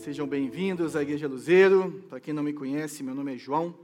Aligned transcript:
Sejam 0.00 0.26
bem-vindos 0.26 0.96
à 0.96 1.02
Igreja 1.02 1.28
Luzeiro. 1.28 2.02
Para 2.08 2.18
quem 2.18 2.32
não 2.32 2.42
me 2.42 2.54
conhece, 2.54 3.02
meu 3.02 3.14
nome 3.14 3.34
é 3.34 3.36
João, 3.36 3.74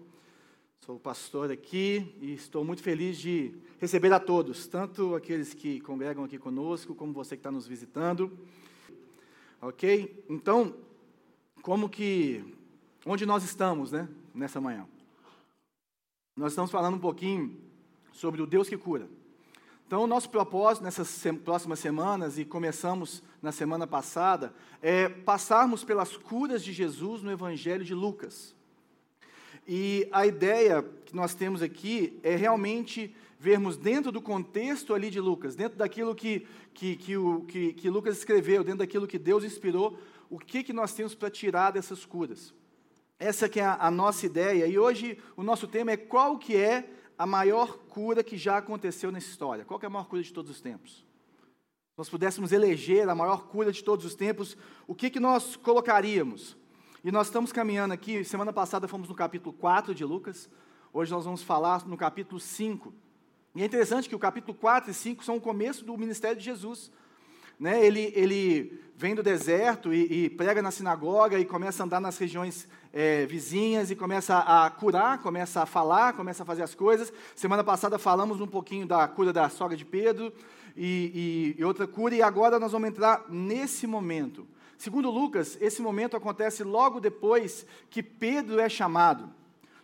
sou 0.80 0.98
pastor 0.98 1.50
aqui 1.50 2.16
e 2.22 2.32
estou 2.32 2.64
muito 2.64 2.82
feliz 2.82 3.18
de 3.18 3.54
receber 3.78 4.10
a 4.14 4.18
todos, 4.18 4.66
tanto 4.66 5.14
aqueles 5.14 5.52
que 5.52 5.78
congregam 5.80 6.24
aqui 6.24 6.38
conosco, 6.38 6.94
como 6.94 7.12
você 7.12 7.36
que 7.36 7.40
está 7.40 7.50
nos 7.50 7.66
visitando. 7.66 8.32
Ok? 9.60 10.24
Então, 10.30 10.74
como 11.60 11.86
que. 11.86 12.42
Onde 13.04 13.26
nós 13.26 13.44
estamos, 13.44 13.92
né? 13.92 14.08
Nessa 14.34 14.58
manhã? 14.58 14.88
Nós 16.34 16.52
estamos 16.52 16.70
falando 16.70 16.94
um 16.94 16.98
pouquinho 16.98 17.60
sobre 18.10 18.40
o 18.40 18.46
Deus 18.46 18.70
que 18.70 18.78
cura. 18.78 19.06
Então, 19.86 20.02
o 20.02 20.06
nosso 20.08 20.28
propósito 20.28 20.82
nessas 20.82 21.24
próximas 21.44 21.78
semanas, 21.78 22.40
e 22.40 22.44
começamos 22.44 23.22
na 23.40 23.52
semana 23.52 23.86
passada, 23.86 24.52
é 24.82 25.08
passarmos 25.08 25.84
pelas 25.84 26.16
curas 26.16 26.64
de 26.64 26.72
Jesus 26.72 27.22
no 27.22 27.30
Evangelho 27.30 27.84
de 27.84 27.94
Lucas. 27.94 28.52
E 29.64 30.08
a 30.10 30.26
ideia 30.26 30.82
que 31.04 31.14
nós 31.14 31.34
temos 31.34 31.62
aqui 31.62 32.18
é 32.24 32.34
realmente 32.34 33.14
vermos 33.38 33.76
dentro 33.76 34.10
do 34.10 34.20
contexto 34.20 34.92
ali 34.92 35.08
de 35.08 35.20
Lucas, 35.20 35.54
dentro 35.54 35.78
daquilo 35.78 36.16
que, 36.16 36.44
que, 36.74 36.96
que, 36.96 37.16
o, 37.16 37.42
que, 37.42 37.72
que 37.72 37.88
Lucas 37.88 38.18
escreveu, 38.18 38.64
dentro 38.64 38.80
daquilo 38.80 39.06
que 39.06 39.20
Deus 39.20 39.44
inspirou, 39.44 39.96
o 40.28 40.36
que, 40.36 40.64
que 40.64 40.72
nós 40.72 40.94
temos 40.94 41.14
para 41.14 41.30
tirar 41.30 41.70
dessas 41.70 42.04
curas. 42.04 42.52
Essa 43.20 43.48
que 43.48 43.60
é 43.60 43.64
a, 43.64 43.76
a 43.76 43.90
nossa 43.92 44.26
ideia, 44.26 44.66
e 44.66 44.76
hoje 44.76 45.16
o 45.36 45.44
nosso 45.44 45.68
tema 45.68 45.92
é 45.92 45.96
qual 45.96 46.38
que 46.38 46.56
é 46.56 46.90
a 47.18 47.26
maior 47.26 47.78
cura 47.88 48.22
que 48.22 48.36
já 48.36 48.58
aconteceu 48.58 49.10
nessa 49.10 49.28
história? 49.28 49.64
Qual 49.64 49.80
é 49.82 49.86
a 49.86 49.90
maior 49.90 50.06
cura 50.06 50.22
de 50.22 50.32
todos 50.32 50.50
os 50.50 50.60
tempos? 50.60 51.04
Se 51.90 51.98
nós 51.98 52.08
pudéssemos 52.08 52.52
eleger 52.52 53.08
a 53.08 53.14
maior 53.14 53.46
cura 53.48 53.72
de 53.72 53.82
todos 53.82 54.04
os 54.04 54.14
tempos, 54.14 54.56
o 54.86 54.94
que, 54.94 55.08
que 55.08 55.18
nós 55.18 55.56
colocaríamos? 55.56 56.56
E 57.02 57.10
nós 57.10 57.28
estamos 57.28 57.52
caminhando 57.52 57.94
aqui, 57.94 58.22
semana 58.24 58.52
passada 58.52 58.86
fomos 58.86 59.08
no 59.08 59.14
capítulo 59.14 59.54
4 59.54 59.94
de 59.94 60.04
Lucas, 60.04 60.50
hoje 60.92 61.10
nós 61.12 61.24
vamos 61.24 61.42
falar 61.42 61.86
no 61.86 61.96
capítulo 61.96 62.38
5. 62.38 62.92
E 63.54 63.62
é 63.62 63.64
interessante 63.64 64.08
que 64.08 64.14
o 64.14 64.18
capítulo 64.18 64.54
4 64.54 64.90
e 64.90 64.94
5 64.94 65.24
são 65.24 65.36
o 65.36 65.40
começo 65.40 65.84
do 65.84 65.96
ministério 65.96 66.36
de 66.36 66.44
Jesus. 66.44 66.92
Né? 67.58 67.84
Ele, 67.84 68.12
ele 68.14 68.80
vem 68.96 69.14
do 69.14 69.22
deserto 69.22 69.92
e, 69.92 70.24
e, 70.24 70.30
prega 70.30 70.62
na 70.62 70.70
sinagoga 70.70 71.38
e 71.38 71.44
começa 71.44 71.82
a 71.82 71.86
andar 71.86 72.00
nas 72.00 72.16
regiões 72.16 72.66
é, 72.92 73.26
vizinhas 73.26 73.90
e 73.90 73.96
começa 73.96 74.38
a 74.38 74.70
curar, 74.70 75.18
começa 75.18 75.62
a 75.62 75.66
falar, 75.66 76.14
começa 76.14 76.42
a 76.42 76.46
fazer 76.46 76.62
as 76.62 76.74
coisas. 76.74 77.12
Semana 77.34 77.62
passada 77.62 77.98
falamos 77.98 78.40
um 78.40 78.46
pouquinho 78.46 78.86
da 78.86 79.06
cura 79.06 79.32
da 79.32 79.48
sogra 79.48 79.76
de 79.76 79.84
Pedro 79.84 80.32
e, 80.76 81.54
e, 81.56 81.60
e 81.60 81.64
outra 81.64 81.86
cura, 81.86 82.14
e 82.14 82.22
agora 82.22 82.58
nós 82.58 82.72
vamos 82.72 82.88
entrar 82.88 83.24
nesse 83.28 83.86
momento. 83.86 84.46
Segundo 84.78 85.10
Lucas, 85.10 85.56
esse 85.60 85.80
momento 85.80 86.16
acontece 86.16 86.62
logo 86.62 87.00
depois 87.00 87.66
que 87.88 88.02
Pedro 88.02 88.60
é 88.60 88.68
chamado. 88.68 89.30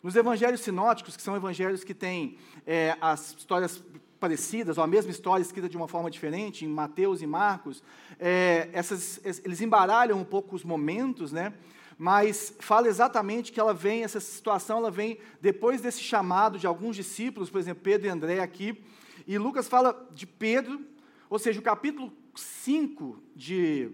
Nos 0.02 0.16
evangelhos 0.16 0.60
sinóticos, 0.60 1.16
que 1.16 1.22
são 1.22 1.36
evangelhos 1.36 1.84
que 1.84 1.94
têm 1.94 2.36
é, 2.66 2.96
as 3.00 3.34
histórias 3.34 3.82
parecidas, 4.22 4.78
ou 4.78 4.84
a 4.84 4.86
mesma 4.86 5.10
história 5.10 5.42
escrita 5.42 5.68
de 5.68 5.76
uma 5.76 5.88
forma 5.88 6.08
diferente, 6.08 6.64
em 6.64 6.68
Mateus 6.68 7.22
e 7.22 7.26
Marcos, 7.26 7.82
é, 8.20 8.68
essas, 8.72 9.20
eles 9.44 9.60
embaralham 9.60 10.16
um 10.16 10.24
pouco 10.24 10.54
os 10.54 10.62
momentos, 10.62 11.32
né? 11.32 11.52
mas 11.98 12.54
fala 12.60 12.86
exatamente 12.86 13.50
que 13.50 13.58
ela 13.58 13.74
vem, 13.74 14.04
essa 14.04 14.20
situação 14.20 14.78
ela 14.78 14.92
vem 14.92 15.18
depois 15.40 15.80
desse 15.80 16.00
chamado 16.00 16.56
de 16.56 16.68
alguns 16.68 16.94
discípulos, 16.94 17.50
por 17.50 17.58
exemplo, 17.58 17.82
Pedro 17.82 18.06
e 18.06 18.10
André 18.10 18.38
aqui, 18.38 18.80
e 19.26 19.36
Lucas 19.38 19.66
fala 19.66 20.08
de 20.12 20.24
Pedro, 20.24 20.80
ou 21.28 21.38
seja, 21.40 21.58
o 21.58 21.62
capítulo 21.64 22.12
5 22.36 23.20
de, 23.34 23.90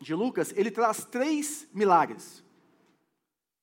de 0.00 0.14
Lucas, 0.14 0.54
ele 0.56 0.70
traz 0.70 1.04
três 1.04 1.66
milagres, 1.74 2.44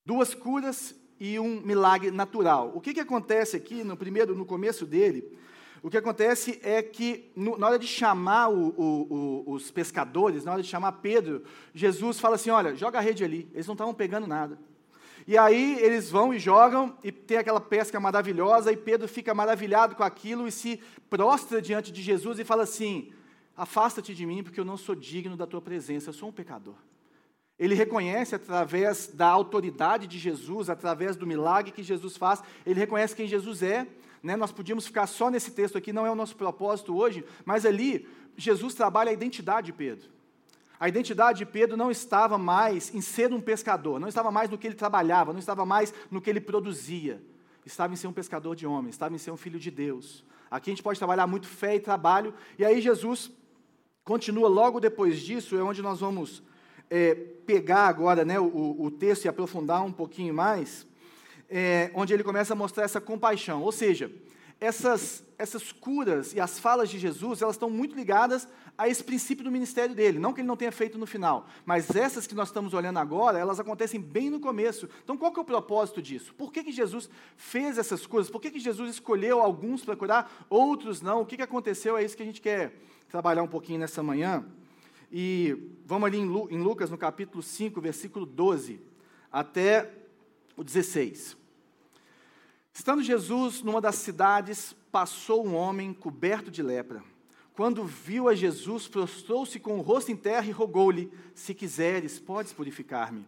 duas 0.05 0.33
curas 0.33 0.93
e 1.17 1.39
um 1.39 1.61
milagre 1.61 2.11
natural. 2.11 2.73
O 2.75 2.81
que, 2.81 2.93
que 2.93 2.99
acontece 2.99 3.55
aqui 3.55 3.81
no 3.81 3.95
primeiro, 3.95 4.35
no 4.35 4.45
começo 4.45 4.85
dele? 4.85 5.39
O 5.83 5.89
que 5.89 5.97
acontece 5.97 6.59
é 6.61 6.83
que, 6.83 7.31
no, 7.35 7.57
na 7.57 7.67
hora 7.67 7.79
de 7.79 7.87
chamar 7.87 8.49
o, 8.49 8.69
o, 8.77 9.43
o, 9.47 9.51
os 9.53 9.71
pescadores, 9.71 10.45
na 10.45 10.53
hora 10.53 10.61
de 10.61 10.67
chamar 10.67 10.91
Pedro, 10.93 11.43
Jesus 11.73 12.19
fala 12.19 12.35
assim: 12.35 12.51
Olha, 12.51 12.75
joga 12.75 12.99
a 12.99 13.01
rede 13.01 13.23
ali. 13.23 13.49
Eles 13.53 13.65
não 13.65 13.73
estavam 13.73 13.93
pegando 13.93 14.27
nada. 14.27 14.59
E 15.27 15.37
aí 15.37 15.79
eles 15.79 16.09
vão 16.09 16.33
e 16.33 16.39
jogam, 16.39 16.97
e 17.03 17.11
tem 17.11 17.37
aquela 17.37 17.61
pesca 17.61 17.99
maravilhosa, 17.99 18.71
e 18.71 18.77
Pedro 18.77 19.07
fica 19.07 19.33
maravilhado 19.33 19.95
com 19.95 20.03
aquilo 20.03 20.47
e 20.47 20.51
se 20.51 20.79
prostra 21.09 21.61
diante 21.61 21.91
de 21.91 22.01
Jesus 22.01 22.37
e 22.37 22.43
fala 22.43 22.63
assim: 22.63 23.11
Afasta-te 23.57 24.13
de 24.13 24.25
mim, 24.25 24.43
porque 24.43 24.59
eu 24.59 24.65
não 24.65 24.77
sou 24.77 24.93
digno 24.93 25.35
da 25.35 25.47
tua 25.47 25.61
presença, 25.61 26.09
eu 26.09 26.13
sou 26.13 26.29
um 26.29 26.33
pecador. 26.33 26.75
Ele 27.57 27.75
reconhece 27.75 28.33
através 28.33 29.07
da 29.07 29.27
autoridade 29.27 30.07
de 30.07 30.17
Jesus, 30.17 30.69
através 30.69 31.15
do 31.15 31.27
milagre 31.27 31.71
que 31.71 31.83
Jesus 31.83 32.17
faz, 32.17 32.41
ele 32.65 32.79
reconhece 32.79 33.15
quem 33.15 33.27
Jesus 33.27 33.61
é, 33.61 33.87
né? 34.21 34.35
Nós 34.35 34.51
podíamos 34.51 34.85
ficar 34.85 35.07
só 35.07 35.29
nesse 35.29 35.51
texto 35.51 35.77
aqui, 35.77 35.91
não 35.91 36.05
é 36.05 36.11
o 36.11 36.15
nosso 36.15 36.35
propósito 36.35 36.95
hoje, 36.95 37.25
mas 37.45 37.65
ali 37.65 38.07
Jesus 38.37 38.73
trabalha 38.73 39.09
a 39.09 39.13
identidade 39.13 39.67
de 39.67 39.73
Pedro. 39.73 40.09
A 40.79 40.87
identidade 40.87 41.39
de 41.39 41.45
Pedro 41.45 41.77
não 41.77 41.91
estava 41.91 42.37
mais 42.37 42.93
em 42.93 43.01
ser 43.01 43.31
um 43.31 43.39
pescador, 43.39 43.99
não 43.99 44.07
estava 44.07 44.31
mais 44.31 44.49
no 44.49 44.57
que 44.57 44.65
ele 44.65 44.75
trabalhava, 44.75 45.31
não 45.31 45.39
estava 45.39 45.65
mais 45.65 45.93
no 46.09 46.19
que 46.19 46.29
ele 46.29 46.41
produzia. 46.41 47.21
Estava 47.63 47.93
em 47.93 47.95
ser 47.95 48.07
um 48.07 48.13
pescador 48.13 48.55
de 48.55 48.65
homens, 48.65 48.95
estava 48.95 49.13
em 49.13 49.19
ser 49.19 49.29
um 49.29 49.37
filho 49.37 49.59
de 49.59 49.69
Deus. 49.69 50.25
Aqui 50.49 50.71
a 50.71 50.73
gente 50.73 50.81
pode 50.81 50.97
trabalhar 50.97 51.27
muito 51.27 51.47
fé 51.47 51.75
e 51.75 51.79
trabalho, 51.79 52.33
e 52.57 52.65
aí 52.65 52.81
Jesus 52.81 53.31
continua 54.03 54.49
logo 54.49 54.79
depois 54.79 55.19
disso, 55.19 55.55
é 55.55 55.61
onde 55.61 55.81
nós 55.81 55.99
vamos 55.99 56.41
é, 56.89 57.13
pegar 57.13 57.87
agora 57.87 58.25
né, 58.25 58.39
o, 58.39 58.75
o 58.79 58.89
texto 58.89 59.25
e 59.25 59.27
aprofundar 59.29 59.83
um 59.83 59.91
pouquinho 59.91 60.33
mais 60.33 60.87
é, 61.51 61.91
onde 61.93 62.13
ele 62.13 62.23
começa 62.23 62.53
a 62.53 62.55
mostrar 62.55 62.85
essa 62.85 63.01
compaixão. 63.01 63.61
Ou 63.61 63.71
seja, 63.73 64.09
essas, 64.59 65.23
essas 65.37 65.71
curas 65.71 66.33
e 66.33 66.39
as 66.39 66.59
falas 66.59 66.89
de 66.89 66.97
Jesus, 66.97 67.41
elas 67.41 67.55
estão 67.55 67.69
muito 67.69 67.95
ligadas 67.95 68.47
a 68.77 68.87
esse 68.87 69.03
princípio 69.03 69.43
do 69.43 69.51
ministério 69.51 69.93
dele. 69.93 70.17
Não 70.17 70.31
que 70.31 70.39
ele 70.39 70.47
não 70.47 70.55
tenha 70.55 70.71
feito 70.71 70.97
no 70.97 71.05
final, 71.05 71.47
mas 71.65 71.93
essas 71.93 72.25
que 72.25 72.33
nós 72.33 72.47
estamos 72.47 72.73
olhando 72.73 72.99
agora, 72.99 73.37
elas 73.37 73.59
acontecem 73.59 73.99
bem 73.99 74.29
no 74.29 74.39
começo. 74.39 74.87
Então, 75.03 75.17
qual 75.17 75.33
que 75.33 75.39
é 75.39 75.41
o 75.41 75.45
propósito 75.45 76.01
disso? 76.01 76.33
Por 76.35 76.53
que, 76.53 76.63
que 76.63 76.71
Jesus 76.71 77.09
fez 77.35 77.77
essas 77.77 78.05
curas? 78.05 78.29
Por 78.29 78.39
que, 78.39 78.51
que 78.51 78.59
Jesus 78.59 78.91
escolheu 78.91 79.41
alguns 79.41 79.83
para 79.83 79.95
curar, 79.95 80.45
outros 80.49 81.01
não? 81.01 81.21
O 81.21 81.25
que, 81.25 81.35
que 81.35 81.43
aconteceu? 81.43 81.97
É 81.97 82.03
isso 82.03 82.15
que 82.15 82.23
a 82.23 82.25
gente 82.25 82.39
quer 82.39 82.73
trabalhar 83.09 83.43
um 83.43 83.47
pouquinho 83.47 83.79
nessa 83.79 84.01
manhã. 84.01 84.45
E 85.11 85.73
vamos 85.85 86.05
ali 86.07 86.19
em 86.19 86.61
Lucas, 86.61 86.89
no 86.89 86.97
capítulo 86.97 87.43
5, 87.43 87.81
versículo 87.81 88.25
12, 88.25 88.79
até 89.31 89.91
o 90.55 90.63
16. 90.63 91.40
Estando 92.73 93.03
Jesus 93.03 93.61
numa 93.61 93.81
das 93.81 93.95
cidades, 93.95 94.75
passou 94.91 95.45
um 95.45 95.55
homem 95.55 95.93
coberto 95.93 96.49
de 96.49 96.63
lepra. 96.63 97.03
Quando 97.53 97.83
viu 97.83 98.29
a 98.29 98.33
Jesus, 98.33 98.87
prostrou-se 98.87 99.59
com 99.59 99.77
o 99.77 99.81
rosto 99.81 100.11
em 100.11 100.15
terra 100.15 100.47
e 100.47 100.51
rogou-lhe: 100.51 101.11
Se 101.35 101.53
quiseres, 101.53 102.17
podes 102.17 102.53
purificar-me. 102.53 103.27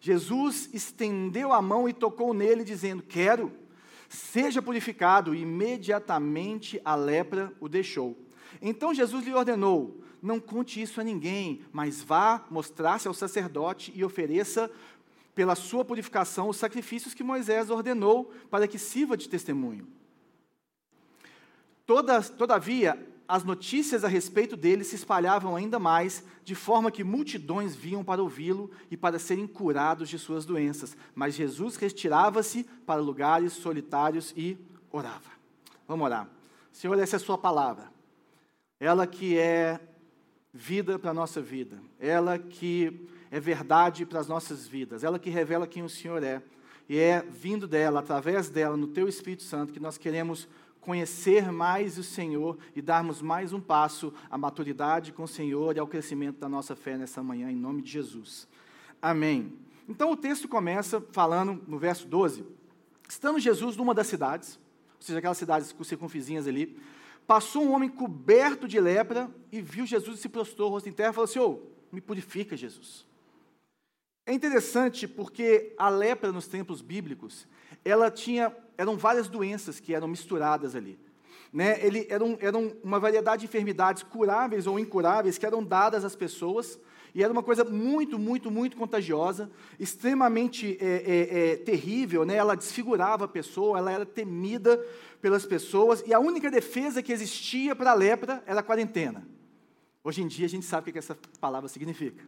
Jesus 0.00 0.70
estendeu 0.72 1.52
a 1.52 1.60
mão 1.60 1.88
e 1.88 1.92
tocou 1.92 2.32
nele, 2.32 2.62
dizendo: 2.62 3.02
Quero, 3.02 3.52
seja 4.08 4.62
purificado. 4.62 5.34
Imediatamente 5.34 6.80
a 6.84 6.94
lepra 6.94 7.52
o 7.60 7.68
deixou. 7.68 8.16
Então 8.62 8.94
Jesus 8.94 9.24
lhe 9.24 9.34
ordenou: 9.34 10.00
Não 10.22 10.38
conte 10.38 10.80
isso 10.80 11.00
a 11.00 11.04
ninguém, 11.04 11.62
mas 11.72 12.02
vá 12.02 12.46
mostrar-se 12.48 13.08
ao 13.08 13.14
sacerdote 13.14 13.92
e 13.96 14.04
ofereça 14.04 14.70
pela 15.36 15.54
sua 15.54 15.84
purificação 15.84 16.48
os 16.48 16.56
sacrifícios 16.56 17.12
que 17.12 17.22
Moisés 17.22 17.68
ordenou 17.68 18.32
para 18.50 18.66
que 18.66 18.78
sirva 18.78 19.18
de 19.18 19.28
testemunho. 19.28 19.86
Toda, 21.84 22.22
todavia, 22.22 22.98
as 23.28 23.44
notícias 23.44 24.02
a 24.02 24.08
respeito 24.08 24.56
dele 24.56 24.82
se 24.82 24.94
espalhavam 24.96 25.54
ainda 25.54 25.78
mais, 25.78 26.24
de 26.42 26.54
forma 26.54 26.90
que 26.90 27.04
multidões 27.04 27.76
vinham 27.76 28.02
para 28.02 28.22
ouvi-lo 28.22 28.70
e 28.90 28.96
para 28.96 29.18
serem 29.18 29.46
curados 29.46 30.08
de 30.08 30.18
suas 30.18 30.46
doenças. 30.46 30.96
Mas 31.14 31.34
Jesus 31.34 31.76
retirava-se 31.76 32.64
para 32.86 33.00
lugares 33.00 33.52
solitários 33.52 34.32
e 34.34 34.56
orava. 34.90 35.30
Vamos 35.86 36.06
orar. 36.06 36.30
Senhor, 36.72 36.98
essa 36.98 37.16
é 37.16 37.18
a 37.18 37.20
Sua 37.20 37.36
palavra. 37.36 37.92
Ela 38.80 39.06
que 39.06 39.36
é 39.36 39.78
vida 40.56 40.98
para 40.98 41.10
a 41.10 41.14
nossa 41.14 41.42
vida. 41.42 41.78
Ela 42.00 42.38
que 42.38 43.06
é 43.30 43.38
verdade 43.38 44.06
para 44.06 44.18
as 44.18 44.26
nossas 44.26 44.66
vidas, 44.66 45.04
ela 45.04 45.18
que 45.18 45.28
revela 45.28 45.66
quem 45.66 45.82
o 45.82 45.88
Senhor 45.88 46.22
é. 46.22 46.42
E 46.88 46.98
é 46.98 47.20
vindo 47.22 47.66
dela, 47.68 48.00
através 48.00 48.48
dela, 48.48 48.76
no 48.76 48.86
Teu 48.86 49.08
Espírito 49.08 49.42
Santo, 49.42 49.72
que 49.72 49.80
nós 49.80 49.98
queremos 49.98 50.48
conhecer 50.80 51.50
mais 51.50 51.98
o 51.98 52.02
Senhor 52.02 52.56
e 52.74 52.80
darmos 52.80 53.20
mais 53.20 53.52
um 53.52 53.60
passo 53.60 54.14
à 54.30 54.38
maturidade 54.38 55.12
com 55.12 55.24
o 55.24 55.28
Senhor 55.28 55.76
e 55.76 55.80
ao 55.80 55.86
crescimento 55.86 56.38
da 56.38 56.48
nossa 56.48 56.76
fé 56.76 56.96
nessa 56.96 57.22
manhã, 57.22 57.50
em 57.50 57.56
nome 57.56 57.82
de 57.82 57.90
Jesus. 57.90 58.48
Amém. 59.02 59.52
Então 59.88 60.12
o 60.12 60.16
texto 60.16 60.48
começa 60.48 61.00
falando 61.10 61.60
no 61.66 61.78
verso 61.78 62.06
12: 62.06 62.44
Estando 63.08 63.40
Jesus 63.40 63.76
numa 63.76 63.92
das 63.92 64.06
cidades, 64.06 64.58
ou 64.96 65.02
seja, 65.02 65.18
aquelas 65.18 65.38
cidades 65.38 65.74
circunvizinhas 65.82 66.46
ali, 66.46 66.78
passou 67.26 67.62
um 67.64 67.72
homem 67.72 67.88
coberto 67.88 68.68
de 68.68 68.78
lepra 68.80 69.30
e 69.50 69.60
viu 69.60 69.86
Jesus 69.86 70.18
e 70.18 70.22
se 70.22 70.28
prostrou 70.28 70.70
rosto 70.70 70.88
em 70.88 70.92
terra 70.92 71.10
e 71.10 71.14
falou 71.14 71.24
assim: 71.24 71.38
oh, 71.38 71.60
me 71.90 72.00
purifica, 72.00 72.56
Jesus. 72.56 73.06
É 74.24 74.32
interessante 74.32 75.06
porque 75.06 75.72
a 75.78 75.88
lepra 75.88 76.32
nos 76.32 76.48
tempos 76.48 76.80
bíblicos, 76.80 77.46
ela 77.84 78.10
tinha, 78.10 78.54
eram 78.76 78.96
várias 78.96 79.28
doenças 79.28 79.78
que 79.78 79.94
eram 79.94 80.08
misturadas 80.08 80.74
ali. 80.74 80.98
Né? 81.52 81.78
Ele, 81.84 82.06
eram, 82.10 82.36
eram 82.40 82.76
uma 82.82 82.98
variedade 82.98 83.40
de 83.40 83.46
enfermidades 83.46 84.02
curáveis 84.02 84.66
ou 84.66 84.80
incuráveis 84.80 85.38
que 85.38 85.46
eram 85.46 85.62
dadas 85.62 86.04
às 86.04 86.16
pessoas, 86.16 86.78
e 87.16 87.22
era 87.22 87.32
uma 87.32 87.42
coisa 87.42 87.64
muito, 87.64 88.18
muito, 88.18 88.50
muito 88.50 88.76
contagiosa, 88.76 89.50
extremamente 89.80 90.76
é, 90.78 90.84
é, 90.84 91.52
é, 91.52 91.56
terrível, 91.56 92.26
né? 92.26 92.34
ela 92.34 92.54
desfigurava 92.54 93.24
a 93.24 93.28
pessoa, 93.28 93.78
ela 93.78 93.90
era 93.90 94.04
temida 94.04 94.78
pelas 95.18 95.46
pessoas, 95.46 96.04
e 96.06 96.12
a 96.12 96.20
única 96.20 96.50
defesa 96.50 97.02
que 97.02 97.10
existia 97.10 97.74
para 97.74 97.92
a 97.92 97.94
lepra 97.94 98.44
era 98.44 98.60
a 98.60 98.62
quarentena. 98.62 99.26
Hoje 100.04 100.20
em 100.20 100.28
dia 100.28 100.44
a 100.44 100.48
gente 100.48 100.66
sabe 100.66 100.90
o 100.90 100.92
que 100.92 100.98
essa 100.98 101.16
palavra 101.40 101.70
significa. 101.70 102.22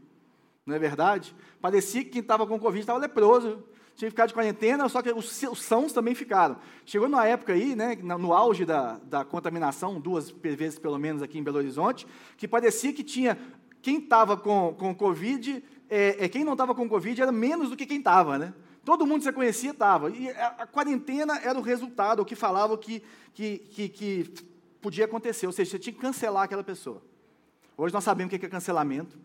Não 0.64 0.74
é 0.74 0.78
verdade? 0.78 1.36
Parecia 1.60 2.02
que 2.02 2.08
quem 2.08 2.22
estava 2.22 2.46
com 2.46 2.58
Covid 2.58 2.80
estava 2.80 2.98
leproso, 2.98 3.62
tinha 3.94 4.08
que 4.08 4.12
ficar 4.12 4.26
de 4.26 4.32
quarentena, 4.32 4.88
só 4.88 5.02
que 5.02 5.10
os, 5.10 5.42
os 5.42 5.60
sãos 5.60 5.92
também 5.92 6.14
ficaram. 6.14 6.56
Chegou 6.86 7.08
numa 7.08 7.26
época 7.26 7.52
aí, 7.52 7.74
né, 7.74 7.96
no 7.96 8.32
auge 8.32 8.64
da, 8.64 8.96
da 8.98 9.24
contaminação, 9.24 10.00
duas 10.00 10.30
vezes 10.30 10.78
pelo 10.78 10.96
menos 10.98 11.20
aqui 11.20 11.36
em 11.36 11.42
Belo 11.42 11.58
Horizonte, 11.58 12.06
que 12.36 12.46
parecia 12.46 12.92
que 12.92 13.02
tinha 13.02 13.36
quem 13.82 13.98
estava 13.98 14.36
com, 14.36 14.74
com 14.74 14.94
Covid, 14.94 15.62
é, 15.88 16.24
é, 16.24 16.28
quem 16.28 16.44
não 16.44 16.52
estava 16.52 16.74
com 16.74 16.88
Covid 16.88 17.20
era 17.20 17.32
menos 17.32 17.70
do 17.70 17.76
que 17.76 17.86
quem 17.86 17.98
estava, 17.98 18.38
né? 18.38 18.54
Todo 18.84 19.06
mundo 19.06 19.18
que 19.18 19.24
você 19.24 19.32
conhecia 19.32 19.70
estava. 19.70 20.10
E 20.10 20.30
a, 20.30 20.46
a, 20.60 20.66
quarentena 20.66 21.38
era 21.38 21.58
o 21.58 21.62
resultado, 21.62 22.20
o 22.20 22.24
que 22.24 22.34
falava 22.34 22.76
que, 22.78 23.02
que, 23.34 23.58
que, 23.58 23.88
que 23.88 24.34
podia 24.80 25.04
acontecer. 25.04 25.46
Ou 25.46 25.52
seja, 25.52 25.72
você 25.72 25.78
tinha 25.78 25.92
que 25.92 26.00
cancelar 26.00 26.44
aquela 26.44 26.64
pessoa. 26.64 27.02
Hoje 27.76 27.92
nós 27.92 28.04
sabemos 28.04 28.32
o 28.32 28.38
que 28.38 28.46
é 28.46 28.48
cancelamento. 28.48 29.18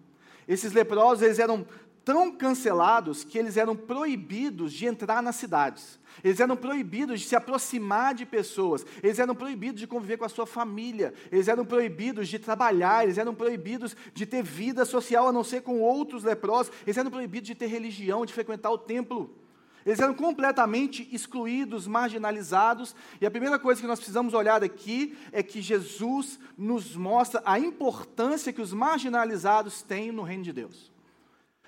Esses 0.48 0.74
leprosos, 0.74 1.24
eles 1.24 1.40
eram 1.40 1.66
tão 2.04 2.32
cancelados 2.32 3.24
que 3.24 3.38
eles 3.38 3.58
eram 3.58 3.76
proibidos 3.76 4.74
de 4.74 4.86
entrar 4.86 5.22
nas 5.24 5.36
cidades. 5.36 6.00
Eles 6.24 6.40
eram 6.40 6.56
proibidos 6.56 7.22
de 7.22 7.28
se 7.28 7.36
aproximar 7.36 8.14
de 8.14 8.26
pessoas, 8.26 8.86
eles 9.02 9.18
eram 9.20 9.34
proibidos 9.34 9.80
de 9.80 9.88
conviver 9.88 10.18
com 10.18 10.26
a 10.26 10.30
sua 10.30 10.46
família, 10.46 11.14
eles 11.32 11.48
eram 11.48 11.66
proibidos 11.66 12.28
de 12.28 12.38
trabalhar, 12.38 13.04
eles 13.04 13.18
eram 13.18 13.34
proibidos 13.34 13.96
de 14.14 14.26
ter 14.26 14.44
vida 14.44 14.86
social 14.86 15.28
a 15.28 15.32
não 15.32 15.44
ser 15.44 15.62
com 15.62 15.82
outros 15.82 16.24
leprosos, 16.24 16.74
eles 16.86 16.98
eram 16.98 17.10
proibidos 17.10 17.48
de 17.48 17.56
ter 17.56 17.68
religião, 17.68 18.26
de 18.26 18.34
frequentar 18.34 18.70
o 18.70 18.78
templo. 18.78 19.34
Eles 19.86 20.00
eram 20.00 20.14
completamente 20.14 21.10
excluídos, 21.12 21.88
marginalizados, 21.88 22.96
e 23.20 23.26
a 23.26 23.32
primeira 23.32 23.60
coisa 23.60 23.82
que 23.82 23.88
nós 23.88 24.00
precisamos 24.00 24.34
olhar 24.34 24.64
aqui 24.64 25.18
é 25.32 25.44
que 25.44 25.62
Jesus 25.62 26.40
nos 26.58 26.96
mostra 26.96 27.42
a 27.44 27.60
importância 27.60 28.54
que 28.54 28.62
os 28.62 28.72
marginalizados 28.72 29.82
têm 29.82 30.12
no 30.12 30.24
reino 30.24 30.44
de 30.44 30.54
Deus. 30.54 30.93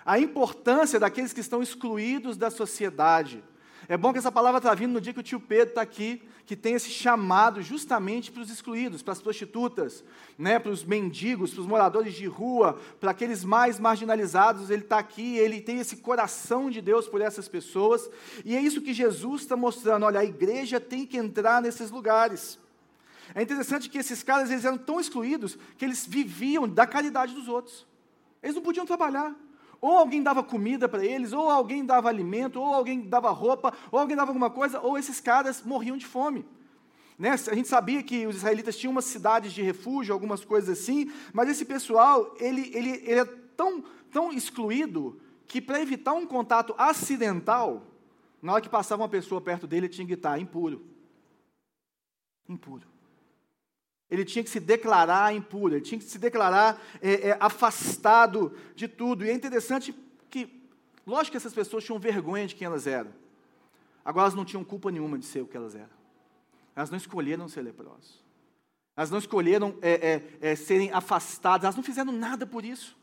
A 0.05 0.19
importância 0.19 0.99
daqueles 0.99 1.33
que 1.33 1.39
estão 1.41 1.63
excluídos 1.63 2.37
da 2.37 2.51
sociedade. 2.51 3.43
É 3.87 3.97
bom 3.97 4.11
que 4.11 4.19
essa 4.19 4.31
palavra 4.31 4.59
está 4.59 4.73
vindo 4.73 4.93
no 4.93 5.01
dia 5.01 5.13
que 5.13 5.19
o 5.19 5.23
tio 5.23 5.39
Pedro 5.39 5.69
está 5.69 5.81
aqui, 5.81 6.21
que 6.45 6.55
tem 6.55 6.73
esse 6.73 6.89
chamado 6.89 7.61
justamente 7.61 8.31
para 8.31 8.41
os 8.41 8.49
excluídos, 8.49 9.01
para 9.01 9.13
as 9.13 9.21
prostitutas, 9.21 10.03
né, 10.37 10.59
para 10.59 10.71
os 10.71 10.83
mendigos, 10.83 11.51
para 11.51 11.61
os 11.61 11.67
moradores 11.67 12.13
de 12.13 12.25
rua, 12.27 12.79
para 12.99 13.11
aqueles 13.11 13.43
mais 13.43 13.79
marginalizados. 13.79 14.69
Ele 14.69 14.83
está 14.83 14.99
aqui, 14.99 15.37
ele 15.37 15.59
tem 15.59 15.79
esse 15.79 15.97
coração 15.97 16.69
de 16.69 16.81
Deus 16.81 17.07
por 17.07 17.21
essas 17.21 17.47
pessoas, 17.47 18.09
e 18.43 18.55
é 18.55 18.61
isso 18.61 18.81
que 18.81 18.93
Jesus 18.93 19.41
está 19.41 19.55
mostrando. 19.55 20.05
Olha, 20.05 20.19
a 20.19 20.25
igreja 20.25 20.79
tem 20.79 21.05
que 21.05 21.17
entrar 21.17 21.61
nesses 21.61 21.89
lugares. 21.89 22.59
É 23.33 23.41
interessante 23.41 23.89
que 23.89 23.97
esses 23.97 24.21
caras 24.21 24.51
eles 24.51 24.65
eram 24.65 24.77
tão 24.77 24.99
excluídos 24.99 25.57
que 25.77 25.85
eles 25.85 26.05
viviam 26.05 26.67
da 26.67 26.85
caridade 26.85 27.33
dos 27.33 27.47
outros. 27.47 27.87
Eles 28.41 28.55
não 28.55 28.61
podiam 28.61 28.85
trabalhar. 28.85 29.35
Ou 29.81 29.97
alguém 29.97 30.23
dava 30.23 30.43
comida 30.43 30.87
para 30.87 31.05
eles, 31.05 31.33
ou 31.33 31.49
alguém 31.49 31.85
dava 31.85 32.09
alimento, 32.09 32.59
ou 32.59 32.73
alguém 32.73 33.01
dava 33.01 33.29
roupa, 33.29 33.73
ou 33.91 33.99
alguém 33.99 34.15
dava 34.15 34.31
alguma 34.31 34.49
coisa, 34.49 34.79
ou 34.79 34.97
esses 34.97 35.19
caras 35.19 35.63
morriam 35.63 35.97
de 35.97 36.05
fome. 36.05 36.45
Né? 37.17 37.31
A 37.31 37.55
gente 37.55 37.67
sabia 37.67 38.01
que 38.03 38.25
os 38.27 38.37
israelitas 38.37 38.77
tinham 38.77 38.91
umas 38.91 39.05
cidades 39.05 39.53
de 39.53 39.61
refúgio, 39.61 40.13
algumas 40.13 40.43
coisas 40.43 40.69
assim, 40.79 41.11
mas 41.33 41.49
esse 41.49 41.65
pessoal, 41.65 42.35
ele, 42.39 42.71
ele, 42.73 42.89
ele 43.05 43.19
é 43.19 43.25
tão, 43.25 43.83
tão 44.11 44.31
excluído 44.31 45.19
que 45.47 45.61
para 45.61 45.81
evitar 45.81 46.13
um 46.13 46.25
contato 46.25 46.73
acidental, 46.77 47.83
na 48.41 48.53
hora 48.53 48.61
que 48.61 48.69
passava 48.69 49.03
uma 49.03 49.09
pessoa 49.09 49.39
perto 49.39 49.67
dele, 49.67 49.85
ele 49.85 49.93
tinha 49.93 50.05
que 50.05 50.13
gritar, 50.13 50.39
impuro. 50.39 50.85
Impuro 52.49 52.94
ele 54.09 54.23
tinha 54.23 54.43
que 54.43 54.49
se 54.49 54.59
declarar 54.59 55.33
impuro, 55.33 55.75
ele 55.75 55.81
tinha 55.81 55.97
que 55.97 56.05
se 56.05 56.19
declarar 56.19 56.81
é, 57.01 57.29
é, 57.29 57.37
afastado 57.39 58.55
de 58.75 58.87
tudo. 58.87 59.25
E 59.25 59.29
é 59.29 59.33
interessante 59.33 59.95
que, 60.29 60.69
lógico 61.05 61.31
que 61.31 61.37
essas 61.37 61.53
pessoas 61.53 61.83
tinham 61.83 61.99
vergonha 61.99 62.47
de 62.47 62.55
quem 62.55 62.65
elas 62.65 62.85
eram. 62.85 63.11
Agora 64.03 64.25
elas 64.25 64.35
não 64.35 64.45
tinham 64.45 64.63
culpa 64.63 64.91
nenhuma 64.91 65.17
de 65.17 65.25
ser 65.25 65.41
o 65.41 65.47
que 65.47 65.57
elas 65.57 65.75
eram. 65.75 65.95
Elas 66.75 66.89
não 66.91 66.97
escolheram 66.97 67.47
ser 67.47 67.61
leprosos. 67.61 68.23
Elas 68.95 69.09
não 69.09 69.17
escolheram 69.17 69.75
é, 69.81 70.29
é, 70.41 70.51
é 70.51 70.55
serem 70.55 70.91
afastadas, 70.91 71.63
elas 71.63 71.75
não 71.75 71.83
fizeram 71.83 72.11
nada 72.11 72.45
por 72.45 72.63
isso. 72.63 72.95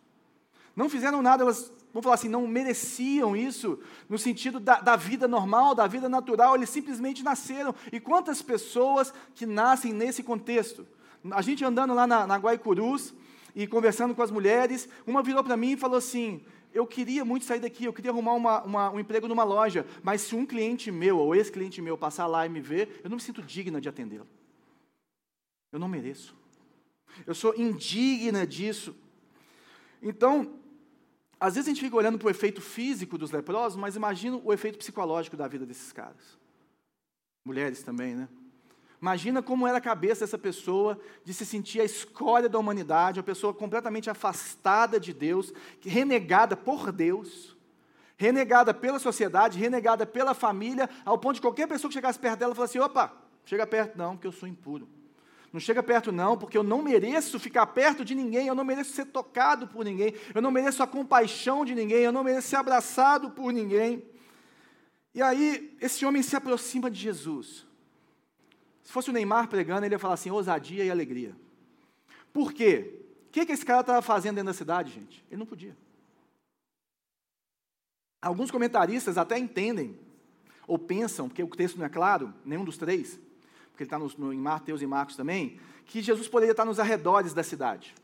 Não 0.74 0.88
fizeram 0.88 1.20
nada, 1.20 1.42
elas, 1.42 1.70
vamos 1.92 2.04
falar 2.04 2.14
assim, 2.14 2.28
não 2.28 2.46
mereciam 2.46 3.36
isso, 3.36 3.78
no 4.08 4.18
sentido 4.18 4.58
da, 4.58 4.80
da, 4.80 4.96
vida 4.96 5.28
normal, 5.28 5.74
da 5.74 5.86
vida 5.86 6.08
natural, 6.08 6.54
eles 6.54 6.70
simplesmente 6.70 7.22
nasceram. 7.22 7.74
E 7.92 8.00
quantas 8.00 8.40
pessoas 8.40 9.12
que 9.34 9.44
nascem 9.44 9.92
nesse 9.92 10.22
contexto? 10.22 10.86
A 11.30 11.42
gente 11.42 11.64
andando 11.64 11.94
lá 11.94 12.06
na, 12.06 12.26
na 12.26 12.36
Guaicurus 12.36 13.14
e 13.54 13.66
conversando 13.66 14.14
com 14.14 14.22
as 14.22 14.30
mulheres, 14.30 14.88
uma 15.06 15.22
virou 15.22 15.44
para 15.44 15.56
mim 15.56 15.72
e 15.72 15.76
falou 15.76 15.98
assim: 15.98 16.42
Eu 16.72 16.86
queria 16.86 17.24
muito 17.24 17.44
sair 17.44 17.60
daqui, 17.60 17.84
eu 17.84 17.92
queria 17.92 18.10
arrumar 18.10 18.32
uma, 18.32 18.62
uma, 18.62 18.90
um 18.90 18.98
emprego 18.98 19.28
numa 19.28 19.44
loja, 19.44 19.86
mas 20.02 20.22
se 20.22 20.34
um 20.34 20.46
cliente 20.46 20.90
meu 20.90 21.18
ou 21.18 21.34
esse 21.34 21.52
cliente 21.52 21.82
meu 21.82 21.98
passar 21.98 22.26
lá 22.26 22.46
e 22.46 22.48
me 22.48 22.60
ver, 22.60 23.00
eu 23.04 23.10
não 23.10 23.16
me 23.16 23.22
sinto 23.22 23.42
digna 23.42 23.80
de 23.80 23.88
atendê-lo. 23.88 24.26
Eu 25.70 25.78
não 25.78 25.88
mereço. 25.88 26.34
Eu 27.26 27.34
sou 27.34 27.54
indigna 27.54 28.46
disso. 28.46 28.96
Então, 30.02 30.58
às 31.42 31.56
vezes 31.56 31.66
a 31.68 31.74
gente 31.74 31.82
fica 31.82 31.96
olhando 31.96 32.18
para 32.18 32.28
o 32.28 32.30
efeito 32.30 32.60
físico 32.60 33.18
dos 33.18 33.32
leprosos, 33.32 33.76
mas 33.76 33.96
imagina 33.96 34.40
o 34.44 34.52
efeito 34.52 34.78
psicológico 34.78 35.36
da 35.36 35.48
vida 35.48 35.66
desses 35.66 35.92
caras. 35.92 36.38
Mulheres 37.44 37.82
também, 37.82 38.14
né? 38.14 38.28
Imagina 39.00 39.42
como 39.42 39.66
era 39.66 39.78
a 39.78 39.80
cabeça 39.80 40.20
dessa 40.20 40.38
pessoa 40.38 40.96
de 41.24 41.34
se 41.34 41.44
sentir 41.44 41.80
a 41.80 41.84
escória 41.84 42.48
da 42.48 42.60
humanidade, 42.60 43.18
uma 43.18 43.24
pessoa 43.24 43.52
completamente 43.52 44.08
afastada 44.08 45.00
de 45.00 45.12
Deus, 45.12 45.52
renegada 45.80 46.56
por 46.56 46.92
Deus, 46.92 47.56
renegada 48.16 48.72
pela 48.72 49.00
sociedade, 49.00 49.58
renegada 49.58 50.06
pela 50.06 50.34
família, 50.34 50.88
ao 51.04 51.18
ponto 51.18 51.34
de 51.34 51.40
qualquer 51.40 51.66
pessoa 51.66 51.88
que 51.88 51.94
chegasse 51.94 52.20
perto 52.20 52.38
dela 52.38 52.54
falar 52.54 52.66
assim: 52.66 52.78
opa, 52.78 53.12
chega 53.44 53.66
perto 53.66 53.98
não, 53.98 54.14
porque 54.14 54.28
eu 54.28 54.32
sou 54.32 54.48
impuro. 54.48 54.88
Não 55.52 55.60
chega 55.60 55.82
perto, 55.82 56.10
não, 56.10 56.38
porque 56.38 56.56
eu 56.56 56.62
não 56.62 56.80
mereço 56.80 57.38
ficar 57.38 57.66
perto 57.66 58.04
de 58.04 58.14
ninguém, 58.14 58.46
eu 58.46 58.54
não 58.54 58.64
mereço 58.64 58.92
ser 58.92 59.04
tocado 59.04 59.68
por 59.68 59.84
ninguém, 59.84 60.14
eu 60.34 60.40
não 60.40 60.50
mereço 60.50 60.82
a 60.82 60.86
compaixão 60.86 61.62
de 61.62 61.74
ninguém, 61.74 61.98
eu 61.98 62.12
não 62.12 62.24
mereço 62.24 62.48
ser 62.48 62.56
abraçado 62.56 63.30
por 63.30 63.52
ninguém. 63.52 64.02
E 65.14 65.20
aí, 65.20 65.76
esse 65.78 66.06
homem 66.06 66.22
se 66.22 66.34
aproxima 66.34 66.90
de 66.90 66.98
Jesus. 66.98 67.66
Se 68.82 68.90
fosse 68.90 69.10
o 69.10 69.12
Neymar 69.12 69.46
pregando, 69.48 69.84
ele 69.84 69.94
ia 69.94 69.98
falar 69.98 70.14
assim: 70.14 70.30
ousadia 70.30 70.84
e 70.84 70.90
alegria. 70.90 71.36
Por 72.32 72.54
quê? 72.54 72.98
O 73.26 73.30
que, 73.30 73.44
que 73.44 73.52
esse 73.52 73.64
cara 73.64 73.80
estava 73.80 74.00
fazendo 74.00 74.36
dentro 74.36 74.48
da 74.48 74.54
cidade, 74.54 74.90
gente? 74.90 75.22
Ele 75.30 75.38
não 75.38 75.46
podia. 75.46 75.76
Alguns 78.22 78.50
comentaristas 78.50 79.18
até 79.18 79.38
entendem, 79.38 79.98
ou 80.66 80.78
pensam, 80.78 81.28
porque 81.28 81.42
o 81.42 81.48
texto 81.48 81.76
não 81.76 81.84
é 81.84 81.90
claro, 81.90 82.32
nenhum 82.42 82.64
dos 82.64 82.78
três, 82.78 83.20
porque 83.72 83.84
ele 83.84 83.88
está 83.88 83.98
em 84.32 84.38
Mateus 84.38 84.82
e 84.82 84.86
Marcos 84.86 85.16
também, 85.16 85.58
que 85.86 86.00
Jesus 86.00 86.28
poderia 86.28 86.52
estar 86.52 86.64
nos 86.64 86.78
arredores 86.78 87.34
da 87.34 87.42
cidade. 87.42 87.94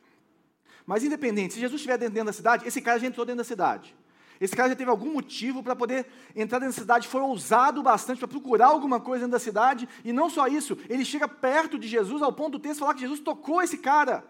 Mas 0.85 1.05
independente, 1.05 1.55
se 1.55 1.61
Jesus 1.61 1.81
estiver 1.81 1.99
dentro 1.99 2.25
da 2.25 2.33
cidade, 2.33 2.67
esse 2.67 2.81
cara 2.81 2.99
já 2.99 3.07
entrou 3.07 3.25
dentro 3.25 3.39
da 3.39 3.45
cidade. 3.45 3.95
Esse 4.41 4.57
cara 4.57 4.69
já 4.69 4.77
teve 4.77 4.91
algum 4.91 5.13
motivo 5.13 5.63
para 5.63 5.77
poder 5.77 6.07
entrar 6.35 6.59
dentro 6.61 6.75
da 6.75 6.81
cidade, 6.81 7.09
foi 7.09 7.21
ousado 7.21 7.83
bastante 7.83 8.19
para 8.19 8.29
procurar 8.29 8.69
alguma 8.69 9.01
coisa 9.01 9.25
dentro 9.25 9.33
da 9.33 9.39
cidade, 9.39 9.89
e 10.05 10.13
não 10.13 10.31
só 10.31 10.47
isso, 10.47 10.79
ele 10.89 11.05
chega 11.05 11.29
perto 11.29 11.79
de 11.79 11.87
Jesus, 11.89 12.23
ao 12.23 12.33
ponto 12.33 12.53
do 12.53 12.59
texto 12.59 12.81
falar 12.81 12.95
que 12.95 13.01
Jesus 13.01 13.21
tocou 13.21 13.61
esse 13.61 13.79
cara. 13.79 14.25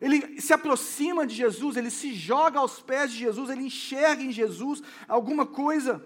Ele 0.00 0.40
se 0.40 0.52
aproxima 0.52 1.24
de 1.24 1.34
Jesus, 1.34 1.76
ele 1.76 1.90
se 1.90 2.12
joga 2.12 2.58
aos 2.58 2.82
pés 2.82 3.12
de 3.12 3.18
Jesus, 3.18 3.48
ele 3.48 3.62
enxerga 3.62 4.22
em 4.22 4.32
Jesus 4.32 4.82
alguma 5.06 5.46
coisa. 5.46 6.04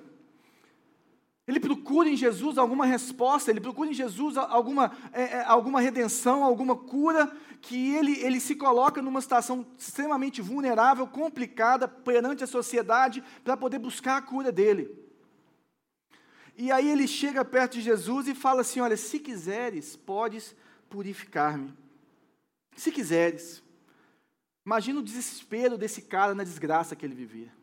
Ele 1.46 1.60
procura 1.60 2.08
em 2.08 2.16
Jesus 2.16 2.58
alguma 2.58 2.84
resposta, 2.84 3.50
ele 3.50 3.60
procura 3.60 3.88
em 3.88 3.94
Jesus 3.94 4.36
alguma, 4.36 4.90
é, 5.12 5.22
é, 5.22 5.44
alguma 5.44 5.80
redenção, 5.80 6.42
alguma 6.42 6.74
cura, 6.74 7.30
que 7.60 7.94
ele, 7.94 8.18
ele 8.20 8.40
se 8.40 8.56
coloca 8.56 9.00
numa 9.00 9.20
situação 9.20 9.64
extremamente 9.78 10.42
vulnerável, 10.42 11.06
complicada 11.06 11.86
perante 11.86 12.42
a 12.42 12.48
sociedade, 12.48 13.22
para 13.44 13.56
poder 13.56 13.78
buscar 13.78 14.16
a 14.16 14.22
cura 14.22 14.50
dele. 14.50 14.90
E 16.56 16.72
aí 16.72 16.90
ele 16.90 17.06
chega 17.06 17.44
perto 17.44 17.74
de 17.74 17.82
Jesus 17.82 18.26
e 18.26 18.34
fala 18.34 18.62
assim: 18.62 18.80
Olha, 18.80 18.96
se 18.96 19.20
quiseres, 19.20 19.94
podes 19.94 20.54
purificar-me. 20.88 21.72
Se 22.74 22.90
quiseres. 22.90 23.62
Imagina 24.64 24.98
o 24.98 25.02
desespero 25.02 25.78
desse 25.78 26.02
cara 26.02 26.34
na 26.34 26.42
desgraça 26.42 26.96
que 26.96 27.06
ele 27.06 27.14
vivia. 27.14 27.55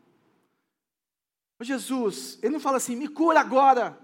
Jesus, 1.64 2.38
ele 2.42 2.52
não 2.52 2.60
fala 2.60 2.76
assim, 2.76 2.96
me 2.96 3.08
cura 3.08 3.40
agora. 3.40 3.98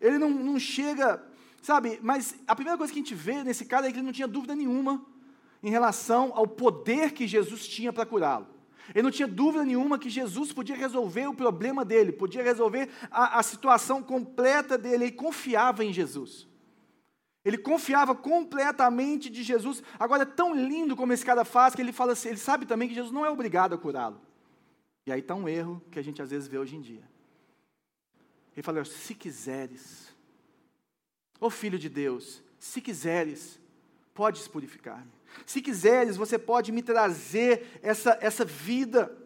Ele 0.00 0.18
não, 0.18 0.30
não 0.30 0.58
chega, 0.58 1.22
sabe? 1.62 1.98
Mas 2.02 2.36
a 2.46 2.54
primeira 2.54 2.76
coisa 2.76 2.92
que 2.92 2.98
a 2.98 3.02
gente 3.02 3.14
vê 3.14 3.42
nesse 3.42 3.64
cara 3.64 3.86
é 3.86 3.90
que 3.90 3.98
ele 3.98 4.06
não 4.06 4.12
tinha 4.12 4.28
dúvida 4.28 4.54
nenhuma 4.54 5.04
em 5.62 5.70
relação 5.70 6.32
ao 6.34 6.46
poder 6.46 7.12
que 7.12 7.26
Jesus 7.26 7.66
tinha 7.66 7.92
para 7.92 8.06
curá-lo. 8.06 8.46
Ele 8.94 9.02
não 9.02 9.10
tinha 9.10 9.26
dúvida 9.26 9.64
nenhuma 9.64 9.98
que 9.98 10.08
Jesus 10.08 10.52
podia 10.52 10.76
resolver 10.76 11.26
o 11.26 11.34
problema 11.34 11.84
dele, 11.84 12.12
podia 12.12 12.42
resolver 12.42 12.88
a, 13.10 13.38
a 13.38 13.42
situação 13.42 14.02
completa 14.02 14.78
dele. 14.78 15.04
Ele 15.06 15.12
confiava 15.12 15.84
em 15.84 15.92
Jesus. 15.92 16.46
Ele 17.44 17.58
confiava 17.58 18.14
completamente 18.14 19.30
de 19.30 19.42
Jesus. 19.42 19.82
Agora 19.98 20.22
é 20.22 20.26
tão 20.26 20.54
lindo 20.54 20.96
como 20.96 21.12
esse 21.12 21.24
cara 21.24 21.44
faz 21.44 21.74
que 21.74 21.82
ele 21.82 21.92
fala 21.92 22.12
assim, 22.12 22.28
ele 22.28 22.38
sabe 22.38 22.66
também 22.66 22.88
que 22.88 22.94
Jesus 22.94 23.12
não 23.12 23.24
é 23.24 23.30
obrigado 23.30 23.74
a 23.74 23.78
curá-lo. 23.78 24.20
E 25.06 25.12
aí 25.12 25.20
está 25.20 25.34
um 25.34 25.48
erro 25.48 25.80
que 25.90 25.98
a 25.98 26.02
gente 26.02 26.20
às 26.20 26.30
vezes 26.30 26.48
vê 26.48 26.58
hoje 26.58 26.74
em 26.74 26.80
dia. 26.80 27.08
Ele 28.56 28.62
fala: 28.62 28.84
se 28.84 29.14
quiseres, 29.14 30.12
ô 31.38 31.48
filho 31.48 31.78
de 31.78 31.88
Deus, 31.88 32.42
se 32.58 32.80
quiseres, 32.80 33.60
podes 34.12 34.48
purificar-me. 34.48 35.12
Se 35.44 35.62
quiseres, 35.62 36.16
você 36.16 36.38
pode 36.38 36.72
me 36.72 36.82
trazer 36.82 37.78
essa, 37.82 38.18
essa 38.20 38.44
vida. 38.44 39.16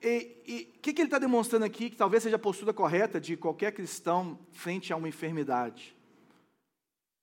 E 0.00 0.70
o 0.76 0.78
que, 0.80 0.92
que 0.92 1.00
ele 1.00 1.08
está 1.08 1.18
demonstrando 1.18 1.64
aqui, 1.64 1.90
que 1.90 1.96
talvez 1.96 2.22
seja 2.22 2.36
a 2.36 2.38
postura 2.38 2.72
correta 2.72 3.20
de 3.20 3.36
qualquer 3.36 3.72
cristão 3.72 4.38
frente 4.52 4.92
a 4.92 4.96
uma 4.96 5.08
enfermidade? 5.08 5.96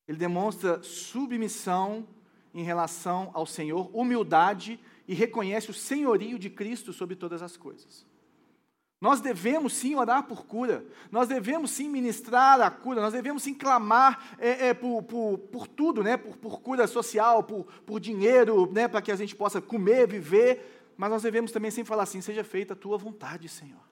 Ele 0.07 0.17
demonstra 0.17 0.83
submissão 0.83 2.05
em 2.53 2.63
relação 2.63 3.31
ao 3.33 3.45
Senhor, 3.45 3.89
humildade 3.95 4.79
e 5.07 5.13
reconhece 5.13 5.69
o 5.69 5.73
senhorio 5.73 6.39
de 6.39 6.49
Cristo 6.49 6.91
sobre 6.91 7.15
todas 7.15 7.41
as 7.41 7.55
coisas. 7.55 8.05
Nós 8.99 9.19
devemos 9.19 9.73
sim 9.73 9.93
orar 9.95 10.23
por 10.23 10.45
cura, 10.45 10.85
nós 11.11 11.27
devemos 11.27 11.69
sim 11.71 11.89
ministrar 11.89 12.59
a 12.61 12.71
cura, 12.71 13.01
nós 13.01 13.13
devemos 13.13 13.43
sim 13.43 13.53
clamar 13.53 14.35
é, 14.39 14.69
é, 14.69 14.73
por, 14.73 15.03
por, 15.03 15.37
por, 15.37 15.67
tudo, 15.67 16.01
né? 16.01 16.17
por, 16.17 16.37
por 16.37 16.61
cura 16.61 16.87
social, 16.87 17.43
por, 17.43 17.65
por 17.85 17.99
dinheiro, 17.99 18.71
né? 18.71 18.87
para 18.87 19.01
que 19.01 19.11
a 19.11 19.15
gente 19.15 19.35
possa 19.35 19.61
comer, 19.61 20.07
viver, 20.07 20.93
mas 20.97 21.09
nós 21.09 21.23
devemos 21.23 21.51
também 21.51 21.69
sempre 21.71 21.89
falar 21.89 22.03
assim: 22.03 22.21
seja 22.21 22.43
feita 22.43 22.73
a 22.73 22.75
tua 22.75 22.97
vontade, 22.97 23.49
Senhor. 23.49 23.83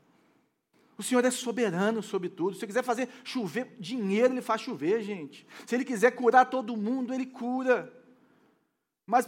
O 0.97 1.03
Senhor 1.03 1.25
é 1.25 1.31
soberano 1.31 2.01
sobre 2.01 2.29
tudo. 2.29 2.55
Se 2.55 2.61
Ele 2.61 2.67
quiser 2.67 2.83
fazer 2.83 3.09
chover 3.23 3.75
dinheiro, 3.79 4.33
Ele 4.33 4.41
faz 4.41 4.61
chover, 4.61 5.01
gente. 5.01 5.45
Se 5.65 5.75
Ele 5.75 5.83
quiser 5.83 6.11
curar 6.11 6.45
todo 6.49 6.77
mundo, 6.77 7.13
Ele 7.13 7.25
cura. 7.25 7.91
Mas 9.05 9.27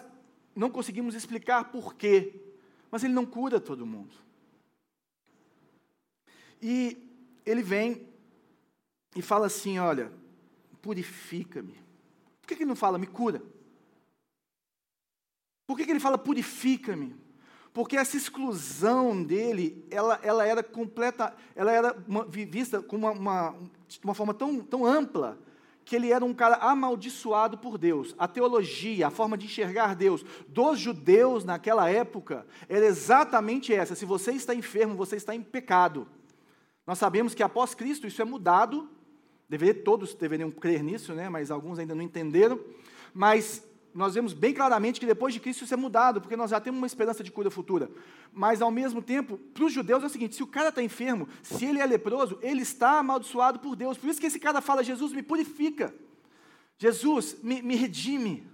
não 0.55 0.69
conseguimos 0.69 1.13
explicar 1.13 1.71
por 1.71 1.95
quê, 1.95 2.41
mas 2.89 3.03
ele 3.03 3.13
não 3.13 3.25
cura 3.25 3.59
todo 3.59 3.85
mundo. 3.85 4.15
E 6.61 6.97
ele 7.45 7.61
vem 7.61 8.07
e 9.15 9.21
fala 9.21 9.47
assim: 9.47 9.77
Olha, 9.77 10.11
purifica-me. 10.81 11.73
Por 12.41 12.47
que, 12.47 12.55
que 12.55 12.63
ele 12.63 12.69
não 12.69 12.75
fala, 12.75 12.97
me 12.97 13.07
cura? 13.07 13.41
Por 15.67 15.75
que, 15.75 15.85
que 15.85 15.91
ele 15.91 15.99
fala, 15.99 16.17
purifica-me? 16.17 17.15
Porque 17.73 17.97
essa 17.97 18.15
exclusão 18.15 19.21
dele, 19.21 19.85
ela, 19.89 20.19
ela 20.23 20.45
era 20.45 20.63
completa, 20.63 21.35
ela 21.55 21.71
era 21.71 21.93
uma, 22.07 22.23
vista 22.23 22.81
com 22.81 22.95
uma, 22.95 23.11
uma, 23.11 23.55
uma 24.03 24.13
forma 24.13 24.33
tão, 24.33 24.61
tão 24.61 24.85
ampla, 24.85 25.37
que 25.85 25.95
ele 25.95 26.11
era 26.11 26.25
um 26.25 26.33
cara 26.33 26.55
amaldiçoado 26.55 27.59
por 27.59 27.77
Deus. 27.77 28.15
A 28.17 28.27
teologia, 28.27 29.07
a 29.07 29.11
forma 29.11 29.37
de 29.37 29.45
enxergar 29.45 29.95
Deus 29.95 30.25
dos 30.47 30.79
judeus 30.79 31.45
naquela 31.45 31.89
época 31.89 32.45
era 32.67 32.85
exatamente 32.85 33.73
essa: 33.73 33.93
se 33.93 34.03
você 34.03 34.31
está 34.31 34.53
enfermo, 34.55 34.95
você 34.95 35.15
está 35.15 35.35
em 35.35 35.43
pecado. 35.43 36.07
Nós 36.85 36.97
sabemos 36.97 37.33
que 37.35 37.43
após 37.43 37.75
Cristo 37.75 38.07
isso 38.07 38.21
é 38.21 38.25
mudado, 38.25 38.89
deveria, 39.47 39.83
todos 39.83 40.13
deveriam 40.15 40.51
crer 40.51 40.83
nisso, 40.83 41.13
né? 41.13 41.29
mas 41.29 41.51
alguns 41.51 41.77
ainda 41.77 41.95
não 41.95 42.01
entenderam. 42.01 42.59
Mas 43.13 43.63
nós 43.95 44.13
vemos 44.13 44.33
bem 44.33 44.53
claramente 44.53 44.99
que 44.99 45.05
depois 45.05 45.33
de 45.33 45.39
Cristo 45.39 45.63
isso 45.63 45.73
é 45.73 45.77
mudado, 45.77 46.19
porque 46.19 46.35
nós 46.35 46.51
já 46.51 46.59
temos 46.59 46.77
uma 46.77 46.85
esperança 46.85 47.23
de 47.23 47.31
cura 47.31 47.49
futura. 47.49 47.89
Mas, 48.33 48.61
ao 48.61 48.69
mesmo 48.69 49.01
tempo, 49.01 49.37
para 49.37 49.63
os 49.63 49.71
judeus 49.71 50.03
é 50.03 50.07
o 50.07 50.09
seguinte: 50.09 50.35
se 50.35 50.43
o 50.43 50.47
cara 50.47 50.67
está 50.67 50.83
enfermo, 50.83 51.29
se 51.41 51.63
ele 51.63 51.79
é 51.79 51.85
leproso, 51.85 52.37
ele 52.41 52.61
está 52.61 52.99
amaldiçoado 52.99 53.57
por 53.57 53.73
Deus. 53.73 53.97
Por 53.97 54.09
isso 54.09 54.19
que 54.19 54.27
esse 54.27 54.37
cara 54.37 54.59
fala: 54.59 54.83
Jesus 54.83 55.13
me 55.13 55.23
purifica, 55.23 55.95
Jesus 56.77 57.37
me, 57.41 57.61
me 57.61 57.77
redime, 57.77 58.45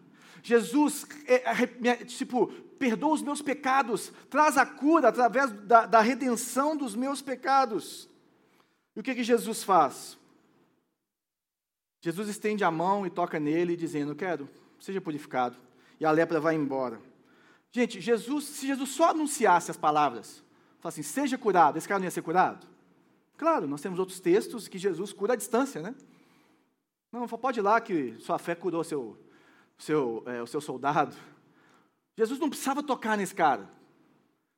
Jesus, 0.43 1.07
é, 1.25 1.89
é, 1.89 1.95
tipo, 2.05 2.45
perdoa 2.77 3.15
os 3.15 3.23
meus 3.23 3.41
pecados, 3.41 4.13
traz 4.29 4.59
a 4.59 4.65
cura 4.65 5.07
através 5.07 5.51
da, 5.51 5.87
da 5.87 6.01
redenção 6.01 6.77
dos 6.77 6.95
meus 6.95 7.19
pecados. 7.19 8.07
E 8.95 8.99
o 8.99 9.03
que, 9.03 9.15
que 9.15 9.23
Jesus 9.23 9.63
faz? 9.63 10.19
Jesus 11.99 12.29
estende 12.29 12.63
a 12.63 12.69
mão 12.69 13.07
e 13.07 13.09
toca 13.09 13.39
nele, 13.39 13.75
dizendo: 13.75 14.15
Quero 14.15 14.47
seja 14.81 14.99
purificado. 14.99 15.55
E 15.99 16.05
a 16.05 16.11
lepra 16.11 16.39
vai 16.39 16.55
embora. 16.55 16.99
Gente, 17.71 18.01
Jesus, 18.01 18.45
se 18.45 18.67
Jesus 18.67 18.89
só 18.89 19.11
anunciasse 19.11 19.71
as 19.71 19.77
palavras, 19.77 20.43
falasse 20.79 20.99
assim, 20.99 21.09
seja 21.09 21.37
curado, 21.37 21.77
esse 21.77 21.87
cara 21.87 21.99
não 21.99 22.05
ia 22.05 22.11
ser 22.11 22.23
curado? 22.23 22.67
Claro, 23.37 23.67
nós 23.67 23.81
temos 23.81 23.99
outros 23.99 24.19
textos 24.19 24.67
que 24.67 24.77
Jesus 24.77 25.13
cura 25.13 25.33
à 25.33 25.35
distância, 25.35 25.81
né? 25.81 25.95
Não, 27.11 27.27
pode 27.27 27.59
ir 27.59 27.63
lá 27.63 27.79
que 27.79 28.15
sua 28.19 28.37
fé 28.37 28.55
curou 28.55 28.83
seu, 28.83 29.17
seu, 29.77 30.23
é, 30.25 30.41
o 30.41 30.47
seu 30.47 30.59
soldado. 30.59 31.15
Jesus 32.17 32.39
não 32.39 32.49
precisava 32.49 32.83
tocar 32.83 33.17
nesse 33.17 33.35
cara. 33.35 33.69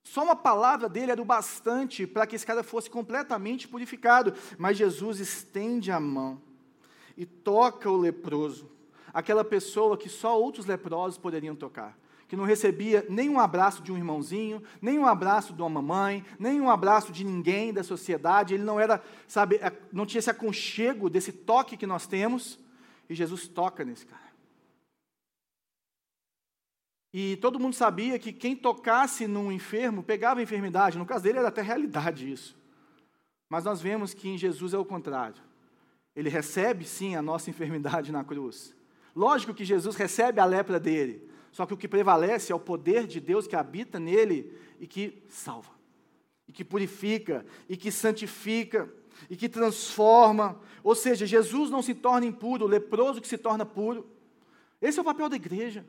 Só 0.04 0.24
uma 0.24 0.36
palavra 0.36 0.90
dele 0.90 1.12
era 1.12 1.22
o 1.22 1.26
bastante 1.26 2.06
para 2.06 2.28
que 2.28 2.36
esse 2.36 2.46
cara 2.46 2.64
fosse 2.64 2.90
completamente 2.90 3.68
purificado. 3.68 4.34
Mas 4.58 4.78
Jesus 4.78 5.20
estende 5.20 5.92
a 5.92 6.00
mão 6.00 6.42
e 7.16 7.26
toca 7.26 7.90
o 7.90 7.98
leproso 7.98 8.70
aquela 9.14 9.44
pessoa 9.44 9.98
que 9.98 10.10
só 10.10 10.40
outros 10.42 10.66
leprosos 10.66 11.20
poderiam 11.20 11.56
tocar, 11.56 11.98
que 12.28 12.36
não 12.36 12.46
recebia 12.46 13.06
nem 13.10 13.30
um 13.30 13.40
abraço 13.40 13.84
de 13.84 13.92
um 13.92 13.98
irmãozinho, 13.98 14.64
nem 14.82 14.98
um 14.98 15.06
abraço 15.06 15.54
de 15.54 15.62
uma 15.62 15.70
mamãe, 15.70 16.26
nem 16.40 16.60
um 16.60 16.70
abraço 16.70 17.12
de 17.12 17.24
ninguém 17.24 17.72
da 17.72 17.84
sociedade, 17.84 18.56
ele 18.56 18.64
não 18.64 18.80
era, 18.80 19.04
sabe, 19.28 19.60
não 19.92 20.06
tinha 20.06 20.20
esse 20.20 20.32
aconchego 20.32 21.10
desse 21.10 21.32
toque 21.32 21.78
que 21.78 21.86
nós 21.86 22.08
temos, 22.08 22.60
e 23.08 23.14
Jesus 23.14 23.48
toca 23.48 23.86
nesse 23.86 24.06
cara. 24.06 24.24
E 27.14 27.36
todo 27.38 27.60
mundo 27.60 27.76
sabia 27.76 28.18
que 28.18 28.34
quem 28.34 28.56
tocasse 28.56 29.28
num 29.28 29.52
enfermo 29.52 30.02
pegava 30.02 30.40
a 30.40 30.44
enfermidade, 30.44 30.98
no 30.98 31.06
caso 31.06 31.24
dele 31.24 31.38
era 31.38 31.50
até 31.50 31.62
realidade 31.62 32.32
isso. 32.32 32.58
Mas 33.48 33.64
nós 33.64 33.80
vemos 33.80 34.16
que 34.16 34.28
em 34.28 34.38
Jesus 34.38 34.74
é 34.74 34.78
o 34.80 34.86
contrário. 34.86 35.40
Ele 36.16 36.28
recebe 36.28 36.86
sim 36.86 37.16
a 37.16 37.22
nossa 37.22 37.52
enfermidade 37.52 38.12
na 38.12 38.24
cruz. 38.24 38.76
Lógico 39.16 39.54
que 39.54 39.64
Jesus 39.64 39.96
recebe 39.96 40.40
a 40.40 40.46
lepra 40.46 40.80
dele, 40.80 41.30
só 41.52 41.66
que 41.66 41.74
o 41.74 41.78
que 41.78 41.88
prevalece 41.88 42.52
é 42.52 42.56
o 42.56 42.60
poder 42.60 43.06
de 43.06 43.20
Deus 43.20 43.46
que 43.46 43.56
habita 43.56 44.00
nele 44.00 44.58
e 44.80 44.88
que 44.88 45.22
salva, 45.30 45.72
e 46.48 46.52
que 46.52 46.66
purifica, 46.66 47.46
e 47.70 47.78
que 47.78 47.92
santifica, 47.92 48.92
e 49.30 49.36
que 49.36 49.48
transforma. 49.48 50.60
Ou 50.84 50.96
seja, 50.96 51.28
Jesus 51.28 51.70
não 51.70 51.82
se 51.82 51.94
torna 51.94 52.26
impuro, 52.26 52.66
o 52.66 52.68
leproso 52.68 53.22
que 53.22 53.28
se 53.28 53.38
torna 53.38 53.66
puro. 53.66 54.08
Esse 54.82 54.98
é 54.98 55.02
o 55.02 55.06
papel 55.06 55.30
da 55.30 55.36
igreja. 55.36 55.86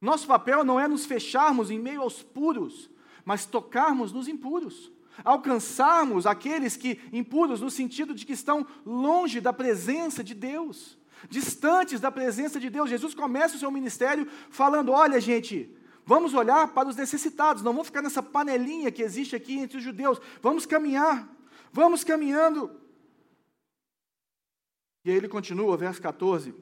Nosso 0.00 0.26
papel 0.26 0.64
não 0.64 0.78
é 0.78 0.86
nos 0.86 1.04
fecharmos 1.04 1.70
em 1.70 1.80
meio 1.80 2.02
aos 2.02 2.22
puros, 2.22 2.88
mas 3.24 3.44
tocarmos 3.44 4.12
nos 4.12 4.28
impuros. 4.28 4.92
Alcançarmos 5.24 6.26
aqueles 6.26 6.76
que 6.76 7.00
impuros 7.12 7.60
no 7.60 7.70
sentido 7.70 8.14
de 8.14 8.24
que 8.24 8.34
estão 8.34 8.64
longe 8.84 9.40
da 9.40 9.52
presença 9.52 10.22
de 10.22 10.34
Deus 10.34 10.96
distantes 11.28 12.00
da 12.00 12.10
presença 12.10 12.60
de 12.60 12.70
Deus. 12.70 12.90
Jesus 12.90 13.14
começa 13.14 13.56
o 13.56 13.58
seu 13.58 13.70
ministério 13.70 14.26
falando: 14.50 14.92
olha, 14.92 15.20
gente, 15.20 15.74
vamos 16.04 16.34
olhar 16.34 16.68
para 16.68 16.88
os 16.88 16.96
necessitados, 16.96 17.62
não 17.62 17.72
vamos 17.72 17.88
ficar 17.88 18.02
nessa 18.02 18.22
panelinha 18.22 18.92
que 18.92 19.02
existe 19.02 19.34
aqui 19.34 19.58
entre 19.58 19.78
os 19.78 19.84
judeus, 19.84 20.20
vamos 20.40 20.66
caminhar, 20.66 21.28
vamos 21.72 22.04
caminhando. 22.04 22.70
E 25.04 25.10
aí 25.10 25.16
ele 25.16 25.28
continua, 25.28 25.76
verso 25.76 26.02
14. 26.02 26.54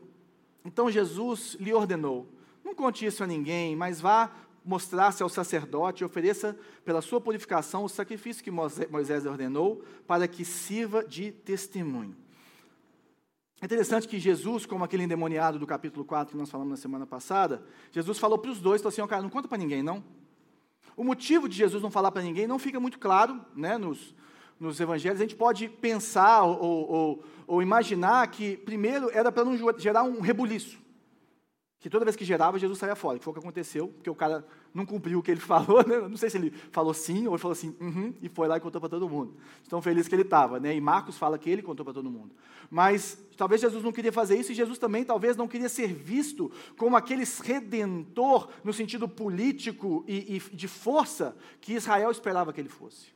Então 0.64 0.90
Jesus 0.90 1.56
lhe 1.60 1.72
ordenou: 1.72 2.28
não 2.64 2.74
conte 2.74 3.04
isso 3.04 3.22
a 3.22 3.26
ninguém, 3.26 3.76
mas 3.76 4.00
vá 4.00 4.32
mostrar-se 4.64 5.22
ao 5.22 5.28
sacerdote 5.28 6.02
e 6.02 6.06
ofereça 6.06 6.58
pela 6.84 7.02
sua 7.02 7.20
purificação 7.20 7.84
o 7.84 7.88
sacrifício 7.88 8.42
que 8.42 8.50
Moisés 8.50 9.26
ordenou, 9.26 9.84
para 10.06 10.26
que 10.26 10.44
sirva 10.44 11.04
de 11.04 11.30
testemunho. 11.30 12.16
É 13.64 13.66
interessante 13.66 14.06
que 14.06 14.20
Jesus, 14.20 14.66
como 14.66 14.84
aquele 14.84 15.04
endemoniado 15.04 15.58
do 15.58 15.66
capítulo 15.66 16.04
4 16.04 16.32
que 16.32 16.36
nós 16.36 16.50
falamos 16.50 16.72
na 16.72 16.76
semana 16.76 17.06
passada, 17.06 17.62
Jesus 17.90 18.18
falou 18.18 18.36
para 18.36 18.50
os 18.50 18.60
dois, 18.60 18.82
falou 18.82 18.90
assim, 18.90 19.00
oh, 19.00 19.08
cara, 19.08 19.22
não 19.22 19.30
conta 19.30 19.48
para 19.48 19.56
ninguém, 19.56 19.82
não. 19.82 20.04
O 20.94 21.02
motivo 21.02 21.48
de 21.48 21.56
Jesus 21.56 21.82
não 21.82 21.90
falar 21.90 22.12
para 22.12 22.20
ninguém 22.20 22.46
não 22.46 22.58
fica 22.58 22.78
muito 22.78 22.98
claro 22.98 23.40
né, 23.56 23.78
nos, 23.78 24.14
nos 24.60 24.78
evangelhos. 24.78 25.18
A 25.18 25.22
gente 25.22 25.34
pode 25.34 25.66
pensar 25.66 26.42
ou, 26.42 26.60
ou, 26.60 27.24
ou 27.46 27.62
imaginar 27.62 28.26
que, 28.28 28.58
primeiro, 28.58 29.08
era 29.10 29.32
para 29.32 29.46
não 29.46 29.56
gerar 29.78 30.02
um 30.02 30.20
rebuliço. 30.20 30.78
Que 31.84 31.90
toda 31.90 32.02
vez 32.02 32.16
que 32.16 32.24
gerava, 32.24 32.58
Jesus 32.58 32.78
saía 32.78 32.96
fora, 32.96 33.18
que 33.18 33.24
foi 33.24 33.30
o 33.30 33.34
que 33.34 33.40
aconteceu, 33.40 33.88
porque 33.88 34.08
o 34.08 34.14
cara 34.14 34.42
não 34.72 34.86
cumpriu 34.86 35.18
o 35.18 35.22
que 35.22 35.30
ele 35.30 35.38
falou, 35.44 35.86
né? 35.86 35.98
não 36.08 36.16
sei 36.16 36.30
se 36.30 36.38
ele 36.38 36.50
falou 36.72 36.94
sim 36.94 37.26
ou 37.26 37.34
ele 37.34 37.42
falou 37.42 37.52
assim, 37.52 37.76
uhum, 37.78 38.14
e 38.22 38.28
foi 38.30 38.48
lá 38.48 38.56
e 38.56 38.60
contou 38.60 38.80
para 38.80 38.88
todo 38.88 39.06
mundo. 39.06 39.36
Tão 39.68 39.82
feliz 39.82 40.08
que 40.08 40.14
ele 40.14 40.22
estava, 40.22 40.58
né? 40.58 40.74
E 40.74 40.80
Marcos 40.80 41.18
fala 41.18 41.38
que 41.38 41.50
ele 41.50 41.60
contou 41.60 41.84
para 41.84 41.92
todo 41.92 42.10
mundo. 42.10 42.34
Mas 42.70 43.22
talvez 43.36 43.60
Jesus 43.60 43.84
não 43.84 43.92
queria 43.92 44.10
fazer 44.10 44.34
isso 44.34 44.50
e 44.50 44.54
Jesus 44.54 44.78
também 44.78 45.04
talvez 45.04 45.36
não 45.36 45.46
queria 45.46 45.68
ser 45.68 45.92
visto 45.92 46.50
como 46.78 46.96
aquele 46.96 47.24
redentor 47.42 48.48
no 48.64 48.72
sentido 48.72 49.06
político 49.06 50.06
e, 50.08 50.36
e 50.36 50.56
de 50.56 50.66
força 50.66 51.36
que 51.60 51.74
Israel 51.74 52.10
esperava 52.10 52.50
que 52.50 52.62
ele 52.62 52.70
fosse. 52.70 53.08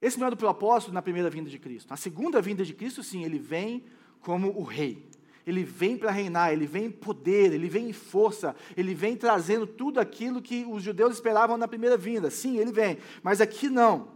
Esse 0.00 0.18
não 0.18 0.26
era 0.26 0.34
o 0.34 0.36
propósito 0.36 0.92
na 0.92 1.00
primeira 1.00 1.30
vinda 1.30 1.48
de 1.48 1.60
Cristo. 1.60 1.90
Na 1.90 1.96
segunda 1.96 2.42
vinda 2.42 2.64
de 2.64 2.74
Cristo, 2.74 3.04
sim, 3.04 3.22
ele 3.22 3.38
vem 3.38 3.84
como 4.20 4.50
o 4.58 4.64
rei 4.64 5.11
ele 5.46 5.64
vem 5.64 5.96
para 5.96 6.10
reinar, 6.10 6.52
ele 6.52 6.66
vem 6.66 6.86
em 6.86 6.90
poder, 6.90 7.52
ele 7.52 7.68
vem 7.68 7.88
em 7.88 7.92
força, 7.92 8.54
ele 8.76 8.94
vem 8.94 9.16
trazendo 9.16 9.66
tudo 9.66 9.98
aquilo 9.98 10.40
que 10.40 10.64
os 10.64 10.82
judeus 10.82 11.14
esperavam 11.14 11.56
na 11.56 11.66
primeira 11.66 11.96
vinda. 11.96 12.30
Sim, 12.30 12.58
ele 12.58 12.72
vem, 12.72 12.98
mas 13.22 13.40
aqui 13.40 13.68
não. 13.68 14.08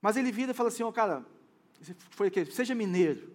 Mas 0.00 0.16
ele 0.16 0.32
vira 0.32 0.52
e 0.52 0.54
fala 0.54 0.68
assim: 0.68 0.82
ó, 0.82 0.88
oh, 0.88 0.92
cara, 0.92 1.24
foi 2.10 2.32
seja 2.50 2.74
mineiro, 2.74 3.30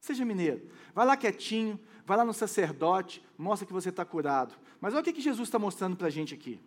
seja 0.00 0.24
mineiro, 0.24 0.62
vai 0.94 1.06
lá 1.06 1.16
quietinho, 1.16 1.78
vai 2.06 2.16
lá 2.16 2.24
no 2.24 2.34
sacerdote, 2.34 3.24
mostra 3.36 3.66
que 3.66 3.72
você 3.72 3.88
está 3.88 4.04
curado. 4.04 4.54
Mas 4.80 4.92
olha 4.92 5.00
o 5.00 5.04
que, 5.04 5.12
que 5.12 5.22
Jesus 5.22 5.48
está 5.48 5.58
mostrando 5.58 5.96
para 5.96 6.08
a 6.08 6.10
gente 6.10 6.34
aqui. 6.34 6.60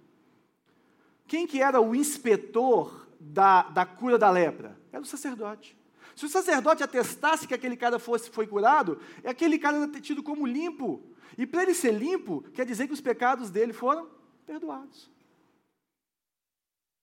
Quem 1.28 1.46
que 1.46 1.62
era 1.62 1.80
o 1.80 1.94
inspetor 1.94 3.08
da, 3.20 3.64
da 3.64 3.86
cura 3.86 4.18
da 4.18 4.30
lepra? 4.30 4.78
Era 4.92 5.02
o 5.02 5.06
sacerdote. 5.06 5.77
Se 6.18 6.26
o 6.26 6.30
sacerdote 6.30 6.82
atestasse 6.82 7.48
que 7.48 7.54
aquele 7.54 7.78
cara 7.78 8.00
fosse, 8.00 8.32
foi 8.32 8.48
curado, 8.48 9.00
aquele 9.24 9.60
cara 9.60 9.78
era 9.78 10.02
tido 10.02 10.24
como 10.24 10.48
limpo. 10.48 11.04
E 11.38 11.46
para 11.46 11.62
ele 11.62 11.76
ser 11.76 11.92
limpo, 11.92 12.42
quer 12.56 12.66
dizer 12.66 12.88
que 12.88 12.94
os 12.94 13.00
pecados 13.00 13.52
dele 13.52 13.72
foram 13.72 14.10
perdoados. 14.44 15.12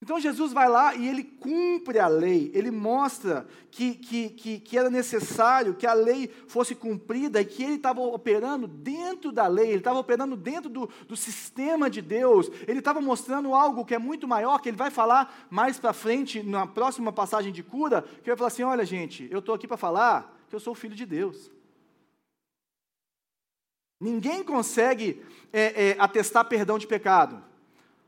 Então 0.04 0.20
Jesus 0.20 0.52
vai 0.52 0.68
lá 0.68 0.94
e 0.94 1.08
ele 1.08 1.24
cumpre 1.24 1.98
a 1.98 2.06
lei, 2.06 2.50
ele 2.52 2.70
mostra 2.70 3.46
que, 3.70 3.94
que, 3.94 4.28
que, 4.28 4.60
que, 4.60 4.76
era 4.76 4.90
necessário 4.90 5.72
que 5.72 5.86
a 5.86 5.94
lei 5.94 6.28
fosse 6.46 6.74
cumprida 6.74 7.40
e 7.40 7.44
que 7.46 7.62
ele 7.62 7.76
estava 7.76 8.02
operando 8.02 8.66
dentro 8.68 9.32
da 9.32 9.46
lei, 9.46 9.68
ele 9.68 9.78
estava 9.78 9.98
operando 9.98 10.36
dentro 10.36 10.68
do, 10.68 10.90
do 11.08 11.16
sistema 11.16 11.88
de 11.88 12.02
Deus, 12.02 12.50
ele 12.68 12.80
estava 12.80 13.00
mostrando 13.00 13.54
algo 13.54 13.82
que 13.82 13.94
é 13.94 13.98
muito 13.98 14.28
maior, 14.28 14.60
que 14.60 14.68
ele 14.68 14.76
vai 14.76 14.90
falar 14.90 15.46
mais 15.48 15.78
para 15.78 15.94
frente, 15.94 16.42
na 16.42 16.66
próxima 16.66 17.10
passagem 17.10 17.50
de 17.50 17.62
cura, 17.62 18.02
que 18.22 18.28
vai 18.28 18.36
falar 18.36 18.48
assim: 18.48 18.62
olha, 18.62 18.84
gente, 18.84 19.26
eu 19.30 19.38
estou 19.38 19.54
aqui 19.54 19.66
para 19.66 19.78
falar 19.78 20.38
que 20.50 20.54
eu 20.54 20.60
sou 20.60 20.74
filho 20.74 20.94
de 20.94 21.06
Deus. 21.06 21.50
Ninguém 23.98 24.44
consegue 24.44 25.24
é, 25.50 25.92
é, 25.92 25.96
atestar 25.98 26.44
perdão 26.44 26.76
de 26.78 26.86
pecado, 26.86 27.42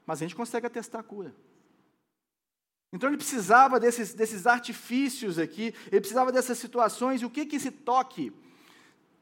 mas 0.05 0.19
a 0.19 0.25
gente 0.26 0.37
consegue 0.37 0.67
atestar 0.67 1.03
cura. 1.03 1.35
Então 2.93 3.11
ele 3.11 3.16
precisava 3.16 3.81
desses, 3.81 4.14
desses 4.14 4.47
artifícios 4.47 5.38
aqui, 5.38 5.75
ele 5.90 6.00
precisava 6.00 6.31
dessas 6.33 6.59
situações. 6.59 7.21
E 7.21 7.26
o 7.26 7.31
que, 7.31 7.45
que 7.45 7.57
esse 7.57 7.71
toque 7.71 8.33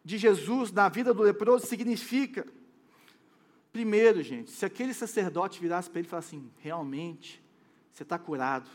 de 0.04 0.18
Jesus 0.18 0.70
na 0.70 0.88
vida 0.88 1.14
do 1.14 1.22
leproso 1.22 1.66
significa? 1.66 2.46
Primeiro, 3.72 4.22
gente, 4.22 4.50
se 4.50 4.64
aquele 4.64 4.94
sacerdote 4.94 5.60
virasse 5.60 5.90
para 5.90 5.98
ele 5.98 6.06
e 6.06 6.10
falasse 6.10 6.36
assim: 6.36 6.50
realmente, 6.58 7.42
você 7.92 8.02
está 8.02 8.18
curado. 8.18 8.70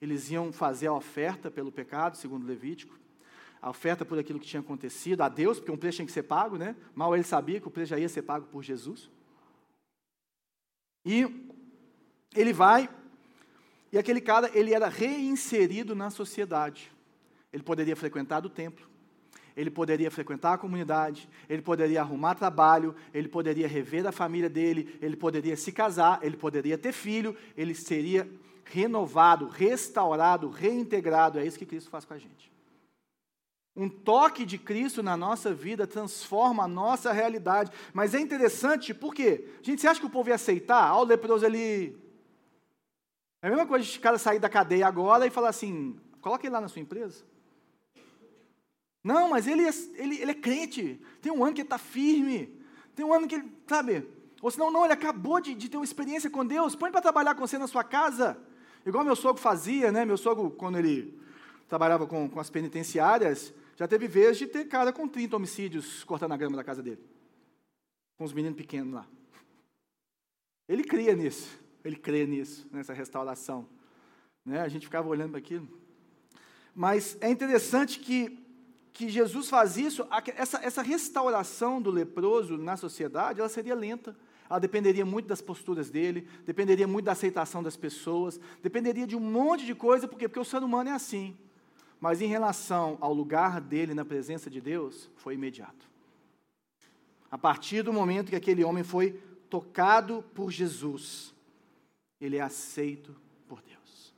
Eles 0.00 0.30
iam 0.30 0.52
fazer 0.52 0.88
a 0.88 0.92
oferta 0.92 1.50
pelo 1.50 1.72
pecado, 1.72 2.16
segundo 2.16 2.46
Levítico, 2.46 2.98
a 3.62 3.70
oferta 3.70 4.04
por 4.04 4.18
aquilo 4.18 4.38
que 4.38 4.46
tinha 4.46 4.60
acontecido, 4.60 5.22
a 5.22 5.28
Deus, 5.28 5.58
porque 5.58 5.72
um 5.72 5.76
preço 5.76 5.96
tinha 5.96 6.06
que 6.06 6.12
ser 6.12 6.24
pago, 6.24 6.58
né? 6.58 6.76
Mal 6.94 7.14
ele 7.14 7.24
sabia 7.24 7.60
que 7.60 7.66
o 7.66 7.70
preço 7.70 7.90
já 7.90 7.98
ia 7.98 8.08
ser 8.08 8.22
pago 8.22 8.46
por 8.46 8.62
Jesus. 8.62 9.10
E 11.04 11.48
ele 12.34 12.52
vai 12.52 12.90
e 13.92 13.98
aquele 13.98 14.20
cara, 14.20 14.50
ele 14.54 14.74
era 14.74 14.88
reinserido 14.88 15.94
na 15.94 16.10
sociedade. 16.10 16.90
Ele 17.52 17.62
poderia 17.62 17.96
frequentar 17.96 18.44
o 18.44 18.50
templo, 18.50 18.86
ele 19.56 19.70
poderia 19.70 20.10
frequentar 20.10 20.54
a 20.54 20.58
comunidade, 20.58 21.28
ele 21.48 21.62
poderia 21.62 22.02
arrumar 22.02 22.34
trabalho, 22.34 22.94
ele 23.14 23.28
poderia 23.28 23.66
rever 23.66 24.06
a 24.06 24.12
família 24.12 24.50
dele, 24.50 24.98
ele 25.00 25.16
poderia 25.16 25.56
se 25.56 25.72
casar, 25.72 26.20
ele 26.22 26.36
poderia 26.36 26.76
ter 26.76 26.92
filho, 26.92 27.34
ele 27.56 27.74
seria 27.74 28.28
renovado, 28.64 29.48
restaurado, 29.48 30.50
reintegrado. 30.50 31.38
É 31.38 31.46
isso 31.46 31.58
que 31.58 31.64
Cristo 31.64 31.88
faz 31.88 32.04
com 32.04 32.12
a 32.12 32.18
gente. 32.18 32.52
Um 33.74 33.88
toque 33.88 34.44
de 34.44 34.58
Cristo 34.58 35.02
na 35.02 35.16
nossa 35.16 35.54
vida 35.54 35.86
transforma 35.86 36.64
a 36.64 36.68
nossa 36.68 37.12
realidade. 37.12 37.70
Mas 37.92 38.14
é 38.14 38.20
interessante, 38.20 38.92
por 38.92 39.14
quê? 39.14 39.48
Gente, 39.62 39.80
você 39.80 39.88
acha 39.88 40.00
que 40.00 40.06
o 40.06 40.10
povo 40.10 40.30
ia 40.30 40.34
aceitar? 40.34 40.82
Ah, 40.82 40.98
o 40.98 41.04
leproso 41.04 41.44
ele 41.44 41.94
é 43.42 43.46
a 43.46 43.50
mesma 43.50 43.66
coisa 43.66 43.84
de 43.84 43.98
cara 43.98 44.18
sair 44.18 44.38
da 44.38 44.48
cadeia 44.48 44.86
agora 44.86 45.26
e 45.26 45.30
falar 45.30 45.50
assim: 45.50 45.98
coloque 46.20 46.46
ele 46.46 46.52
lá 46.52 46.60
na 46.60 46.68
sua 46.68 46.82
empresa. 46.82 47.24
Não, 49.02 49.30
mas 49.30 49.46
ele 49.46 49.62
é, 49.62 49.70
ele, 49.94 50.20
ele 50.20 50.30
é 50.30 50.34
crente. 50.34 51.00
Tem 51.20 51.30
um 51.30 51.44
ano 51.44 51.54
que 51.54 51.60
ele 51.60 51.66
está 51.66 51.78
firme. 51.78 52.60
Tem 52.94 53.04
um 53.04 53.12
ano 53.12 53.28
que 53.28 53.36
ele, 53.36 53.52
sabe? 53.68 54.08
Ou 54.42 54.50
senão, 54.50 54.70
não, 54.70 54.84
ele 54.84 54.92
acabou 54.92 55.40
de, 55.40 55.54
de 55.54 55.68
ter 55.68 55.76
uma 55.76 55.84
experiência 55.84 56.28
com 56.28 56.44
Deus. 56.44 56.74
Põe 56.74 56.90
para 56.90 57.00
trabalhar 57.00 57.34
com 57.34 57.46
você 57.46 57.56
na 57.56 57.68
sua 57.68 57.84
casa. 57.84 58.36
Igual 58.84 59.04
meu 59.04 59.14
sogro 59.14 59.40
fazia, 59.40 59.92
né? 59.92 60.04
Meu 60.04 60.16
sogro, 60.16 60.50
quando 60.50 60.78
ele 60.78 61.20
trabalhava 61.68 62.06
com, 62.06 62.28
com 62.28 62.40
as 62.40 62.50
penitenciárias, 62.50 63.54
já 63.76 63.86
teve 63.86 64.08
vez 64.08 64.38
de 64.38 64.46
ter 64.46 64.64
cara 64.64 64.92
com 64.92 65.06
30 65.06 65.36
homicídios 65.36 66.02
cortando 66.02 66.32
a 66.32 66.36
grama 66.36 66.56
da 66.56 66.64
casa 66.64 66.82
dele. 66.82 67.00
Com 68.18 68.24
os 68.24 68.32
meninos 68.32 68.56
pequenos 68.56 68.92
lá. 68.92 69.06
Ele 70.68 70.82
cria 70.82 71.14
nisso 71.14 71.65
ele 71.86 71.96
crê 71.96 72.26
nisso, 72.26 72.66
nessa 72.72 72.92
restauração. 72.92 73.68
Né? 74.44 74.60
A 74.60 74.68
gente 74.68 74.86
ficava 74.86 75.08
olhando 75.08 75.30
para 75.30 75.38
aquilo. 75.38 75.68
Mas 76.74 77.16
é 77.20 77.30
interessante 77.30 77.98
que, 78.00 78.38
que 78.92 79.08
Jesus 79.08 79.48
faz 79.48 79.76
isso, 79.76 80.06
essa, 80.36 80.58
essa 80.64 80.82
restauração 80.82 81.80
do 81.80 81.90
leproso 81.90 82.58
na 82.58 82.76
sociedade, 82.76 83.40
ela 83.40 83.48
seria 83.48 83.74
lenta. 83.74 84.16
Ela 84.48 84.58
dependeria 84.58 85.04
muito 85.04 85.26
das 85.26 85.40
posturas 85.40 85.90
dele, 85.90 86.28
dependeria 86.44 86.86
muito 86.86 87.06
da 87.06 87.12
aceitação 87.12 87.62
das 87.62 87.76
pessoas, 87.76 88.38
dependeria 88.62 89.06
de 89.06 89.16
um 89.16 89.20
monte 89.20 89.64
de 89.64 89.74
coisa, 89.74 90.06
por 90.06 90.18
quê? 90.18 90.28
Porque 90.28 90.40
o 90.40 90.44
ser 90.44 90.62
humano 90.62 90.90
é 90.90 90.92
assim. 90.92 91.36
Mas 92.00 92.20
em 92.20 92.26
relação 92.26 92.98
ao 93.00 93.12
lugar 93.12 93.60
dele 93.60 93.94
na 93.94 94.04
presença 94.04 94.50
de 94.50 94.60
Deus, 94.60 95.10
foi 95.16 95.34
imediato. 95.34 95.88
A 97.30 97.38
partir 97.38 97.82
do 97.82 97.92
momento 97.92 98.30
que 98.30 98.36
aquele 98.36 98.62
homem 98.62 98.84
foi 98.84 99.20
tocado 99.48 100.24
por 100.34 100.50
Jesus, 100.50 101.34
ele 102.20 102.36
é 102.36 102.40
aceito 102.40 103.14
por 103.46 103.62
Deus. 103.62 104.14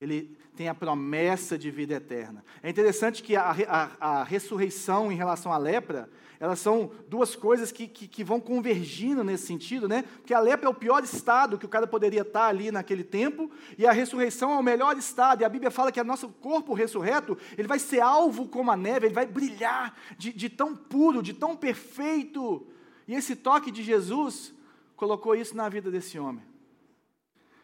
Ele 0.00 0.36
tem 0.56 0.68
a 0.68 0.74
promessa 0.74 1.56
de 1.56 1.70
vida 1.70 1.94
eterna. 1.94 2.44
É 2.62 2.70
interessante 2.70 3.22
que 3.22 3.36
a, 3.36 3.50
a, 3.50 4.20
a 4.20 4.24
ressurreição 4.24 5.10
em 5.10 5.16
relação 5.16 5.52
à 5.52 5.58
lepra, 5.58 6.08
elas 6.40 6.60
são 6.60 6.90
duas 7.08 7.34
coisas 7.34 7.72
que, 7.72 7.88
que, 7.88 8.06
que, 8.06 8.22
vão 8.22 8.40
convergindo 8.40 9.24
nesse 9.24 9.46
sentido, 9.46 9.88
né? 9.88 10.02
Porque 10.02 10.34
a 10.34 10.40
lepra 10.40 10.66
é 10.66 10.70
o 10.70 10.74
pior 10.74 11.02
estado 11.02 11.58
que 11.58 11.66
o 11.66 11.68
cara 11.68 11.86
poderia 11.86 12.22
estar 12.22 12.46
ali 12.46 12.70
naquele 12.70 13.02
tempo, 13.02 13.50
e 13.76 13.86
a 13.86 13.92
ressurreição 13.92 14.52
é 14.52 14.56
o 14.56 14.62
melhor 14.62 14.96
estado. 14.96 15.42
E 15.42 15.44
a 15.44 15.48
Bíblia 15.48 15.70
fala 15.70 15.90
que 15.90 16.00
o 16.00 16.04
nosso 16.04 16.28
corpo 16.28 16.74
ressurreto, 16.74 17.36
ele 17.56 17.66
vai 17.68 17.78
ser 17.78 18.00
alvo 18.00 18.46
como 18.46 18.70
a 18.70 18.76
neve, 18.76 19.06
ele 19.06 19.14
vai 19.14 19.26
brilhar 19.26 19.96
de, 20.16 20.32
de 20.32 20.48
tão 20.48 20.76
puro, 20.76 21.22
de 21.22 21.34
tão 21.34 21.56
perfeito. 21.56 22.66
E 23.06 23.14
esse 23.14 23.34
toque 23.34 23.72
de 23.72 23.82
Jesus 23.82 24.54
colocou 24.94 25.34
isso 25.34 25.56
na 25.56 25.68
vida 25.68 25.90
desse 25.90 26.18
homem 26.18 26.48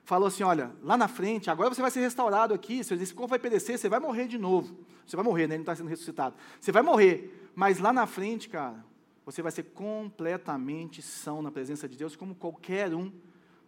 falou 0.05 0.29
assim: 0.29 0.43
olha, 0.43 0.71
lá 0.83 0.97
na 0.97 1.09
frente, 1.09 1.51
agora 1.51 1.75
você 1.75 1.83
vai 1.83 1.91
ser 1.91 2.01
restaurado 2.01 2.55
aqui, 2.55 2.81
esse 2.81 3.15
corpo 3.15 3.31
vai 3.31 3.39
perecer, 3.39 3.79
você 3.79 3.89
vai 3.89 3.99
morrer 3.99 4.29
de 4.29 4.39
novo. 4.39 4.77
Você 5.05 5.17
vai 5.17 5.25
morrer, 5.25 5.47
né? 5.47 5.55
Ele 5.55 5.59
não 5.59 5.63
está 5.63 5.77
sendo 5.77 5.89
ressuscitado. 5.89 6.37
Você 6.61 6.71
vai 6.71 6.83
morrer, 6.83 7.51
mas 7.55 7.79
lá 7.79 7.93
na 7.93 8.07
frente, 8.07 8.49
cara, 8.49 8.85
você 9.25 9.43
vai 9.43 9.51
ser 9.51 9.65
completamente 9.65 11.03
são 11.03 11.43
na 11.43 11.51
presença 11.51 11.89
de 11.89 11.97
Deus, 11.97 12.15
como 12.15 12.35
qualquer 12.35 12.95
um 12.95 13.11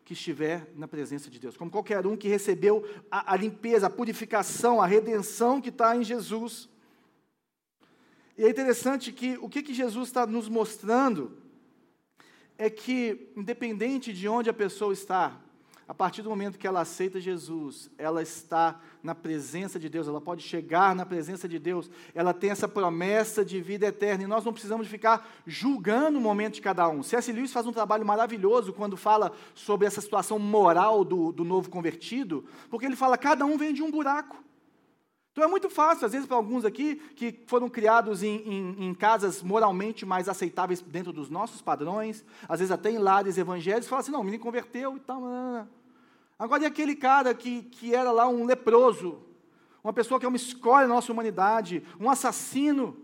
que 0.04 0.12
estiver 0.12 0.70
na 0.76 0.86
presença 0.86 1.28
de 1.28 1.38
Deus, 1.38 1.56
como 1.56 1.70
qualquer 1.70 2.06
um 2.06 2.16
que 2.16 2.28
recebeu 2.28 2.88
a, 3.10 3.32
a 3.32 3.36
limpeza, 3.36 3.88
a 3.88 3.90
purificação, 3.90 4.80
a 4.80 4.86
redenção 4.86 5.60
que 5.60 5.70
está 5.70 5.96
em 5.96 6.04
Jesus. 6.04 6.68
E 8.38 8.44
é 8.44 8.48
interessante 8.48 9.12
que 9.12 9.36
o 9.40 9.48
que, 9.48 9.62
que 9.62 9.74
Jesus 9.74 10.08
está 10.08 10.26
nos 10.26 10.48
mostrando 10.48 11.36
é 12.56 12.70
que, 12.70 13.32
independente 13.36 14.12
de 14.12 14.28
onde 14.28 14.48
a 14.48 14.54
pessoa 14.54 14.92
está, 14.92 15.40
a 15.88 15.94
partir 15.94 16.22
do 16.22 16.28
momento 16.28 16.58
que 16.58 16.66
ela 16.66 16.80
aceita 16.80 17.20
Jesus, 17.20 17.88
ela 17.96 18.20
está 18.20 18.80
na 19.02 19.14
presença 19.14 19.78
de 19.78 19.88
Deus, 19.88 20.08
ela 20.08 20.20
pode 20.20 20.42
chegar 20.42 20.96
na 20.96 21.06
presença 21.06 21.48
de 21.48 21.60
Deus, 21.60 21.88
ela 22.12 22.34
tem 22.34 22.50
essa 22.50 22.66
promessa 22.66 23.44
de 23.44 23.60
vida 23.60 23.86
eterna, 23.86 24.24
e 24.24 24.26
nós 24.26 24.44
não 24.44 24.52
precisamos 24.52 24.88
ficar 24.88 25.28
julgando 25.46 26.18
o 26.18 26.20
momento 26.20 26.54
de 26.54 26.60
cada 26.60 26.88
um. 26.88 27.04
C.S. 27.04 27.30
Lewis 27.30 27.52
faz 27.52 27.66
um 27.66 27.72
trabalho 27.72 28.04
maravilhoso 28.04 28.72
quando 28.72 28.96
fala 28.96 29.30
sobre 29.54 29.86
essa 29.86 30.00
situação 30.00 30.40
moral 30.40 31.04
do, 31.04 31.30
do 31.30 31.44
novo 31.44 31.70
convertido, 31.70 32.44
porque 32.68 32.84
ele 32.84 32.96
fala: 32.96 33.16
cada 33.16 33.46
um 33.46 33.56
vem 33.56 33.72
de 33.72 33.82
um 33.82 33.90
buraco. 33.90 34.42
Então 35.36 35.44
é 35.44 35.48
muito 35.48 35.68
fácil, 35.68 36.06
às 36.06 36.12
vezes, 36.12 36.26
para 36.26 36.38
alguns 36.38 36.64
aqui 36.64 36.96
que 37.14 37.44
foram 37.46 37.68
criados 37.68 38.22
em, 38.22 38.36
em, 38.36 38.86
em, 38.86 38.94
casas 38.94 39.42
moralmente 39.42 40.06
mais 40.06 40.30
aceitáveis 40.30 40.80
dentro 40.80 41.12
dos 41.12 41.28
nossos 41.28 41.60
padrões, 41.60 42.24
às 42.48 42.60
vezes 42.60 42.72
até 42.72 42.90
em 42.90 42.96
lares 42.96 43.36
evangélicos, 43.36 43.86
falar 43.86 44.00
assim: 44.00 44.10
não, 44.10 44.22
o 44.22 44.24
menino 44.24 44.42
converteu 44.42 44.96
e 44.96 45.00
tal. 45.00 45.22
Agora, 46.38 46.62
e 46.62 46.66
aquele 46.66 46.96
cara 46.96 47.34
que, 47.34 47.64
que 47.64 47.94
era 47.94 48.10
lá 48.12 48.26
um 48.26 48.46
leproso, 48.46 49.22
uma 49.84 49.92
pessoa 49.92 50.18
que 50.18 50.24
é 50.24 50.28
uma 50.28 50.38
escolha 50.38 50.88
da 50.88 50.94
nossa 50.94 51.12
humanidade, 51.12 51.82
um 52.00 52.08
assassino? 52.08 52.96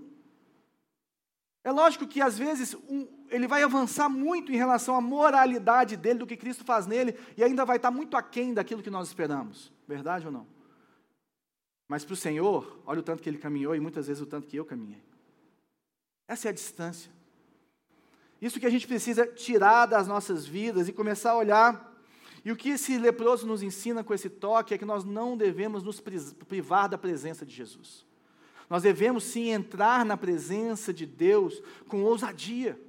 É 1.63 1.71
lógico 1.71 2.07
que 2.07 2.23
às 2.23 2.39
vezes 2.39 2.75
um, 2.89 3.07
ele 3.29 3.47
vai 3.47 3.63
avançar 3.63 4.09
muito 4.09 4.51
em 4.51 4.57
relação 4.57 4.97
à 4.97 5.03
moralidade 5.03 5.99
dele, 5.99 6.21
do 6.21 6.27
que 6.27 6.39
Cristo 6.39 6.65
faz 6.65 6.87
nele, 6.87 7.15
e 7.37 7.45
ainda 7.45 7.67
vai 7.67 7.77
estar 7.77 7.91
muito 7.91 8.17
aquém 8.17 8.55
daquilo 8.55 8.83
que 8.83 8.89
nós 8.89 9.09
esperamos. 9.09 9.71
Verdade 9.87 10.25
ou 10.25 10.33
não? 10.33 10.52
Mas 11.93 12.07
para 12.07 12.15
o 12.15 12.17
Senhor, 12.17 12.81
olha 12.87 13.01
o 13.01 13.03
tanto 13.03 13.23
que 13.23 13.29
ele 13.29 13.37
caminhou 13.37 13.77
e 13.77 13.79
muitas 13.79 14.07
vezes 14.07 14.23
o 14.23 14.25
tanto 14.25 14.49
que 14.49 14.57
eu 14.57 14.65
caminhei. 14.65 15.03
Essa 16.27 16.49
é 16.49 16.51
a 16.51 16.55
distância. 16.55 17.13
Isso 18.41 18.59
que 18.59 18.65
a 18.65 18.71
gente 18.71 18.87
precisa 18.87 19.27
tirar 19.27 19.85
das 19.85 20.09
nossas 20.09 20.47
vidas 20.47 20.89
e 20.89 20.93
começar 20.95 21.33
a 21.33 21.37
olhar. 21.37 21.95
E 22.47 22.51
o 22.51 22.57
que 22.57 22.71
esse 22.71 22.97
leproso 22.97 23.47
nos 23.47 23.63
ensina 23.63 24.03
com 24.03 24.15
esse 24.15 24.31
toque 24.31 24.73
é 24.73 24.79
que 24.79 24.87
nós 24.87 25.05
não 25.05 25.37
devemos 25.37 25.83
nos 25.83 26.01
privar 26.01 26.89
da 26.89 26.97
presença 26.97 27.45
de 27.45 27.55
Jesus. 27.55 28.07
Nós 28.71 28.85
devemos 28.85 29.25
sim 29.25 29.51
entrar 29.51 30.03
na 30.03 30.17
presença 30.17 30.95
de 30.95 31.05
Deus 31.05 31.63
com 31.89 32.05
ousadia, 32.05 32.81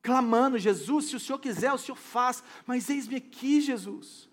clamando: 0.00 0.56
Jesus, 0.56 1.10
se 1.10 1.16
o 1.16 1.20
Senhor 1.20 1.38
quiser, 1.38 1.74
o 1.74 1.78
Senhor 1.78 1.96
faz, 1.98 2.42
mas 2.64 2.88
eis-me 2.88 3.16
aqui, 3.16 3.60
Jesus. 3.60 4.30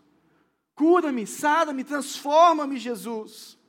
Cura-me, 0.75 1.27
sara-me, 1.27 1.83
transforma-me, 1.83 2.77
Jesus. 2.77 3.59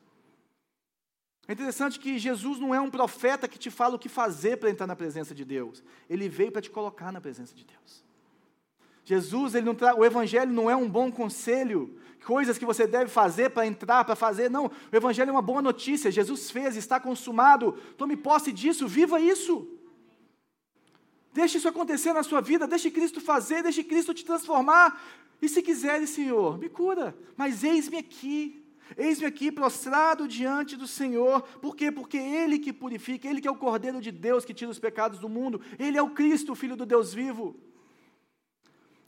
É 1.48 1.52
interessante 1.52 1.98
que 1.98 2.18
Jesus 2.18 2.58
não 2.58 2.74
é 2.74 2.80
um 2.80 2.90
profeta 2.90 3.48
que 3.48 3.58
te 3.58 3.70
fala 3.70 3.96
o 3.96 3.98
que 3.98 4.08
fazer 4.08 4.58
para 4.58 4.70
entrar 4.70 4.86
na 4.86 4.94
presença 4.94 5.34
de 5.34 5.44
Deus. 5.44 5.82
Ele 6.08 6.28
veio 6.28 6.52
para 6.52 6.62
te 6.62 6.70
colocar 6.70 7.10
na 7.10 7.20
presença 7.20 7.54
de 7.54 7.64
Deus. 7.64 8.04
Jesus, 9.04 9.54
ele 9.54 9.66
não 9.66 9.74
tra... 9.74 9.96
o 9.96 10.04
Evangelho 10.04 10.52
não 10.52 10.70
é 10.70 10.76
um 10.76 10.88
bom 10.88 11.10
conselho, 11.10 11.98
coisas 12.24 12.56
que 12.56 12.64
você 12.64 12.86
deve 12.86 13.10
fazer 13.10 13.50
para 13.50 13.66
entrar, 13.66 14.04
para 14.04 14.14
fazer. 14.14 14.48
Não, 14.48 14.66
o 14.66 14.96
Evangelho 14.96 15.30
é 15.30 15.32
uma 15.32 15.42
boa 15.42 15.60
notícia. 15.60 16.10
Jesus 16.10 16.50
fez, 16.50 16.76
está 16.76 17.00
consumado. 17.00 17.72
Tome 17.98 18.16
posse 18.16 18.52
disso, 18.52 18.86
viva 18.86 19.20
isso. 19.20 19.68
Deixe 21.32 21.58
isso 21.58 21.66
acontecer 21.66 22.12
na 22.12 22.22
sua 22.22 22.40
vida, 22.40 22.66
deixe 22.66 22.90
Cristo 22.90 23.20
fazer, 23.20 23.62
deixe 23.62 23.82
Cristo 23.82 24.14
te 24.14 24.24
transformar. 24.24 25.02
E 25.40 25.48
se 25.48 25.60
quiseres, 25.62 26.10
Senhor, 26.10 26.58
me 26.58 26.68
cura, 26.68 27.16
mas 27.36 27.64
eis-me 27.64 27.98
aqui. 27.98 28.61
Eis-me 28.96 29.26
aqui 29.26 29.50
prostrado 29.50 30.28
diante 30.28 30.76
do 30.76 30.86
Senhor. 30.86 31.42
Por 31.60 31.76
quê? 31.76 31.90
Porque 31.90 32.16
Ele 32.16 32.58
que 32.58 32.72
purifica, 32.72 33.28
Ele 33.28 33.40
que 33.40 33.48
é 33.48 33.50
o 33.50 33.56
Cordeiro 33.56 34.00
de 34.00 34.10
Deus 34.10 34.44
que 34.44 34.54
tira 34.54 34.70
os 34.70 34.78
pecados 34.78 35.18
do 35.18 35.28
mundo. 35.28 35.60
Ele 35.78 35.98
é 35.98 36.02
o 36.02 36.10
Cristo, 36.10 36.52
o 36.52 36.56
Filho 36.56 36.76
do 36.76 36.86
Deus 36.86 37.12
vivo. 37.12 37.56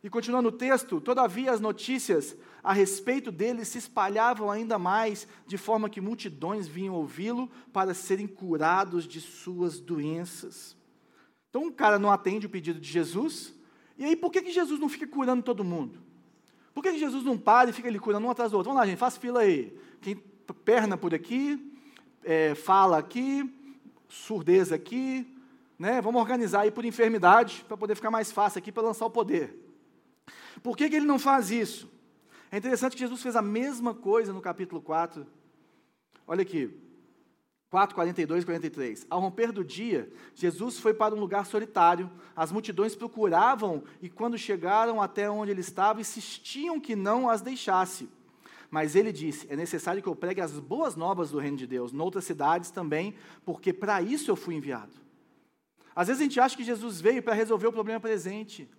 E 0.04 0.10
continuando 0.10 0.50
o 0.50 0.52
texto, 0.52 1.00
todavia 1.00 1.50
as 1.50 1.60
notícias 1.60 2.36
a 2.62 2.74
respeito 2.74 3.32
dele 3.32 3.64
se 3.64 3.78
espalhavam 3.78 4.50
ainda 4.50 4.78
mais, 4.78 5.26
de 5.46 5.56
forma 5.56 5.88
que 5.88 5.98
multidões 5.98 6.68
vinham 6.68 6.94
ouvi-lo 6.94 7.50
para 7.72 7.94
serem 7.94 8.26
curados 8.26 9.08
de 9.08 9.18
suas 9.18 9.80
doenças. 9.80 10.76
Então 11.48 11.68
o 11.68 11.72
cara 11.72 11.98
não 11.98 12.10
atende 12.10 12.46
o 12.46 12.50
pedido 12.50 12.78
de 12.78 12.90
Jesus, 12.90 13.54
e 13.96 14.04
aí 14.04 14.14
por 14.14 14.30
que, 14.30 14.42
que 14.42 14.52
Jesus 14.52 14.78
não 14.78 14.90
fica 14.90 15.06
curando 15.06 15.42
todo 15.42 15.64
mundo? 15.64 15.98
Por 16.74 16.82
que 16.82 16.98
Jesus 16.98 17.24
não 17.24 17.38
para 17.38 17.70
e 17.70 17.72
fica 17.72 17.88
ali 17.88 18.00
curando 18.00 18.26
um 18.26 18.30
atrás 18.30 18.50
do 18.50 18.56
outro? 18.56 18.70
Vamos 18.70 18.80
lá, 18.80 18.86
gente, 18.86 18.98
faz 18.98 19.16
fila 19.16 19.40
aí. 19.40 19.78
Quem 20.02 20.16
perna 20.64 20.96
por 20.96 21.14
aqui, 21.14 21.72
é, 22.24 22.54
fala 22.56 22.98
aqui, 22.98 23.48
surdeza 24.08 24.74
aqui, 24.74 25.26
né? 25.78 26.00
Vamos 26.00 26.20
organizar 26.20 26.62
aí 26.62 26.72
por 26.72 26.84
enfermidade 26.84 27.64
para 27.68 27.76
poder 27.76 27.94
ficar 27.94 28.10
mais 28.10 28.32
fácil 28.32 28.58
aqui 28.58 28.72
para 28.72 28.82
lançar 28.82 29.06
o 29.06 29.10
poder. 29.10 29.56
Por 30.62 30.76
que, 30.76 30.88
que 30.88 30.96
ele 30.96 31.06
não 31.06 31.18
faz 31.18 31.50
isso? 31.50 31.88
É 32.50 32.58
interessante 32.58 32.94
que 32.94 33.00
Jesus 33.00 33.22
fez 33.22 33.36
a 33.36 33.42
mesma 33.42 33.94
coisa 33.94 34.32
no 34.32 34.40
capítulo 34.40 34.82
4. 34.82 35.26
Olha 36.26 36.42
aqui, 36.42 36.76
4, 37.74 37.92
42 37.92 38.44
e 38.44 38.46
43. 38.46 39.06
Ao 39.10 39.18
romper 39.18 39.50
do 39.50 39.64
dia, 39.64 40.08
Jesus 40.32 40.78
foi 40.78 40.94
para 40.94 41.12
um 41.12 41.18
lugar 41.18 41.44
solitário. 41.44 42.08
As 42.36 42.52
multidões 42.52 42.94
procuravam 42.94 43.82
e, 44.00 44.08
quando 44.08 44.38
chegaram 44.38 45.02
até 45.02 45.28
onde 45.28 45.50
ele 45.50 45.60
estava, 45.60 46.00
insistiam 46.00 46.78
que 46.78 46.94
não 46.94 47.28
as 47.28 47.42
deixasse. 47.42 48.08
Mas 48.70 48.94
ele 48.94 49.10
disse: 49.10 49.48
É 49.50 49.56
necessário 49.56 50.00
que 50.00 50.08
eu 50.08 50.14
pregue 50.14 50.40
as 50.40 50.52
boas 50.52 50.94
novas 50.94 51.32
do 51.32 51.40
reino 51.40 51.56
de 51.56 51.66
Deus, 51.66 51.90
noutras 51.90 52.24
cidades 52.24 52.70
também, 52.70 53.12
porque 53.44 53.72
para 53.72 54.00
isso 54.00 54.30
eu 54.30 54.36
fui 54.36 54.54
enviado. 54.54 54.92
Às 55.96 56.06
vezes 56.06 56.20
a 56.20 56.24
gente 56.26 56.38
acha 56.38 56.56
que 56.56 56.62
Jesus 56.62 57.00
veio 57.00 57.24
para 57.24 57.34
resolver 57.34 57.66
o 57.66 57.72
problema 57.72 57.98
presente. 57.98 58.70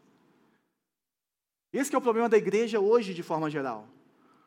Esse 1.73 1.93
é 1.93 1.97
o 1.97 2.01
problema 2.01 2.29
da 2.29 2.38
igreja 2.38 2.79
hoje, 2.79 3.13
de 3.13 3.23
forma 3.23 3.49
geral 3.49 3.89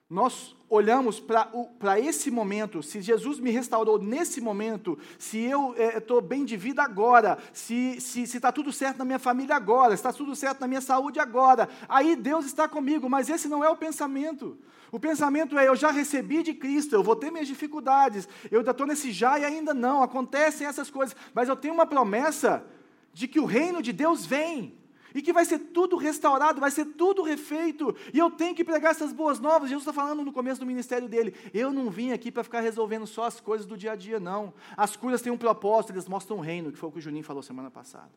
nós 0.09 0.57
olhamos 0.71 1.21
para 1.21 2.01
esse 2.01 2.31
momento, 2.31 2.83
se 2.83 3.03
Jesus 3.03 3.39
me 3.39 3.51
restaurou 3.51 3.99
nesse 3.99 4.41
momento, 4.41 4.99
se 5.19 5.39
eu 5.39 5.75
estou 5.77 6.19
é, 6.19 6.23
bem 6.23 6.47
de 6.47 6.57
vida 6.57 6.83
agora, 6.83 7.39
se 7.53 7.97
está 7.97 8.01
se, 8.01 8.27
se 8.27 8.41
tá 8.41 8.51
tudo 8.51 8.73
certo 8.73 8.99
na 8.99 9.05
minha 9.05 9.19
família 9.19 9.55
agora, 9.55 9.91
se 9.91 9.97
está 9.97 10.13
tudo 10.13 10.35
certo 10.35 10.61
na 10.61 10.67
minha 10.67 10.81
saúde 10.81 11.21
agora, 11.21 11.69
aí 11.89 12.17
Deus 12.17 12.47
está 12.47 12.67
comigo, 12.67 13.09
mas 13.09 13.29
esse 13.29 13.49
não 13.49 13.63
é 13.63 13.69
o 13.69 13.77
pensamento. 13.77 14.59
O 14.91 14.99
pensamento 14.99 15.59
é: 15.59 15.69
eu 15.69 15.77
já 15.77 15.91
recebi 15.91 16.43
de 16.43 16.55
Cristo, 16.55 16.95
eu 16.95 17.03
vou 17.03 17.17
ter 17.17 17.31
minhas 17.31 17.49
dificuldades, 17.49 18.27
eu 18.51 18.63
estou 18.63 18.87
nesse 18.87 19.13
já 19.13 19.39
e 19.39 19.45
ainda 19.45 19.75
não, 19.75 20.03
acontecem 20.03 20.67
essas 20.67 20.91
coisas, 20.91 21.15
mas 21.35 21.49
eu 21.51 21.57
tenho 21.57 21.75
uma 21.75 21.87
promessa 21.87 22.65
de 23.13 23.29
que 23.29 23.41
o 23.41 23.45
reino 23.45 23.83
de 23.83 23.93
Deus 23.93 24.25
vem 24.25 24.75
e 25.15 25.23
que 25.23 25.33
vai 25.33 25.45
ser 25.45 25.59
tudo 25.59 25.97
restaurado, 25.97 26.61
vai 26.61 26.71
ser 26.71 26.85
tudo 26.85 27.23
refeito, 27.23 27.95
e 28.13 28.19
eu 28.19 28.31
tenho 28.31 28.55
que 28.55 28.65
pregar 28.65 28.91
essas 28.91 29.13
boas 29.13 29.39
novas. 29.39 29.69
Jesus 29.69 29.83
está 29.83 29.93
falando 29.93 30.25
no 30.25 30.33
começo 30.33 30.61
do 30.61 30.67
ministério 30.67 31.09
dele: 31.09 31.35
eu 31.53 31.73
não 31.73 31.91
vim 31.91 32.13
aqui 32.13 32.31
para 32.31 32.45
ficar 32.45 32.61
resolvendo 32.61 33.07
só 33.07 33.25
as 33.25 33.41
coisas 33.41 33.67
do 33.67 33.77
dia 33.77 33.93
a 33.93 33.97
dia, 33.97 34.21
não. 34.21 34.53
As 34.77 34.97
curas 34.97 35.23
têm 35.23 35.33
um 35.33 35.39
propósito, 35.39 35.93
eles 35.93 36.09
mostram 36.09 36.39
o 36.39 36.41
reino, 36.41 36.73
que 36.73 36.79
foi 36.79 36.89
o 36.89 36.93
que 36.93 36.99
o 36.99 37.03
Juninho 37.03 37.25
falou 37.25 37.43
semana 37.43 37.71
passada. 37.71 38.11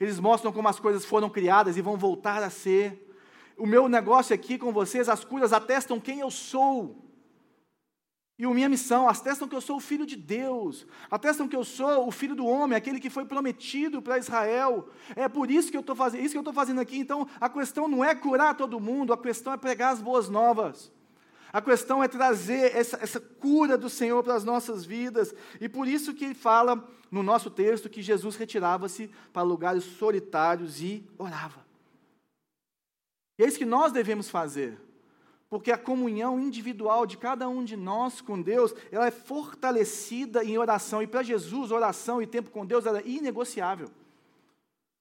Eles 0.00 0.20
mostram 0.20 0.52
como 0.52 0.68
as 0.68 0.78
coisas 0.78 1.04
foram 1.04 1.28
criadas 1.28 1.76
e 1.76 1.82
vão 1.82 1.96
voltar 1.96 2.42
a 2.42 2.50
ser. 2.50 3.04
O 3.56 3.66
meu 3.66 3.88
negócio 3.88 4.34
aqui 4.34 4.56
com 4.56 4.72
vocês, 4.72 5.08
as 5.08 5.24
curas 5.24 5.52
atestam 5.52 5.98
quem 5.98 6.20
eu 6.20 6.30
sou. 6.30 7.07
E 8.38 8.44
a 8.44 8.50
minha 8.50 8.68
missão, 8.68 9.08
atestam 9.08 9.48
que 9.48 9.56
eu 9.56 9.60
sou 9.60 9.78
o 9.78 9.80
filho 9.80 10.06
de 10.06 10.14
Deus, 10.14 10.86
atestam 11.10 11.48
que 11.48 11.56
eu 11.56 11.64
sou 11.64 12.06
o 12.06 12.12
filho 12.12 12.36
do 12.36 12.46
homem, 12.46 12.76
aquele 12.76 13.00
que 13.00 13.10
foi 13.10 13.24
prometido 13.24 14.00
para 14.00 14.16
Israel. 14.16 14.88
É 15.16 15.28
por 15.28 15.50
isso 15.50 15.72
que 15.72 15.76
eu 15.76 15.80
estou 15.80 15.96
fazendo, 15.96 16.22
isso 16.22 16.30
que 16.30 16.38
eu 16.38 16.42
estou 16.42 16.54
fazendo 16.54 16.80
aqui. 16.80 16.98
Então, 16.98 17.28
a 17.40 17.48
questão 17.48 17.88
não 17.88 18.04
é 18.04 18.14
curar 18.14 18.56
todo 18.56 18.78
mundo, 18.78 19.12
a 19.12 19.18
questão 19.18 19.52
é 19.52 19.56
pregar 19.56 19.92
as 19.92 20.00
boas 20.00 20.28
novas. 20.28 20.92
A 21.52 21.60
questão 21.60 22.00
é 22.00 22.06
trazer 22.06 22.76
essa, 22.76 22.96
essa 23.02 23.18
cura 23.18 23.76
do 23.76 23.90
Senhor 23.90 24.22
para 24.22 24.34
as 24.34 24.44
nossas 24.44 24.84
vidas. 24.84 25.34
E 25.60 25.68
por 25.68 25.88
isso 25.88 26.14
que 26.14 26.26
ele 26.26 26.34
fala 26.34 26.88
no 27.10 27.24
nosso 27.24 27.50
texto 27.50 27.88
que 27.88 28.02
Jesus 28.02 28.36
retirava-se 28.36 29.10
para 29.32 29.42
lugares 29.42 29.82
solitários 29.82 30.80
e 30.80 31.04
orava. 31.18 31.66
E 33.36 33.42
é 33.42 33.48
isso 33.48 33.58
que 33.58 33.64
nós 33.64 33.90
devemos 33.90 34.28
fazer 34.28 34.78
porque 35.48 35.70
a 35.70 35.78
comunhão 35.78 36.38
individual 36.38 37.06
de 37.06 37.16
cada 37.16 37.48
um 37.48 37.64
de 37.64 37.76
nós 37.76 38.20
com 38.20 38.40
Deus, 38.40 38.74
ela 38.92 39.06
é 39.06 39.10
fortalecida 39.10 40.44
em 40.44 40.58
oração, 40.58 41.02
e 41.02 41.06
para 41.06 41.22
Jesus, 41.22 41.70
oração 41.70 42.20
e 42.20 42.26
tempo 42.26 42.50
com 42.50 42.66
Deus 42.66 42.86
era 42.86 43.02
inegociável. 43.06 43.88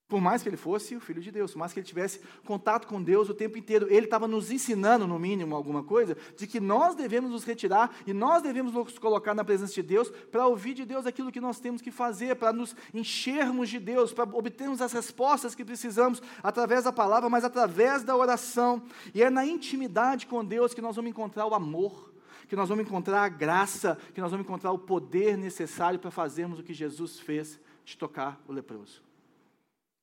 Por 0.08 0.22
mais 0.22 0.42
que 0.42 0.48
ele 0.48 0.56
fosse 0.56 0.96
o 0.96 1.02
Filho 1.02 1.22
de 1.22 1.30
Deus, 1.32 1.52
por 1.52 1.60
mais 1.60 1.74
que 1.74 1.80
ele 1.80 1.86
tivesse 1.86 2.22
contato 2.46 2.88
com 2.88 3.04
Deus 3.04 3.30
o 3.30 3.34
tempo 3.34 3.58
inteiro, 3.58 3.88
ele 3.90 4.06
estava 4.06 4.26
nos 4.26 4.50
ensinando, 4.50 5.06
no 5.06 5.20
mínimo, 5.20 5.54
alguma 5.54 5.84
coisa, 5.84 6.16
de 6.38 6.48
que 6.48 6.62
nós 6.62 6.96
devemos 6.96 7.30
nos 7.30 7.44
retirar 7.44 7.94
e 8.06 8.14
nós 8.14 8.42
devemos 8.42 8.72
nos 8.72 8.98
colocar 8.98 9.34
na 9.34 9.44
presença 9.44 9.74
de 9.74 9.84
Deus 9.84 10.10
para 10.32 10.48
ouvir 10.48 10.74
de 10.76 10.86
Deus 10.86 11.06
aquilo 11.06 11.30
que 11.30 11.42
nós 11.42 11.60
temos 11.60 11.82
que 11.82 11.92
fazer, 11.92 12.38
para 12.38 12.54
nos 12.54 12.74
enchermos 12.94 13.68
de 13.68 13.80
Deus, 13.80 14.14
para 14.14 14.24
obtermos 14.24 14.82
as 14.82 14.94
respostas 14.94 15.54
que 15.54 15.66
precisamos 15.66 16.22
através 16.42 16.86
da 16.86 16.94
palavra, 16.94 17.30
mas 17.30 17.44
através 17.44 18.02
da 18.02 18.16
oração. 18.16 18.82
E 19.14 19.22
é 19.22 19.30
na 19.30 19.46
intimidade 19.46 20.26
com 20.26 20.44
Deus 20.44 20.74
que 20.74 20.82
nós 20.82 20.96
vamos 20.96 21.12
encontrar 21.12 21.46
o 21.48 21.54
amor, 21.54 22.14
que 22.48 22.56
nós 22.56 22.70
vamos 22.70 22.86
encontrar 22.86 23.24
a 23.24 23.30
graça, 23.30 23.98
que 24.14 24.22
nós 24.22 24.32
vamos 24.32 24.46
encontrar 24.46 24.72
o 24.72 24.80
poder 24.80 25.38
necessário 25.38 26.00
para 26.00 26.12
fazermos 26.12 26.60
o 26.60 26.64
que 26.64 26.74
Jesus 26.74 27.20
fez 27.20 27.60
de 27.84 27.98
tocar 27.98 28.42
o 28.48 28.54
leproso 28.54 29.07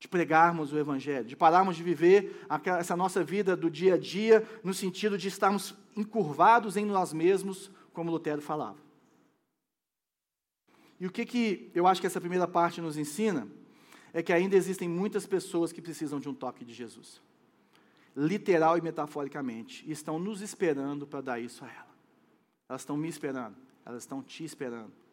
de 0.04 0.08
pregarmos 0.08 0.70
o 0.70 0.78
Evangelho, 0.78 1.24
de 1.24 1.34
pararmos 1.34 1.76
de 1.76 1.82
viver 1.82 2.46
essa 2.78 2.94
nossa 2.94 3.24
vida 3.24 3.56
do 3.56 3.70
dia 3.70 3.94
a 3.94 3.98
dia, 3.98 4.46
no 4.62 4.74
sentido 4.74 5.16
de 5.16 5.28
estarmos 5.28 5.74
encurvados 5.96 6.76
em 6.76 6.84
nós 6.84 7.14
mesmos, 7.14 7.70
como 7.90 8.10
Lutero 8.10 8.42
falava. 8.42 8.76
E 11.00 11.06
o 11.06 11.10
que, 11.10 11.24
que 11.24 11.70
eu 11.74 11.86
acho 11.86 12.02
que 12.02 12.06
essa 12.06 12.20
primeira 12.20 12.46
parte 12.46 12.82
nos 12.82 12.98
ensina 12.98 13.48
é 14.12 14.22
que 14.22 14.30
ainda 14.30 14.54
existem 14.56 14.86
muitas 14.86 15.24
pessoas 15.24 15.72
que 15.72 15.80
precisam 15.80 16.20
de 16.20 16.28
um 16.28 16.34
toque 16.34 16.66
de 16.66 16.74
Jesus, 16.74 17.22
literal 18.14 18.76
e 18.76 18.82
metaforicamente, 18.82 19.86
e 19.86 19.92
estão 19.92 20.18
nos 20.18 20.42
esperando 20.42 21.06
para 21.06 21.22
dar 21.22 21.40
isso 21.40 21.64
a 21.64 21.68
ela. 21.68 21.94
Elas 22.68 22.82
estão 22.82 22.94
me 22.98 23.08
esperando. 23.08 23.56
elas 23.86 24.02
estão 24.02 24.22
te 24.22 24.44
esperando 24.44 25.03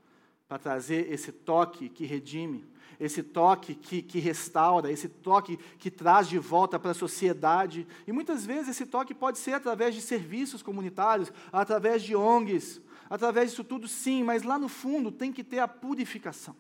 para 0.52 0.60
trazer 0.60 1.10
esse 1.10 1.32
toque 1.32 1.88
que 1.88 2.06
redime, 2.06 2.66
esse 3.00 3.24
toque 3.24 3.74
que, 3.74 4.02
que 4.02 4.20
restaura, 4.20 4.92
esse 4.92 5.08
toque 5.08 5.58
que 5.80 5.90
traz 5.90 6.28
de 6.28 6.38
volta 6.38 6.78
para 6.78 6.92
a 6.92 6.94
sociedade. 6.94 7.88
E 8.06 8.12
muitas 8.12 8.46
vezes 8.46 8.72
esse 8.72 8.86
toque 8.86 9.14
pode 9.14 9.38
ser 9.38 9.54
através 9.54 9.96
de 9.96 10.02
serviços 10.02 10.62
comunitários, 10.62 11.32
através 11.54 12.04
de 12.04 12.18
ONGs, 12.18 12.82
através 13.10 13.52
disso 13.52 13.64
tudo, 13.64 13.88
sim, 13.88 14.24
mas 14.24 14.44
lá 14.44 14.60
no 14.60 14.68
fundo 14.68 15.10
tem 15.10 15.32
que 15.32 15.42
ter 15.42 15.60
a 15.60 15.70
purificação. 15.70 16.54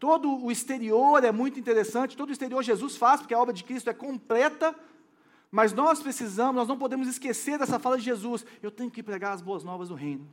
Todo 0.00 0.44
o 0.44 0.50
exterior 0.50 1.22
é 1.22 1.30
muito 1.30 1.60
interessante, 1.60 2.16
todo 2.16 2.30
o 2.30 2.32
exterior 2.32 2.64
Jesus 2.64 2.96
faz, 2.96 3.20
porque 3.20 3.32
a 3.32 3.38
obra 3.38 3.54
de 3.54 3.62
Cristo 3.62 3.90
é 3.90 3.94
completa, 3.94 4.74
mas 5.52 5.72
nós 5.72 6.02
precisamos, 6.02 6.56
nós 6.56 6.66
não 6.66 6.76
podemos 6.76 7.06
esquecer 7.06 7.60
dessa 7.60 7.78
fala 7.78 7.96
de 7.96 8.02
Jesus. 8.02 8.44
Eu 8.60 8.72
tenho 8.72 8.90
que 8.90 9.04
pregar 9.04 9.34
as 9.34 9.40
boas 9.40 9.62
novas 9.62 9.88
do 9.88 9.94
reino. 9.94 10.28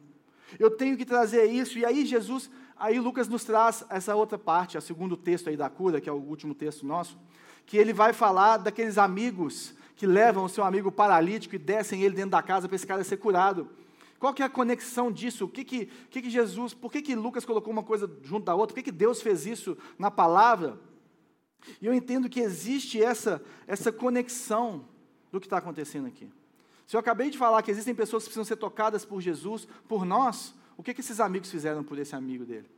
Eu 0.60 0.72
tenho 0.72 0.98
que 0.98 1.06
trazer 1.06 1.46
isso. 1.46 1.78
E 1.78 1.86
aí 1.86 2.06
Jesus, 2.06 2.50
aí 2.78 3.00
Lucas 3.00 3.28
nos 3.28 3.44
traz 3.44 3.86
essa 3.90 4.16
outra 4.16 4.38
parte, 4.38 4.78
o 4.78 4.82
segundo 4.82 5.16
texto 5.16 5.50
aí 5.50 5.58
da 5.58 5.70
cura, 5.70 6.02
que 6.02 6.10
é 6.10 6.12
o 6.12 6.18
último 6.18 6.54
texto 6.54 6.86
nosso, 6.86 7.18
que 7.66 7.78
ele 7.78 7.94
vai 7.94 8.14
falar 8.14 8.58
daqueles 8.58 8.98
amigos 8.98 9.74
que 9.96 10.08
levam 10.08 10.46
o 10.46 10.50
seu 10.50 10.64
amigo 10.64 10.92
paralítico 10.92 11.56
e 11.56 11.60
descem 11.60 12.02
ele 12.02 12.16
dentro 12.16 12.32
da 12.32 12.42
casa 12.42 12.68
para 12.68 12.76
esse 12.76 12.88
cara 12.88 13.04
ser 13.04 13.18
curado. 13.18 13.70
Qual 14.20 14.34
que 14.34 14.42
é 14.42 14.46
a 14.46 14.50
conexão 14.50 15.12
disso? 15.12 15.46
O 15.46 15.50
que 15.50 15.64
que, 15.64 15.86
que, 16.10 16.22
que 16.22 16.30
Jesus, 16.30 16.74
por 16.74 16.92
que, 16.92 17.02
que 17.02 17.16
Lucas 17.16 17.46
colocou 17.46 17.72
uma 17.72 17.84
coisa 17.84 18.10
junto 18.24 18.46
da 18.46 18.56
outra? 18.56 18.74
Por 18.74 18.76
que, 18.76 18.92
que 18.92 18.98
Deus 18.98 19.22
fez 19.22 19.46
isso 19.46 19.78
na 20.00 20.10
palavra? 20.10 20.80
E 21.82 21.86
eu 21.86 21.94
entendo 21.94 22.30
que 22.30 22.40
existe 22.40 23.02
essa, 23.02 23.44
essa 23.68 23.92
conexão 23.92 24.86
do 25.32 25.40
que 25.40 25.46
está 25.46 25.58
acontecendo 25.58 26.08
aqui. 26.08 26.32
Se 26.86 26.96
eu 26.96 27.00
acabei 27.00 27.30
de 27.30 27.38
falar 27.38 27.62
que 27.62 27.72
existem 27.72 27.96
pessoas 27.96 28.24
que 28.24 28.30
precisam 28.30 28.46
ser 28.46 28.58
tocadas 28.58 29.06
por 29.06 29.22
Jesus, 29.22 29.68
por 29.88 30.06
nós, 30.06 30.54
o 30.78 30.84
que, 30.84 30.94
que 30.94 31.02
esses 31.02 31.20
amigos 31.20 31.50
fizeram 31.50 31.84
por 31.84 31.98
esse 31.98 32.16
amigo 32.16 32.46
dele? 32.46 32.70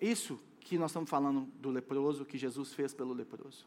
Isso 0.00 0.40
que 0.60 0.78
nós 0.78 0.90
estamos 0.90 1.08
falando 1.08 1.48
do 1.58 1.70
leproso, 1.70 2.24
que 2.24 2.38
Jesus 2.38 2.72
fez 2.72 2.94
pelo 2.94 3.12
leproso. 3.12 3.66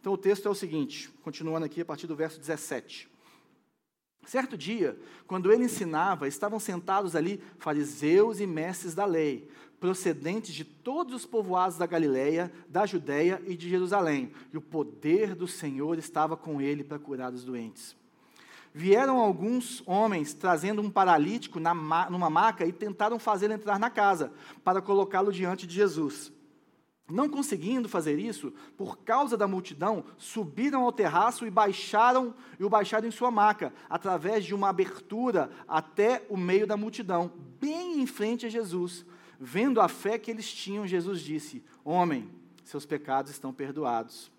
Então 0.00 0.12
o 0.12 0.18
texto 0.18 0.46
é 0.46 0.50
o 0.50 0.54
seguinte, 0.54 1.10
continuando 1.22 1.66
aqui 1.66 1.80
a 1.80 1.84
partir 1.84 2.06
do 2.06 2.16
verso 2.16 2.38
17. 2.38 3.10
Certo 4.24 4.56
dia, 4.56 4.98
quando 5.26 5.52
ele 5.52 5.64
ensinava, 5.64 6.26
estavam 6.26 6.58
sentados 6.58 7.14
ali 7.14 7.40
fariseus 7.58 8.40
e 8.40 8.46
mestres 8.46 8.94
da 8.94 9.04
lei, 9.04 9.48
procedentes 9.78 10.54
de 10.54 10.64
todos 10.64 11.14
os 11.14 11.26
povoados 11.26 11.78
da 11.78 11.86
Galiléia, 11.86 12.52
da 12.68 12.86
Judéia 12.86 13.40
e 13.46 13.56
de 13.56 13.68
Jerusalém, 13.68 14.32
e 14.52 14.56
o 14.56 14.60
poder 14.60 15.34
do 15.34 15.46
Senhor 15.46 15.98
estava 15.98 16.36
com 16.36 16.60
ele 16.60 16.82
para 16.82 16.98
curar 16.98 17.32
os 17.32 17.44
doentes. 17.44 17.94
Vieram 18.78 19.20
alguns 19.20 19.82
homens 19.86 20.34
trazendo 20.34 20.82
um 20.82 20.90
paralítico 20.90 21.58
na, 21.58 21.72
numa 22.10 22.28
maca 22.28 22.66
e 22.66 22.70
tentaram 22.70 23.18
fazê-lo 23.18 23.54
entrar 23.54 23.78
na 23.78 23.88
casa, 23.88 24.34
para 24.62 24.82
colocá-lo 24.82 25.32
diante 25.32 25.66
de 25.66 25.74
Jesus. 25.74 26.30
Não 27.10 27.26
conseguindo 27.26 27.88
fazer 27.88 28.18
isso, 28.18 28.52
por 28.76 28.98
causa 28.98 29.34
da 29.34 29.48
multidão, 29.48 30.04
subiram 30.18 30.82
ao 30.82 30.92
terraço 30.92 31.46
e 31.46 31.50
baixaram 31.50 32.34
e 32.60 32.64
o 32.64 32.68
baixaram 32.68 33.08
em 33.08 33.10
sua 33.10 33.30
maca, 33.30 33.72
através 33.88 34.44
de 34.44 34.54
uma 34.54 34.68
abertura 34.68 35.50
até 35.66 36.26
o 36.28 36.36
meio 36.36 36.66
da 36.66 36.76
multidão, 36.76 37.32
bem 37.58 38.02
em 38.02 38.06
frente 38.06 38.44
a 38.44 38.50
Jesus. 38.50 39.06
Vendo 39.40 39.80
a 39.80 39.88
fé 39.88 40.18
que 40.18 40.30
eles 40.30 40.52
tinham, 40.52 40.86
Jesus 40.86 41.22
disse: 41.22 41.64
Homem, 41.82 42.30
seus 42.62 42.84
pecados 42.84 43.30
estão 43.30 43.54
perdoados 43.54 44.35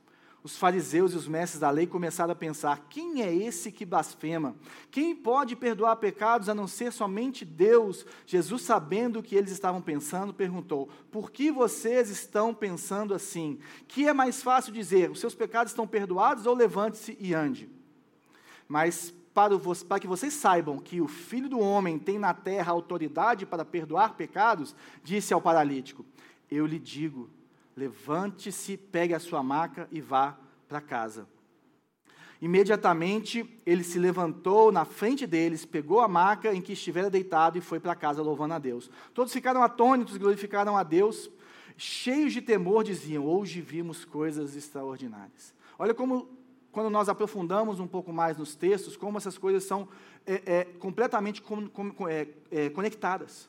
os 0.48 0.56
fariseus 0.56 1.12
e 1.12 1.18
os 1.18 1.28
mestres 1.28 1.60
da 1.60 1.70
lei 1.70 1.86
começaram 1.86 2.32
a 2.32 2.36
pensar: 2.36 2.88
quem 2.90 3.22
é 3.22 3.36
esse 3.36 3.70
que 3.70 3.86
blasfema? 3.86 4.56
Quem 4.90 5.14
pode 5.14 5.58
perdoar 5.58 5.98
pecados 5.98 6.48
a 6.48 6.56
não 6.56 6.68
ser 6.68 6.94
somente 6.94 7.44
Deus? 7.44 8.06
Jesus, 8.26 8.62
sabendo 8.62 9.20
o 9.20 9.24
que 9.24 9.36
eles 9.36 9.52
estavam 9.52 9.82
pensando, 9.82 10.34
perguntou: 10.34 10.88
por 11.12 11.32
que 11.32 11.52
vocês 11.52 12.10
estão 12.10 12.54
pensando 12.54 13.14
assim? 13.14 13.60
Que 13.90 14.08
é 14.08 14.14
mais 14.14 14.42
fácil 14.42 14.72
dizer: 14.72 15.12
os 15.12 15.20
seus 15.20 15.36
pecados 15.36 15.74
estão 15.74 15.86
perdoados 15.86 16.46
ou 16.46 16.56
levante-se 16.56 17.18
e 17.20 17.34
ande? 17.34 17.70
Mas 18.70 19.14
para, 19.34 19.54
para, 19.60 20.00
que 20.00 20.08
vocês 20.08 20.34
saibam 20.34 20.80
que 20.80 21.02
o 21.02 21.10
Filho 21.10 21.50
do 21.50 21.60
Homem 21.60 22.00
tem 22.00 22.18
na 22.18 22.34
terra 22.34 22.72
autoridade 22.72 23.46
para 23.46 23.66
perdoar 23.66 24.16
pecados, 24.16 24.74
disse 25.04 25.34
ao 25.34 25.42
paralítico: 25.42 26.06
Eu 26.50 26.66
lhe 26.66 26.80
digo 26.80 27.30
Levante-se, 27.78 28.76
pegue 28.76 29.14
a 29.14 29.20
sua 29.20 29.44
maca 29.44 29.88
e 29.92 30.02
vá 30.02 30.36
para 30.68 30.82
casa. 30.82 31.28
Imediatamente 32.42 33.62
ele 33.64 33.84
se 33.84 34.00
levantou 34.00 34.72
na 34.72 34.84
frente 34.84 35.28
deles, 35.28 35.64
pegou 35.64 36.00
a 36.00 36.08
maca 36.08 36.52
em 36.54 36.62
que 36.62 36.74
estivera 36.74 37.08
deitado 37.08 37.56
e 37.56 37.62
foi 37.62 37.80
para 37.80 37.96
casa 37.96 38.24
louvando 38.24 38.56
a 38.56 38.60
Deus. 38.60 38.90
Todos 39.14 39.32
ficaram 39.32 39.62
atônitos, 39.62 40.18
glorificaram 40.18 40.76
a 40.76 40.82
Deus, 40.82 41.30
cheios 41.78 42.34
de 42.34 42.42
temor, 42.42 42.84
diziam: 42.84 43.26
Hoje 43.26 43.62
vimos 43.62 44.04
coisas 44.04 44.56
extraordinárias. 44.56 45.54
Olha 45.78 45.94
como, 45.94 46.30
quando 46.72 46.90
nós 46.90 47.10
aprofundamos 47.10 47.80
um 47.80 47.88
pouco 47.88 48.12
mais 48.12 48.38
nos 48.38 48.56
textos, 48.56 48.98
como 48.98 49.20
essas 49.20 49.38
coisas 49.38 49.64
são 49.64 49.88
é, 50.26 50.42
é, 50.46 50.64
completamente 50.66 51.44
com, 51.44 51.68
com, 51.70 52.08
é, 52.08 52.28
é 52.50 52.70
conectadas 52.72 53.48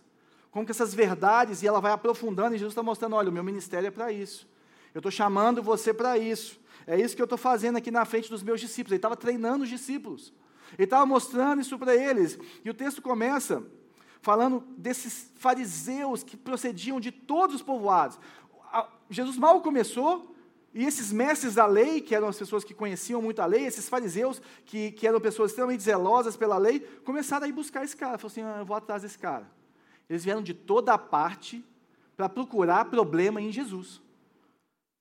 como 0.58 0.66
que 0.66 0.72
essas 0.72 0.92
verdades, 0.92 1.62
e 1.62 1.68
ela 1.68 1.80
vai 1.80 1.92
aprofundando, 1.92 2.56
e 2.56 2.58
Jesus 2.58 2.72
está 2.72 2.82
mostrando: 2.82 3.14
olha, 3.14 3.30
o 3.30 3.32
meu 3.32 3.44
ministério 3.44 3.86
é 3.86 3.90
para 3.92 4.10
isso. 4.10 4.44
Eu 4.92 4.98
estou 4.98 5.12
chamando 5.12 5.62
você 5.62 5.94
para 5.94 6.18
isso. 6.18 6.58
É 6.84 6.98
isso 6.98 7.14
que 7.14 7.22
eu 7.22 7.26
estou 7.26 7.38
fazendo 7.38 7.76
aqui 7.76 7.92
na 7.92 8.04
frente 8.04 8.28
dos 8.28 8.42
meus 8.42 8.60
discípulos. 8.60 8.90
Ele 8.90 8.98
estava 8.98 9.16
treinando 9.16 9.62
os 9.62 9.70
discípulos. 9.70 10.32
Ele 10.72 10.82
estava 10.84 11.06
mostrando 11.06 11.60
isso 11.60 11.78
para 11.78 11.94
eles. 11.94 12.36
E 12.64 12.70
o 12.70 12.74
texto 12.74 13.00
começa 13.00 13.62
falando 14.20 14.64
desses 14.76 15.30
fariseus 15.36 16.24
que 16.24 16.36
procediam 16.36 16.98
de 16.98 17.12
todos 17.12 17.54
os 17.54 17.62
povoados. 17.62 18.18
Jesus 19.08 19.36
mal 19.36 19.60
começou, 19.60 20.34
e 20.74 20.84
esses 20.84 21.12
mestres 21.12 21.54
da 21.54 21.66
lei, 21.66 22.00
que 22.00 22.16
eram 22.16 22.26
as 22.26 22.36
pessoas 22.36 22.64
que 22.64 22.74
conheciam 22.74 23.22
muito 23.22 23.40
a 23.40 23.46
lei, 23.46 23.64
esses 23.64 23.88
fariseus, 23.88 24.42
que, 24.66 24.90
que 24.90 25.06
eram 25.06 25.20
pessoas 25.20 25.52
extremamente 25.52 25.84
zelosas 25.84 26.36
pela 26.36 26.58
lei, 26.58 26.80
começaram 27.04 27.46
a 27.46 27.48
ir 27.48 27.52
buscar 27.52 27.84
esse 27.84 27.96
cara. 27.96 28.18
Falaram 28.18 28.26
assim: 28.26 28.42
ah, 28.42 28.60
eu 28.60 28.66
vou 28.66 28.76
atrás 28.76 29.02
desse 29.02 29.18
cara. 29.18 29.57
Eles 30.08 30.24
vieram 30.24 30.42
de 30.42 30.54
toda 30.54 30.94
a 30.94 30.98
parte 30.98 31.64
para 32.16 32.28
procurar 32.28 32.86
problema 32.86 33.40
em 33.40 33.52
Jesus. 33.52 34.00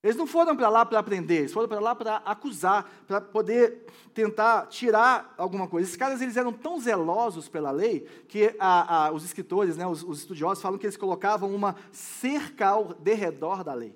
Eles 0.03 0.15
não 0.15 0.27
foram 0.27 0.55
para 0.55 0.69
lá 0.69 0.85
para 0.85 0.99
aprender, 0.99 1.39
eles 1.39 1.51
foram 1.51 1.67
para 1.67 1.79
lá 1.79 1.95
para 1.95 2.17
acusar, 2.17 2.89
para 3.07 3.19
poder 3.19 3.85
tentar 4.13 4.67
tirar 4.67 5.33
alguma 5.37 5.67
coisa. 5.67 5.87
Esses 5.87 5.97
caras 5.97 6.21
eles 6.21 6.37
eram 6.37 6.53
tão 6.53 6.79
zelosos 6.79 7.49
pela 7.49 7.71
lei 7.71 8.01
que 8.27 8.55
a, 8.59 9.07
a, 9.07 9.11
os 9.11 9.25
escritores, 9.25 9.75
né, 9.75 9.87
os, 9.87 10.03
os, 10.03 10.19
estudiosos, 10.19 10.61
falam 10.61 10.77
que 10.77 10.85
eles 10.85 10.95
colocavam 10.95 11.53
uma 11.53 11.75
cerca 11.91 12.67
ao 12.67 12.93
derredor 12.93 13.63
da 13.63 13.73
lei. 13.73 13.95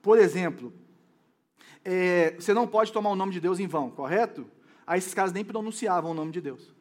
Por 0.00 0.18
exemplo, 0.18 0.72
é, 1.84 2.34
você 2.38 2.54
não 2.54 2.66
pode 2.66 2.92
tomar 2.92 3.10
o 3.10 3.16
nome 3.16 3.32
de 3.32 3.40
Deus 3.40 3.60
em 3.60 3.66
vão, 3.66 3.90
correto? 3.90 4.46
Aí 4.86 4.98
esses 4.98 5.14
caras 5.14 5.32
nem 5.32 5.44
pronunciavam 5.44 6.12
o 6.12 6.14
nome 6.14 6.32
de 6.32 6.40
Deus. 6.40 6.74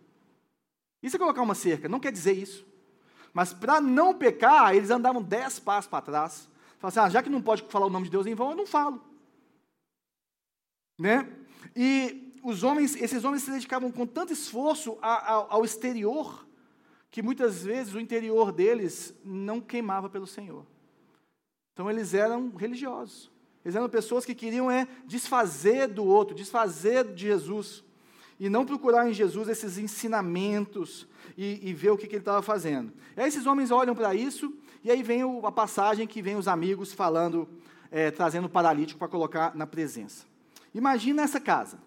Isso 1.02 1.18
é 1.18 1.20
colocar 1.20 1.42
uma 1.42 1.56
cerca, 1.56 1.90
não 1.90 2.00
quer 2.00 2.12
dizer 2.12 2.34
isso. 2.34 2.66
Mas 3.34 3.52
para 3.52 3.82
não 3.82 4.14
pecar, 4.14 4.76
eles 4.76 4.92
andavam 4.92 5.22
dez 5.22 5.60
passos 5.60 5.90
para 5.90 6.04
trás. 6.04 6.48
Falaram 6.78 6.88
assim, 6.88 7.00
ah, 7.00 7.10
já 7.10 7.24
que 7.24 7.30
não 7.30 7.42
pode 7.42 7.64
falar 7.64 7.88
o 7.88 7.90
nome 7.90 8.06
de 8.06 8.12
Deus 8.12 8.28
em 8.28 8.36
vão, 8.36 8.52
eu 8.52 8.56
não 8.56 8.68
falo. 8.68 9.02
Né? 11.00 11.28
E 11.76 12.38
os 12.44 12.62
homens, 12.62 12.96
esses 12.96 13.24
homens 13.24 13.44
se 13.44 13.52
dedicavam 13.52 13.92
com 13.92 14.06
tanto 14.06 14.32
esforço 14.32 14.98
ao, 15.02 15.52
ao 15.52 15.66
exterior, 15.66 16.46
que 17.10 17.24
muitas 17.24 17.64
vezes 17.64 17.94
o 17.94 18.00
interior 18.00 18.52
deles 18.52 19.16
não 19.24 19.60
queimava 19.60 20.10
pelo 20.10 20.28
Senhor. 20.28 20.66
Então 21.74 21.90
eles 21.90 22.14
eram 22.14 22.50
religiosos. 22.56 23.32
Eles 23.66 23.76
eram 23.76 23.90
pessoas 23.90 24.26
que 24.26 24.36
queriam 24.36 24.70
é 24.70 24.88
desfazer 25.06 25.88
do 25.88 26.06
outro, 26.06 26.36
desfazer 26.36 27.14
de 27.14 27.24
Jesus 27.24 27.84
e 28.40 28.50
não 28.50 28.66
procurar 28.66 29.10
em 29.10 29.14
Jesus 29.14 29.48
esses 29.48 29.78
ensinamentos 29.78 31.08
e, 31.38 31.70
e 31.70 31.74
ver 31.74 31.92
o 31.92 31.98
que, 31.98 32.08
que 32.08 32.16
ele 32.16 32.22
estava 32.22 32.42
fazendo. 32.42 32.92
E 33.16 33.22
aí 33.22 33.28
esses 33.28 33.46
homens 33.46 33.72
olham 33.72 33.96
para 33.96 34.14
isso, 34.14 34.54
e 34.84 34.92
aí 34.92 35.02
vem 35.02 35.24
o, 35.24 35.46
a 35.46 35.52
passagem 35.52 36.08
que 36.08 36.22
vem 36.22 36.36
os 36.36 36.48
amigos 36.48 36.94
falando, 36.94 37.48
é, 37.92 38.12
trazendo 38.12 38.46
o 38.46 38.50
paralítico 38.50 39.00
para 39.00 39.08
colocar 39.08 39.56
na 39.56 39.66
presença. 39.66 40.26
Imagina 40.74 41.22
essa 41.22 41.40
casa. 41.40 41.78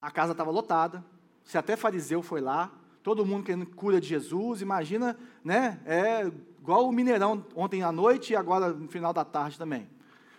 A 0.00 0.10
casa 0.10 0.32
estava 0.32 0.50
lotada, 0.50 1.04
se 1.42 1.56
até 1.56 1.76
fariseu 1.76 2.22
foi 2.22 2.40
lá, 2.40 2.70
todo 3.02 3.24
mundo 3.24 3.44
querendo 3.44 3.66
cura 3.66 4.00
de 4.00 4.08
Jesus, 4.08 4.60
imagina, 4.60 5.16
né? 5.44 5.80
É 5.86 6.30
igual 6.60 6.88
o 6.88 6.92
Mineirão 6.92 7.44
ontem 7.54 7.82
à 7.82 7.92
noite 7.92 8.32
e 8.32 8.36
agora 8.36 8.72
no 8.72 8.88
final 8.88 9.12
da 9.12 9.24
tarde 9.24 9.56
também. 9.56 9.88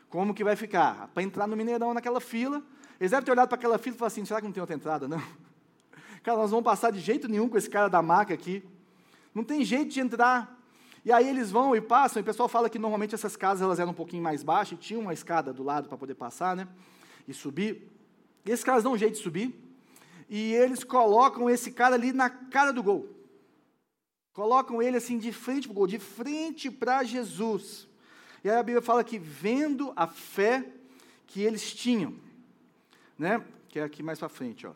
Como 0.10 0.34
que 0.34 0.44
vai 0.44 0.56
ficar? 0.56 1.08
Para 1.14 1.24
entrar 1.24 1.48
no 1.48 1.56
Mineirão 1.56 1.94
naquela 1.94 2.20
fila, 2.20 2.62
eles 3.00 3.12
devem 3.12 3.26
ter 3.26 3.32
olhado 3.32 3.48
para 3.48 3.58
aquela 3.58 3.78
fila 3.78 3.96
e 3.96 4.00
falado 4.00 4.12
assim: 4.12 4.26
será 4.26 4.40
que 4.40 4.46
não 4.46 4.54
tem 4.54 4.62
outra 4.62 4.76
entrada? 4.76 5.08
Não. 5.08 5.22
Cara, 6.24 6.38
nós 6.38 6.52
vamos 6.52 6.66
passar 6.66 6.92
de 6.92 7.00
jeito 7.00 7.28
nenhum 7.28 7.48
com 7.48 7.58
esse 7.58 7.70
cara 7.70 7.88
da 7.88 8.02
maca 8.02 8.34
aqui. 8.34 8.64
Não 9.34 9.44
tem 9.44 9.64
jeito 9.64 9.92
de 9.92 10.00
entrar. 10.00 10.58
E 11.06 11.12
aí 11.12 11.28
eles 11.30 11.52
vão 11.52 11.74
e 11.74 11.80
passam, 11.80 12.20
e 12.20 12.22
o 12.22 12.26
pessoal 12.26 12.50
fala 12.50 12.70
que 12.70 12.78
normalmente 12.78 13.16
essas 13.16 13.38
casas 13.38 13.62
elas 13.62 13.80
eram 13.80 13.92
um 13.92 13.96
pouquinho 13.96 14.22
mais 14.22 14.44
baixas, 14.44 14.78
e 14.78 14.82
tinha 14.82 15.00
uma 15.00 15.14
escada 15.14 15.54
do 15.54 15.64
lado 15.64 15.88
para 15.88 15.98
poder 15.98 16.16
passar, 16.16 16.54
né? 16.54 16.68
E 17.26 17.34
subir. 17.34 17.88
E 18.46 18.52
esses 18.52 18.66
caras 18.66 18.84
dão 18.84 18.92
um 18.94 18.98
jeito 18.98 19.14
de 19.14 19.22
subir. 19.22 19.56
E 20.30 20.54
eles 20.54 20.84
colocam 20.84 21.50
esse 21.50 21.72
cara 21.72 21.96
ali 21.96 22.12
na 22.12 22.30
cara 22.30 22.74
do 22.74 22.84
gol. 22.84 23.08
Colocam 24.34 24.82
ele 24.82 24.98
assim 24.98 25.18
de 25.18 25.32
frente 25.32 25.68
para 25.68 25.72
o 25.72 25.76
gol, 25.76 25.88
de 25.88 25.98
frente 25.98 26.70
para 26.70 27.04
Jesus. 27.04 27.88
E 28.44 28.50
aí 28.50 28.58
a 28.58 28.64
Bíblia 28.64 28.82
fala 28.82 29.04
que 29.04 29.18
vendo 29.18 29.94
a 29.96 30.08
fé 30.08 30.66
que 31.26 31.42
eles 31.42 31.74
tinham, 31.74 32.16
né? 33.18 33.44
Que 33.70 33.80
é 33.80 33.84
aqui 33.84 34.04
mais 34.04 34.20
para 34.20 34.30
frente, 34.30 34.66
ó. 34.68 34.74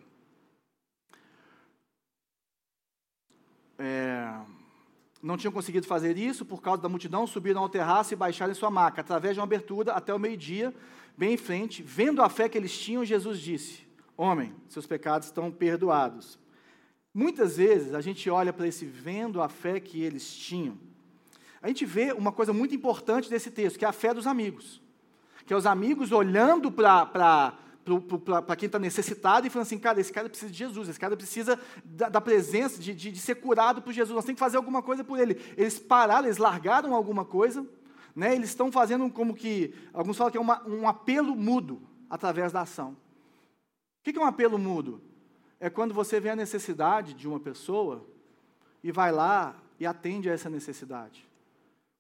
É, 3.78 4.40
não 5.22 5.38
tinham 5.38 5.52
conseguido 5.52 5.88
fazer 5.88 6.18
isso 6.18 6.46
por 6.46 6.62
causa 6.62 6.82
da 6.82 6.90
multidão, 6.90 7.26
subiram 7.26 7.62
ao 7.62 7.70
terraço 7.70 8.14
e 8.14 8.18
baixaram 8.18 8.52
em 8.52 8.56
sua 8.56 8.70
maca, 8.70 9.02
através 9.02 9.34
de 9.36 9.40
uma 9.40 9.46
abertura 9.46 9.94
até 9.94 10.14
o 10.14 10.20
meio-dia, 10.20 10.74
bem 11.18 11.34
em 11.34 11.38
frente. 11.38 11.84
Vendo 11.84 12.22
a 12.22 12.30
fé 12.30 12.48
que 12.48 12.58
eles 12.58 12.78
tinham, 12.78 13.06
Jesus 13.06 13.40
disse: 13.40 13.88
Homem, 14.18 14.54
seus 14.68 14.86
pecados 14.86 15.28
estão 15.28 15.52
perdoados. 15.52 16.40
Muitas 17.14 17.58
vezes 17.58 17.94
a 17.94 18.02
gente 18.02 18.30
olha 18.30 18.54
para 18.54 18.68
esse 18.68 18.86
vendo 18.86 19.42
a 19.42 19.50
fé 19.50 19.80
que 19.80 20.02
eles 20.02 20.34
tinham, 20.34 20.78
a 21.62 21.68
gente 21.68 21.86
vê 21.86 22.12
uma 22.12 22.32
coisa 22.32 22.52
muito 22.52 22.74
importante 22.74 23.30
desse 23.30 23.52
texto, 23.52 23.78
que 23.78 23.86
é 23.86 23.88
a 23.88 23.94
fé 23.94 24.14
dos 24.14 24.26
amigos. 24.26 24.82
Que 25.46 25.54
é 25.54 25.56
os 25.56 25.66
amigos 25.66 26.12
olhando 26.12 26.72
para 26.72 27.58
para 28.44 28.56
quem 28.56 28.68
está 28.68 28.78
necessitado 28.78 29.48
e 29.48 29.50
falando 29.50 29.66
assim, 29.66 29.80
cara, 29.80 30.00
esse 30.00 30.14
cara 30.14 30.30
precisa 30.30 30.52
de 30.52 30.58
Jesus, 30.58 30.90
esse 30.90 31.00
cara 31.00 31.18
precisa 31.18 31.60
da, 31.84 32.10
da 32.10 32.22
presença, 32.22 32.80
de, 32.80 32.94
de, 32.94 33.12
de, 33.12 33.20
ser 33.20 33.36
curado 33.36 33.82
por 33.82 33.92
Jesus, 33.92 34.16
nós 34.16 34.24
temos 34.24 34.38
que 34.38 34.44
fazer 34.44 34.58
alguma 34.58 34.82
coisa 34.82 35.04
por 35.04 35.20
ele. 35.20 35.40
Eles 35.58 35.80
pararam, 35.80 36.26
eles 36.26 36.38
largaram 36.38 36.94
alguma 36.94 37.26
coisa, 37.26 37.66
né? 38.16 38.36
eles 38.36 38.50
estão 38.50 38.72
fazendo 38.72 39.10
como 39.10 39.34
que, 39.34 39.74
alguns 39.94 40.18
falam 40.18 40.32
que 40.32 40.38
é 40.38 40.42
uma, 40.42 40.68
um 40.68 40.88
apelo 40.88 41.36
mudo 41.36 41.82
através 42.10 42.52
da 42.52 42.62
ação. 42.62 42.96
O 44.00 44.04
que 44.04 44.18
é 44.18 44.22
um 44.22 44.26
apelo 44.26 44.58
mudo? 44.58 45.02
É 45.60 45.70
quando 45.70 45.94
você 45.94 46.20
vê 46.20 46.30
a 46.30 46.36
necessidade 46.36 47.14
de 47.14 47.28
uma 47.28 47.40
pessoa 47.40 48.06
e 48.84 48.92
vai 48.92 49.12
lá 49.12 49.56
e 49.80 49.86
atende 49.86 50.30
a 50.30 50.34
essa 50.34 50.50
necessidade. 50.50 51.28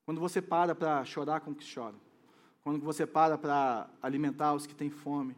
Quando 0.06 0.20
você 0.20 0.42
para 0.42 0.76
para 0.76 1.04
chorar 1.06 1.42
com 1.42 1.52
os 1.52 1.58
que 1.58 1.64
choram. 1.64 2.00
Quando 2.64 2.80
você 2.84 3.06
para 3.06 3.38
para 3.38 3.90
alimentar 4.02 4.54
os 4.54 4.66
que 4.66 4.76
têm 4.76 4.90
fome. 4.90 5.36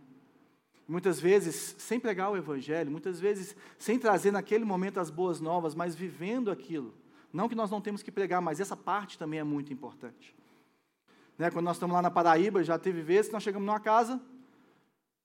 Muitas 0.87 1.19
vezes 1.19 1.75
sem 1.77 1.99
pregar 1.99 2.31
o 2.31 2.37
Evangelho, 2.37 2.91
muitas 2.91 3.19
vezes 3.19 3.55
sem 3.77 3.97
trazer 3.97 4.31
naquele 4.31 4.65
momento 4.65 4.99
as 4.99 5.09
boas 5.09 5.39
novas, 5.39 5.73
mas 5.73 5.95
vivendo 5.95 6.51
aquilo. 6.51 6.93
Não 7.31 7.49
que 7.49 7.55
nós 7.55 7.71
não 7.71 7.81
temos 7.81 8.03
que 8.03 8.11
pregar, 8.11 8.41
mas 8.41 8.59
essa 8.59 8.75
parte 8.75 9.17
também 9.17 9.39
é 9.39 9.43
muito 9.43 9.71
importante. 9.71 10.35
Né? 11.37 11.49
Quando 11.49 11.65
nós 11.65 11.77
estamos 11.77 11.93
lá 11.93 12.01
na 12.01 12.11
Paraíba, 12.11 12.63
já 12.63 12.77
teve 12.77 13.01
vezes 13.01 13.27
que 13.27 13.33
nós 13.33 13.43
chegamos 13.43 13.65
numa 13.65 13.79
casa 13.79 14.21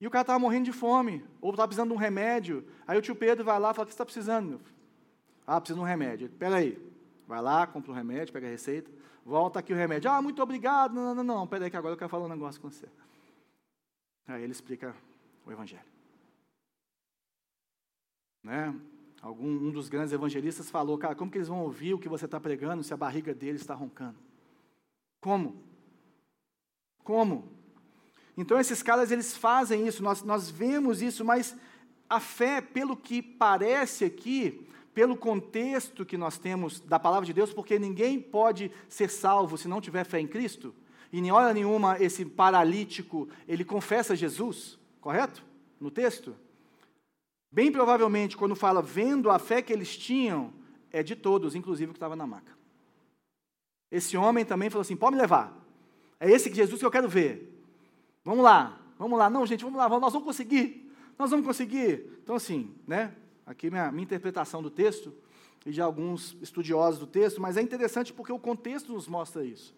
e 0.01 0.07
o 0.07 0.11
cara 0.11 0.23
estava 0.23 0.39
morrendo 0.39 0.67
de 0.67 0.73
fome, 0.73 1.25
ou 1.41 1.51
estava 1.51 1.69
precisando 1.69 1.89
de 1.89 1.95
um 1.95 1.99
remédio. 1.99 2.65
Aí 2.87 2.97
o 2.97 3.03
tio 3.03 3.17
Pedro 3.17 3.45
vai 3.45 3.59
lá 3.59 3.73
e 3.73 3.75
fala: 3.75 3.85
O 3.85 3.87
que 3.87 3.93
você 3.93 3.95
está 3.95 4.05
precisando, 4.05 4.49
meu 4.49 4.59
filho? 4.59 4.79
Ah, 5.47 5.61
preciso 5.61 5.79
de 5.79 5.85
um 5.85 5.89
remédio. 5.89 6.27
Espera 6.27 6.57
aí. 6.57 6.79
Vai 7.27 7.43
lá, 7.43 7.67
compra 7.67 7.91
o 7.91 7.95
um 7.95 7.97
remédio, 7.97 8.33
pega 8.33 8.47
a 8.47 8.51
receita, 8.51 8.91
volta 9.25 9.59
aqui 9.59 9.73
o 9.73 9.77
remédio. 9.77 10.11
Ah, 10.11 10.23
muito 10.23 10.43
obrigado. 10.43 10.95
Não, 10.95 11.15
não, 11.15 11.15
não, 11.17 11.25
não. 11.25 11.45
Espera 11.45 11.65
aí 11.65 11.71
que 11.71 11.77
agora 11.77 11.95
eu 11.95 11.99
quero 11.99 12.09
falar 12.09 12.25
um 12.25 12.29
negócio 12.29 12.61
com 12.61 12.71
você. 12.71 12.87
Aí 14.27 14.43
ele 14.43 14.53
explica 14.53 14.95
o 15.51 15.53
Evangelho. 15.53 15.83
Né? 18.43 18.75
Algum, 19.21 19.49
um 19.49 19.71
dos 19.71 19.89
grandes 19.89 20.13
evangelistas 20.13 20.71
falou, 20.71 20.97
cara, 20.97 21.15
como 21.15 21.31
que 21.31 21.39
eles 21.39 21.49
vão 21.49 21.63
ouvir 21.63 21.95
o 21.95 21.99
que 21.99 22.09
você 22.09 22.25
está 22.25 22.39
pregando 22.39 22.85
se 22.85 22.95
a 22.95 22.97
barriga 22.97 23.35
deles 23.35 23.61
está 23.61 23.75
roncando? 23.75 24.17
Como? 25.21 25.57
Como? 27.03 27.49
Então 28.37 28.61
esses 28.61 28.83
caras, 28.83 29.11
eles 29.11 29.37
fazem 29.37 29.87
isso, 29.87 30.03
nós, 30.03 30.23
nós 30.23 30.49
vemos 30.49 31.03
isso, 31.03 31.25
mas 31.25 31.57
a 32.09 32.21
fé, 32.21 32.61
pelo 32.61 32.97
que 32.97 33.21
parece 33.21 34.05
aqui, 34.05 34.65
pelo 34.95 35.17
contexto 35.17 36.07
que 36.07 36.17
nós 36.17 36.39
temos 36.39 36.79
da 36.81 36.99
palavra 36.99 37.27
de 37.27 37.33
Deus, 37.33 37.53
porque 37.53 37.79
ninguém 37.79 38.21
pode 38.21 38.71
ser 38.89 39.11
salvo 39.11 39.59
se 39.59 39.67
não 39.67 39.81
tiver 39.81 40.05
fé 40.05 40.21
em 40.21 40.29
Cristo, 40.29 40.73
e 41.13 41.19
em 41.19 41.31
hora 41.33 41.53
nenhuma 41.53 42.01
esse 42.01 42.25
paralítico, 42.25 43.29
ele 43.49 43.65
confessa 43.65 44.15
Jesus, 44.15 44.78
correto? 45.01 45.45
No 45.81 45.91
texto? 45.91 46.37
Bem 47.51 47.73
provavelmente, 47.73 48.37
quando 48.37 48.55
fala 48.55 48.83
vendo 48.83 49.31
a 49.31 49.39
fé 49.39 49.63
que 49.63 49.73
eles 49.73 49.97
tinham, 49.97 50.53
é 50.91 51.03
de 51.03 51.17
todos, 51.17 51.55
inclusive 51.55 51.91
o 51.91 51.95
que 51.95 51.99
estava 51.99 52.17
na 52.17 52.27
maca. 52.27 52.57
Esse 53.91 54.17
homem 54.17 54.45
também 54.45 54.69
falou 54.69 54.83
assim: 54.83 54.97
pode 54.97 55.17
me 55.17 55.23
levar. 55.23 55.57
É 56.21 56.31
esse 56.31 56.53
Jesus 56.53 56.79
que 56.79 56.87
eu 56.87 56.91
quero 56.91 57.09
ver. 57.09 57.55
Vamos 58.25 58.45
lá, 58.45 58.81
vamos 58.99 59.19
lá. 59.19 59.31
Não, 59.31 59.47
gente, 59.47 59.65
vamos 59.65 59.79
lá, 59.79 59.89
nós 59.89 60.13
vamos 60.13 60.27
conseguir. 60.27 60.93
Nós 61.19 61.31
vamos 61.31 61.47
conseguir. 61.47 62.19
Então, 62.23 62.37
assim, 62.37 62.75
né? 62.87 63.15
Aqui 63.47 63.71
minha, 63.71 63.91
minha 63.91 64.05
interpretação 64.05 64.63
do 64.63 64.71
texto 64.71 65.15
e 65.65 65.71
de 65.71 65.81
alguns 65.81 66.37
estudiosos 66.43 67.01
do 67.01 67.07
texto, 67.07 67.41
mas 67.41 67.57
é 67.57 67.63
interessante 67.63 68.13
porque 68.13 68.33
o 68.33 68.39
contexto 68.39 68.93
nos 68.93 69.09
mostra 69.09 69.45
isso. 69.45 69.75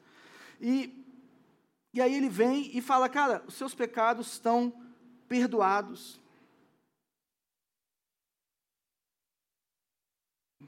E, 0.60 1.04
e 1.94 2.00
aí 2.00 2.14
ele 2.14 2.28
vem 2.28 2.76
e 2.76 2.80
fala, 2.80 3.08
cara, 3.08 3.42
os 3.46 3.54
seus 3.54 3.74
pecados 3.74 4.32
estão 4.32 4.72
perdoados. 5.30 6.20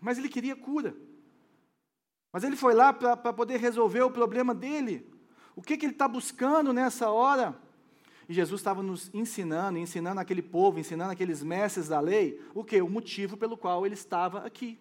Mas 0.01 0.19
ele 0.19 0.29
queria 0.29 0.55
cura. 0.55 0.97
Mas 2.33 2.45
ele 2.45 2.57
foi 2.57 2.73
lá 2.73 2.93
para 2.93 3.33
poder 3.33 3.59
resolver 3.59 4.03
o 4.03 4.11
problema 4.11 4.55
dele. 4.55 5.13
O 5.57 5.61
que, 5.61 5.77
que 5.77 5.85
ele 5.85 5.93
está 5.93 6.07
buscando 6.07 6.73
nessa 6.73 7.11
hora? 7.11 7.61
E 8.29 8.33
Jesus 8.33 8.61
estava 8.61 8.85
nos 8.85 9.13
ensinando, 9.13 9.79
ensinando 9.79 10.21
aquele 10.21 10.41
povo, 10.41 10.79
ensinando 10.79 11.11
aqueles 11.11 11.43
mestres 11.43 11.89
da 11.89 11.99
lei, 11.99 12.41
o 12.55 12.63
que? 12.63 12.81
O 12.81 12.89
motivo 12.89 13.37
pelo 13.37 13.57
qual 13.57 13.85
ele 13.85 13.95
estava 13.95 14.47
aqui. 14.47 14.79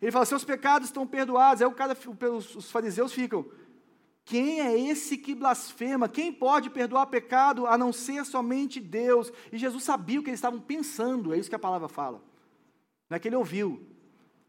Ele 0.00 0.10
fala: 0.10 0.24
seus 0.24 0.44
pecados 0.44 0.88
estão 0.88 1.06
perdoados. 1.06 1.60
Aí 1.60 1.68
o 1.68 1.74
cara, 1.74 1.96
os 2.26 2.70
fariseus 2.70 3.12
ficam: 3.12 3.44
quem 4.24 4.60
é 4.60 4.78
esse 4.78 5.18
que 5.18 5.34
blasfema? 5.34 6.08
Quem 6.08 6.32
pode 6.32 6.70
perdoar 6.70 7.06
pecado 7.06 7.66
a 7.66 7.76
não 7.76 7.92
ser 7.92 8.24
somente 8.24 8.80
Deus? 8.80 9.32
E 9.52 9.58
Jesus 9.58 9.82
sabia 9.82 10.20
o 10.20 10.22
que 10.22 10.30
eles 10.30 10.38
estavam 10.38 10.60
pensando, 10.60 11.34
é 11.34 11.38
isso 11.38 11.48
que 11.48 11.56
a 11.56 11.58
palavra 11.58 11.88
fala. 11.88 12.22
Não 13.10 13.16
é 13.16 13.18
que 13.18 13.28
ele 13.28 13.36
ouviu, 13.36 13.86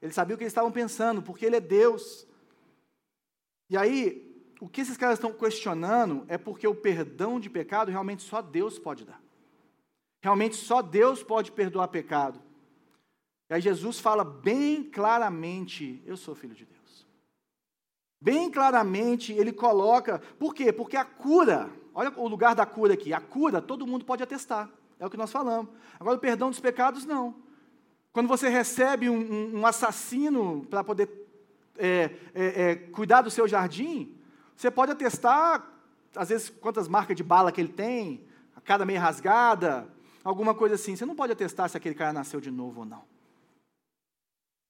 ele 0.02 0.14
sabia 0.14 0.36
o 0.36 0.38
que 0.38 0.44
eles 0.44 0.52
estavam 0.52 0.72
pensando, 0.72 1.22
porque 1.22 1.46
ele 1.46 1.56
é 1.56 1.60
Deus. 1.60 2.28
E 3.70 3.78
aí, 3.78 4.34
o 4.62 4.70
que 4.70 4.82
esses 4.82 4.96
caras 4.96 5.18
estão 5.18 5.34
questionando 5.34 6.24
é 6.28 6.38
porque 6.38 6.68
o 6.68 6.76
perdão 6.76 7.40
de 7.40 7.50
pecado 7.50 7.90
realmente 7.90 8.24
só 8.24 8.42
Deus 8.42 8.78
pode 8.78 9.04
dar. 9.04 9.22
Realmente 10.22 10.56
só 10.56 10.82
Deus 10.82 11.22
pode 11.22 11.52
perdoar 11.52 11.90
pecado. 11.90 12.42
E 13.50 13.56
aí 13.56 13.62
Jesus 13.62 14.00
fala 14.00 14.24
bem 14.24 14.84
claramente: 14.84 16.02
Eu 16.06 16.16
sou 16.16 16.34
filho 16.34 16.56
de 16.56 16.66
Deus. 16.66 16.83
Bem 18.24 18.50
claramente 18.50 19.34
ele 19.34 19.52
coloca, 19.52 20.22
por 20.40 20.56
quê? 20.56 20.72
Porque 20.72 20.96
a 20.96 21.04
cura, 21.04 21.70
olha 21.94 22.10
o 22.16 22.26
lugar 22.26 22.56
da 22.56 22.66
cura 22.66 22.94
aqui, 22.94 23.12
a 23.14 23.20
cura 23.20 23.62
todo 23.62 23.86
mundo 23.86 24.06
pode 24.06 24.24
atestar, 24.24 24.70
é 24.98 25.06
o 25.06 25.10
que 25.10 25.18
nós 25.18 25.30
falamos. 25.30 25.70
Agora 26.00 26.16
o 26.16 26.22
perdão 26.22 26.50
dos 26.50 26.62
pecados, 26.62 27.06
não. 27.06 27.36
Quando 28.14 28.30
você 28.30 28.48
recebe 28.48 29.10
um, 29.10 29.60
um 29.60 29.66
assassino 29.66 30.66
para 30.70 30.86
poder 30.86 31.10
é, 31.78 32.12
é, 32.34 32.62
é, 32.62 32.76
cuidar 32.76 33.24
do 33.24 33.30
seu 33.30 33.46
jardim, 33.46 34.16
você 34.56 34.72
pode 34.72 34.94
atestar, 34.94 35.62
às 36.16 36.30
vezes, 36.30 36.50
quantas 36.50 36.88
marcas 36.88 37.18
de 37.18 37.24
bala 37.24 37.52
que 37.52 37.60
ele 37.60 37.74
tem, 37.74 38.26
a 38.56 38.62
cara 38.62 38.86
meio 38.86 39.02
rasgada, 39.02 39.86
alguma 40.24 40.56
coisa 40.56 40.76
assim. 40.76 40.96
Você 40.96 41.06
não 41.06 41.14
pode 41.16 41.34
atestar 41.34 41.68
se 41.68 41.76
aquele 41.76 41.96
cara 41.96 42.14
nasceu 42.14 42.40
de 42.40 42.50
novo 42.50 42.80
ou 42.80 42.86
não. 42.86 43.04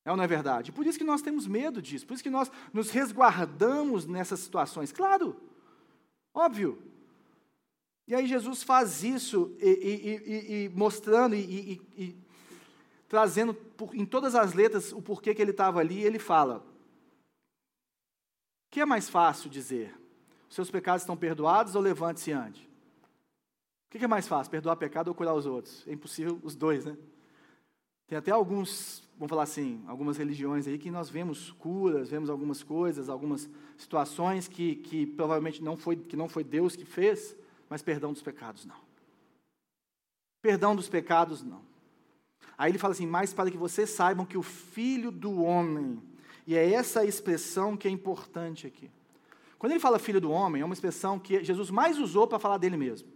É 0.05 0.11
ou 0.11 0.17
não 0.17 0.23
é 0.23 0.27
verdade? 0.27 0.71
Por 0.71 0.85
isso 0.85 0.97
que 0.97 1.03
nós 1.03 1.21
temos 1.21 1.47
medo 1.47 1.81
disso, 1.81 2.05
por 2.05 2.13
isso 2.13 2.23
que 2.23 2.29
nós 2.29 2.51
nos 2.73 2.89
resguardamos 2.89 4.05
nessas 4.05 4.41
situações. 4.41 4.91
Claro, 4.91 5.39
óbvio. 6.33 6.81
E 8.05 8.13
aí 8.13 8.27
Jesus 8.27 8.63
faz 8.63 9.01
isso 9.03 9.55
e, 9.59 9.69
e, 9.69 10.09
e, 10.09 10.65
e 10.65 10.69
mostrando 10.69 11.35
e, 11.35 12.17
trazendo 13.07 13.53
por, 13.53 13.95
em 13.95 14.05
todas 14.05 14.35
as 14.35 14.53
letras 14.53 14.91
o 14.91 15.01
porquê 15.01 15.33
que 15.33 15.41
ele 15.41 15.51
estava 15.51 15.79
ali, 15.79 16.03
ele 16.03 16.19
fala: 16.19 16.57
O 16.57 16.63
que 18.71 18.81
é 18.81 18.85
mais 18.85 19.07
fácil 19.07 19.49
dizer? 19.49 19.97
Seus 20.49 20.69
pecados 20.69 21.03
estão 21.03 21.15
perdoados 21.15 21.75
ou 21.75 21.81
levante-se 21.81 22.31
e 22.31 22.33
ande? 22.33 22.69
O 23.87 23.97
que 23.97 24.03
é 24.03 24.07
mais 24.07 24.27
fácil, 24.27 24.51
perdoar 24.51 24.75
pecado 24.75 25.07
ou 25.09 25.15
curar 25.15 25.35
os 25.35 25.45
outros? 25.45 25.87
É 25.87 25.93
impossível 25.93 26.39
os 26.43 26.55
dois, 26.55 26.83
né? 26.83 26.97
Tem 28.07 28.17
até 28.17 28.31
alguns 28.31 29.02
vamos 29.17 29.29
falar 29.29 29.43
assim, 29.43 29.83
algumas 29.87 30.17
religiões 30.17 30.67
aí 30.67 30.77
que 30.77 30.91
nós 30.91 31.09
vemos 31.09 31.51
curas, 31.51 32.09
vemos 32.09 32.29
algumas 32.29 32.63
coisas, 32.63 33.09
algumas 33.09 33.49
situações 33.77 34.47
que, 34.47 34.75
que 34.75 35.05
provavelmente 35.05 35.63
não 35.63 35.77
foi, 35.77 35.95
que 35.95 36.15
não 36.15 36.27
foi 36.27 36.43
Deus 36.43 36.75
que 36.75 36.85
fez, 36.85 37.35
mas 37.69 37.81
perdão 37.81 38.11
dos 38.11 38.21
pecados 38.21 38.65
não. 38.65 38.75
Perdão 40.41 40.75
dos 40.75 40.89
pecados 40.89 41.43
não. 41.43 41.61
Aí 42.57 42.71
ele 42.71 42.77
fala 42.77 42.93
assim, 42.93 43.07
mas 43.07 43.33
para 43.33 43.49
que 43.49 43.57
vocês 43.57 43.89
saibam 43.89 44.25
que 44.25 44.37
o 44.37 44.43
Filho 44.43 45.11
do 45.11 45.41
Homem, 45.41 46.01
e 46.45 46.55
é 46.55 46.73
essa 46.73 47.05
expressão 47.05 47.77
que 47.77 47.87
é 47.87 47.91
importante 47.91 48.67
aqui. 48.67 48.91
Quando 49.57 49.71
ele 49.71 49.79
fala 49.79 49.97
Filho 49.97 50.19
do 50.19 50.29
Homem, 50.29 50.61
é 50.61 50.65
uma 50.65 50.73
expressão 50.73 51.17
que 51.17 51.41
Jesus 51.43 51.69
mais 51.69 51.97
usou 51.97 52.27
para 52.27 52.37
falar 52.37 52.57
dele 52.57 52.75
mesmo. 52.75 53.07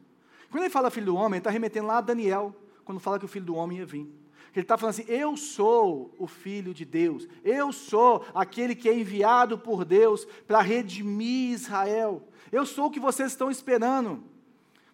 Quando 0.50 0.64
ele 0.64 0.72
fala 0.72 0.90
Filho 0.90 1.08
do 1.08 1.16
Homem, 1.16 1.34
ele 1.34 1.40
está 1.40 1.50
remetendo 1.50 1.88
lá 1.88 1.98
a 1.98 2.02
Daniel, 2.02 2.56
quando 2.86 3.02
fala 3.02 3.20
que 3.20 3.26
o 3.26 3.28
Filho 3.28 3.46
do 3.46 3.56
Homem 3.56 3.80
ia 3.80 3.86
vir. 3.86 4.10
Ele 4.58 4.64
está 4.64 4.78
falando 4.78 4.96
assim: 4.96 5.06
eu 5.08 5.38
sou 5.38 6.14
o 6.18 6.26
Filho 6.26 6.74
de 6.74 6.84
Deus, 6.84 7.28
eu 7.44 7.72
sou 7.72 8.26
aquele 8.34 8.76
que 8.76 8.90
é 8.90 8.98
enviado 8.98 9.58
por 9.58 9.86
Deus 9.86 10.26
para 10.48 10.62
redimir 10.62 11.52
Israel, 11.52 12.28
eu 12.52 12.66
sou 12.66 12.88
o 12.88 12.92
que 12.92 13.00
vocês 13.00 13.32
estão 13.32 13.52
esperando. 13.52 14.24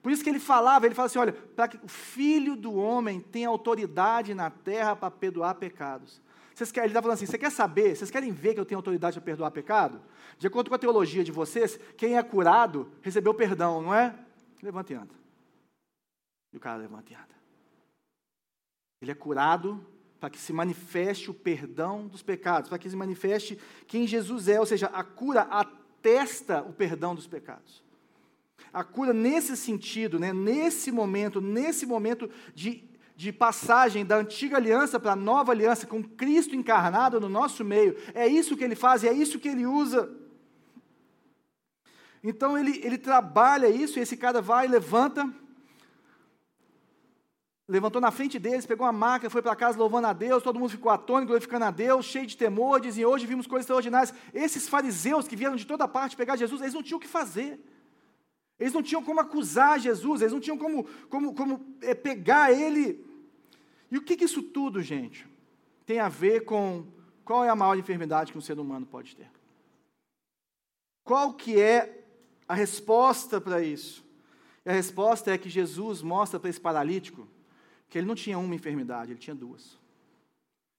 Por 0.01 0.11
isso 0.11 0.21
que 0.21 0.29
ele 0.29 0.39
falava, 0.39 0.85
ele 0.85 0.93
fala 0.93 1.05
assim: 1.05 1.19
olha, 1.19 1.31
para 1.31 1.69
que 1.69 1.79
o 1.81 1.87
filho 1.87 2.57
do 2.57 2.75
homem 2.75 3.21
tenha 3.21 3.47
autoridade 3.47 4.33
na 4.33 4.49
terra 4.49 4.97
para 4.97 5.09
perdoar 5.09 5.55
pecados. 5.55 6.21
Vocês 6.53 6.71
querem, 6.71 6.87
ele 6.87 6.91
está 6.91 7.01
falando 7.01 7.15
assim: 7.15 7.25
você 7.25 7.37
quer 7.37 7.51
saber, 7.51 7.95
vocês 7.95 8.11
querem 8.11 8.33
ver 8.33 8.53
que 8.53 8.59
eu 8.59 8.65
tenho 8.65 8.79
autoridade 8.79 9.15
para 9.15 9.25
perdoar 9.25 9.51
pecado? 9.51 10.01
De 10.37 10.45
acordo 10.45 10.69
com 10.69 10.75
a 10.75 10.79
teologia 10.79 11.23
de 11.23 11.31
vocês, 11.31 11.79
quem 11.95 12.17
é 12.17 12.21
curado 12.21 12.91
recebeu 13.01 13.33
perdão, 13.33 13.81
não 13.81 13.93
é? 13.93 14.13
Levanta 14.61 14.91
e 14.91 14.95
anda. 14.97 15.15
E 16.51 16.57
o 16.57 16.59
cara 16.59 16.77
levanta 16.77 17.13
e 17.13 17.15
anda. 17.15 17.42
Ele 19.03 19.11
é 19.11 19.15
curado 19.15 19.85
para 20.17 20.29
que 20.29 20.39
se 20.39 20.53
manifeste 20.53 21.29
o 21.29 21.33
perdão 21.33 22.07
dos 22.07 22.23
pecados, 22.23 22.69
para 22.69 22.79
que 22.79 22.89
se 22.89 22.95
manifeste 22.95 23.59
quem 23.85 24.07
Jesus 24.07 24.47
é, 24.47 24.57
ou 24.61 24.65
seja, 24.65 24.85
a 24.87 25.03
cura 25.03 25.41
atesta 25.41 26.61
o 26.61 26.71
perdão 26.71 27.13
dos 27.13 27.27
pecados. 27.27 27.83
A 28.71 28.81
cura 28.81 29.11
nesse 29.11 29.57
sentido, 29.57 30.17
né, 30.17 30.31
nesse 30.31 30.89
momento, 30.89 31.41
nesse 31.41 31.85
momento 31.85 32.29
de, 32.55 32.89
de 33.13 33.33
passagem 33.33 34.05
da 34.05 34.15
antiga 34.15 34.55
aliança 34.55 34.97
para 34.97 35.11
a 35.11 35.17
nova 35.17 35.51
aliança, 35.51 35.85
com 35.85 36.01
Cristo 36.01 36.55
encarnado 36.55 37.19
no 37.19 37.27
nosso 37.27 37.65
meio, 37.65 37.97
é 38.13 38.25
isso 38.25 38.55
que 38.55 38.63
ele 38.63 38.75
faz, 38.75 39.03
é 39.03 39.11
isso 39.11 39.37
que 39.37 39.49
ele 39.49 39.65
usa. 39.65 40.09
Então 42.23 42.57
ele, 42.57 42.79
ele 42.81 42.97
trabalha 42.97 43.67
isso, 43.67 43.99
e 43.99 44.01
esse 44.01 44.15
cara 44.15 44.41
vai, 44.41 44.65
levanta, 44.65 45.29
levantou 47.67 48.01
na 48.01 48.11
frente 48.11 48.37
deles, 48.37 48.65
pegou 48.65 48.85
uma 48.85 48.91
máquina, 48.91 49.29
foi 49.29 49.41
para 49.41 49.55
casa 49.55 49.77
louvando 49.77 50.07
a 50.07 50.13
Deus, 50.13 50.43
todo 50.43 50.59
mundo 50.59 50.69
ficou 50.69 50.91
atônito, 50.91 51.27
glorificando 51.27 51.65
a 51.65 51.71
Deus, 51.71 52.05
cheio 52.05 52.25
de 52.25 52.35
temor, 52.35 52.81
dizem, 52.81 53.05
hoje 53.05 53.25
vimos 53.25 53.47
coisas 53.47 53.63
extraordinárias. 53.63 54.13
Esses 54.33 54.67
fariseus 54.67 55.27
que 55.27 55.35
vieram 55.35 55.55
de 55.55 55.65
toda 55.65 55.87
parte 55.87 56.17
pegar 56.17 56.35
Jesus, 56.35 56.61
eles 56.61 56.73
não 56.73 56.83
tinham 56.83 56.97
o 56.97 57.01
que 57.01 57.07
fazer. 57.07 57.59
Eles 58.59 58.73
não 58.73 58.83
tinham 58.83 59.03
como 59.03 59.19
acusar 59.19 59.79
Jesus, 59.79 60.21
eles 60.21 60.33
não 60.33 60.39
tinham 60.39 60.57
como, 60.57 60.83
como, 61.09 61.33
como 61.33 61.75
é, 61.81 61.93
pegar 61.93 62.51
ele. 62.51 63.03
E 63.89 63.97
o 63.97 64.01
que, 64.01 64.15
que 64.15 64.25
isso 64.25 64.43
tudo, 64.43 64.81
gente, 64.81 65.27
tem 65.85 65.99
a 65.99 66.09
ver 66.09 66.41
com 66.41 66.85
qual 67.23 67.43
é 67.45 67.49
a 67.49 67.55
maior 67.55 67.77
enfermidade 67.77 68.31
que 68.31 68.37
um 68.37 68.41
ser 68.41 68.59
humano 68.59 68.85
pode 68.85 69.15
ter? 69.15 69.29
Qual 71.03 71.33
que 71.33 71.59
é 71.59 72.03
a 72.47 72.53
resposta 72.53 73.39
para 73.39 73.61
isso? 73.61 74.05
E 74.65 74.69
a 74.69 74.73
resposta 74.73 75.31
é 75.31 75.37
que 75.37 75.49
Jesus 75.49 76.01
mostra 76.01 76.39
para 76.39 76.49
esse 76.49 76.59
paralítico 76.59 77.27
que 77.93 77.99
ele 77.99 78.07
não 78.07 78.15
tinha 78.15 78.39
uma 78.39 78.55
enfermidade, 78.55 79.11
ele 79.11 79.19
tinha 79.19 79.35
duas. 79.35 79.79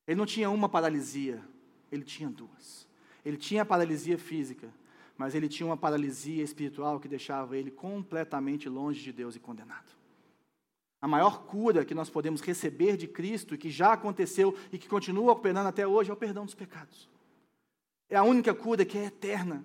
Ele 0.04 0.18
não 0.18 0.26
tinha 0.26 0.50
uma 0.50 0.68
paralisia, 0.68 1.40
ele 1.92 2.02
tinha 2.02 2.28
duas. 2.28 2.88
Ele 3.24 3.36
tinha 3.36 3.62
a 3.62 3.64
paralisia 3.64 4.18
física, 4.18 4.68
mas 5.16 5.32
ele 5.32 5.48
tinha 5.48 5.64
uma 5.64 5.76
paralisia 5.76 6.42
espiritual 6.42 6.98
que 6.98 7.06
deixava 7.06 7.56
ele 7.56 7.70
completamente 7.70 8.68
longe 8.68 9.00
de 9.00 9.12
Deus 9.12 9.36
e 9.36 9.38
condenado. 9.38 9.92
A 11.00 11.06
maior 11.06 11.44
cura 11.44 11.84
que 11.84 11.94
nós 11.94 12.10
podemos 12.10 12.40
receber 12.40 12.96
de 12.96 13.06
Cristo, 13.06 13.56
que 13.56 13.70
já 13.70 13.92
aconteceu 13.92 14.52
e 14.72 14.76
que 14.76 14.88
continua 14.88 15.30
operando 15.30 15.68
até 15.68 15.86
hoje, 15.86 16.10
é 16.10 16.12
o 16.12 16.16
perdão 16.16 16.44
dos 16.44 16.56
pecados. 16.56 17.08
É 18.10 18.16
a 18.16 18.24
única 18.24 18.52
cura 18.52 18.84
que 18.84 18.98
é 18.98 19.04
eterna. 19.04 19.64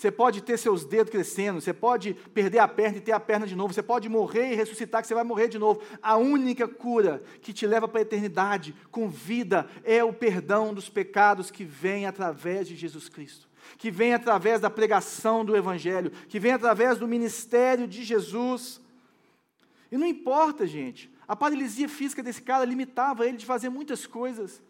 Você 0.00 0.10
pode 0.10 0.40
ter 0.40 0.56
seus 0.56 0.82
dedos 0.82 1.10
crescendo, 1.10 1.60
você 1.60 1.74
pode 1.74 2.14
perder 2.32 2.60
a 2.60 2.66
perna 2.66 2.96
e 2.96 3.02
ter 3.02 3.12
a 3.12 3.20
perna 3.20 3.46
de 3.46 3.54
novo, 3.54 3.74
você 3.74 3.82
pode 3.82 4.08
morrer 4.08 4.50
e 4.50 4.54
ressuscitar, 4.54 5.02
que 5.02 5.06
você 5.06 5.14
vai 5.14 5.24
morrer 5.24 5.48
de 5.48 5.58
novo. 5.58 5.82
A 6.00 6.16
única 6.16 6.66
cura 6.66 7.22
que 7.42 7.52
te 7.52 7.66
leva 7.66 7.86
para 7.86 8.00
a 8.00 8.02
eternidade 8.02 8.74
com 8.90 9.10
vida 9.10 9.68
é 9.84 10.02
o 10.02 10.10
perdão 10.10 10.72
dos 10.72 10.88
pecados 10.88 11.50
que 11.50 11.64
vem 11.64 12.06
através 12.06 12.66
de 12.66 12.76
Jesus 12.76 13.10
Cristo 13.10 13.46
que 13.76 13.90
vem 13.90 14.14
através 14.14 14.58
da 14.58 14.70
pregação 14.70 15.44
do 15.44 15.54
Evangelho, 15.54 16.10
que 16.28 16.40
vem 16.40 16.52
através 16.52 16.98
do 16.98 17.06
ministério 17.06 17.86
de 17.86 18.02
Jesus. 18.02 18.80
E 19.92 19.98
não 19.98 20.06
importa, 20.06 20.66
gente, 20.66 21.12
a 21.28 21.36
paralisia 21.36 21.88
física 21.88 22.22
desse 22.22 22.42
cara 22.42 22.64
limitava 22.64 23.26
ele 23.26 23.36
de 23.36 23.46
fazer 23.46 23.68
muitas 23.68 24.06
coisas. 24.06 24.62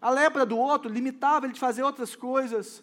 A 0.00 0.10
lepra 0.10 0.44
do 0.44 0.58
outro 0.58 0.90
limitava 0.90 1.46
ele 1.46 1.54
de 1.54 1.60
fazer 1.60 1.82
outras 1.82 2.14
coisas. 2.14 2.82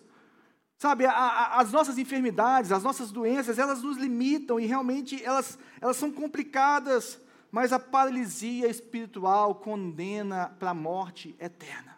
Sabe, 0.84 1.06
a, 1.06 1.14
a, 1.14 1.62
as 1.62 1.72
nossas 1.72 1.98
enfermidades, 1.98 2.70
as 2.70 2.84
nossas 2.84 3.10
doenças, 3.10 3.58
elas 3.58 3.82
nos 3.82 3.96
limitam 3.96 4.60
e 4.60 4.66
realmente 4.66 5.24
elas, 5.24 5.58
elas 5.80 5.96
são 5.96 6.12
complicadas, 6.12 7.22
mas 7.50 7.72
a 7.72 7.80
paralisia 7.80 8.68
espiritual 8.68 9.56
condena 9.56 10.54
para 10.60 10.72
a 10.72 10.74
morte 10.74 11.38
eterna 11.40 11.94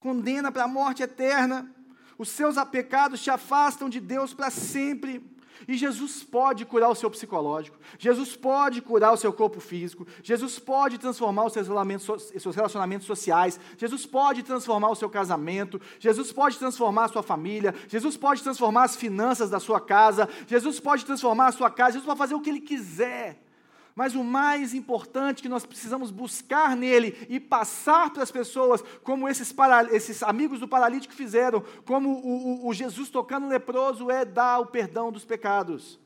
condena 0.00 0.50
para 0.50 0.64
a 0.64 0.68
morte 0.68 1.02
eterna. 1.02 1.70
Os 2.18 2.28
seus 2.30 2.56
pecados 2.70 3.22
te 3.22 3.30
afastam 3.30 3.88
de 3.88 4.00
Deus 4.00 4.32
para 4.34 4.50
sempre. 4.50 5.22
E 5.66 5.76
Jesus 5.76 6.22
pode 6.22 6.64
curar 6.64 6.88
o 6.88 6.94
seu 6.94 7.10
psicológico, 7.10 7.78
Jesus 7.98 8.36
pode 8.36 8.80
curar 8.80 9.12
o 9.12 9.16
seu 9.16 9.32
corpo 9.32 9.60
físico, 9.60 10.06
Jesus 10.22 10.58
pode 10.58 10.98
transformar 10.98 11.46
os 11.46 11.52
seus 11.52 11.66
relacionamentos, 11.66 12.32
seus 12.38 12.56
relacionamentos 12.56 13.06
sociais, 13.06 13.58
Jesus 13.76 14.06
pode 14.06 14.42
transformar 14.42 14.90
o 14.90 14.96
seu 14.96 15.08
casamento, 15.08 15.80
Jesus 15.98 16.32
pode 16.32 16.58
transformar 16.58 17.04
a 17.04 17.08
sua 17.08 17.22
família, 17.22 17.74
Jesus 17.88 18.16
pode 18.16 18.42
transformar 18.42 18.84
as 18.84 18.96
finanças 18.96 19.50
da 19.50 19.60
sua 19.60 19.80
casa, 19.80 20.28
Jesus 20.46 20.80
pode 20.80 21.04
transformar 21.04 21.48
a 21.48 21.52
sua 21.52 21.70
casa, 21.70 21.92
Jesus 21.92 22.06
pode 22.06 22.18
fazer 22.18 22.34
o 22.34 22.40
que 22.40 22.50
Ele 22.50 22.60
quiser. 22.60 23.51
Mas 23.94 24.14
o 24.14 24.24
mais 24.24 24.72
importante 24.72 25.42
que 25.42 25.48
nós 25.48 25.66
precisamos 25.66 26.10
buscar 26.10 26.76
nele 26.76 27.26
e 27.28 27.38
passar 27.38 28.10
para 28.10 28.22
as 28.22 28.30
pessoas, 28.30 28.82
como 29.02 29.28
esses, 29.28 29.52
para, 29.52 29.94
esses 29.94 30.22
amigos 30.22 30.60
do 30.60 30.68
paralítico 30.68 31.14
fizeram, 31.14 31.62
como 31.84 32.10
o, 32.10 32.64
o, 32.64 32.68
o 32.68 32.74
Jesus 32.74 33.10
tocando 33.10 33.46
o 33.46 33.50
leproso, 33.50 34.10
é 34.10 34.24
dar 34.24 34.60
o 34.60 34.66
perdão 34.66 35.12
dos 35.12 35.24
pecados. 35.24 36.00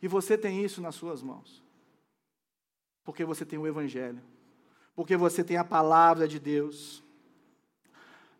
E 0.00 0.06
você 0.06 0.38
tem 0.38 0.64
isso 0.64 0.80
nas 0.80 0.94
suas 0.94 1.22
mãos. 1.22 1.62
Porque 3.04 3.24
você 3.24 3.44
tem 3.44 3.58
o 3.58 3.66
Evangelho. 3.66 4.20
Porque 4.94 5.16
você 5.16 5.42
tem 5.42 5.56
a 5.56 5.64
palavra 5.64 6.28
de 6.28 6.38
Deus. 6.38 7.02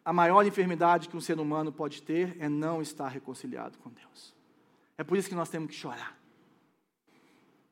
A 0.05 0.13
maior 0.13 0.47
enfermidade 0.47 1.09
que 1.09 1.17
um 1.17 1.21
ser 1.21 1.41
humano 1.41 1.73
pode 1.73 2.03
ter 2.03 2.37
é 2.39 2.49
não 2.49 2.81
estar 2.81 3.09
reconciliado 3.09 3.79
com 3.79 3.91
Deus. 3.91 4.35
É 4.97 5.03
por 5.03 5.17
isso 5.17 5.29
que 5.29 5.35
nós 5.35 5.49
temos 5.49 5.71
que 5.71 5.77
chorar. 5.77 6.18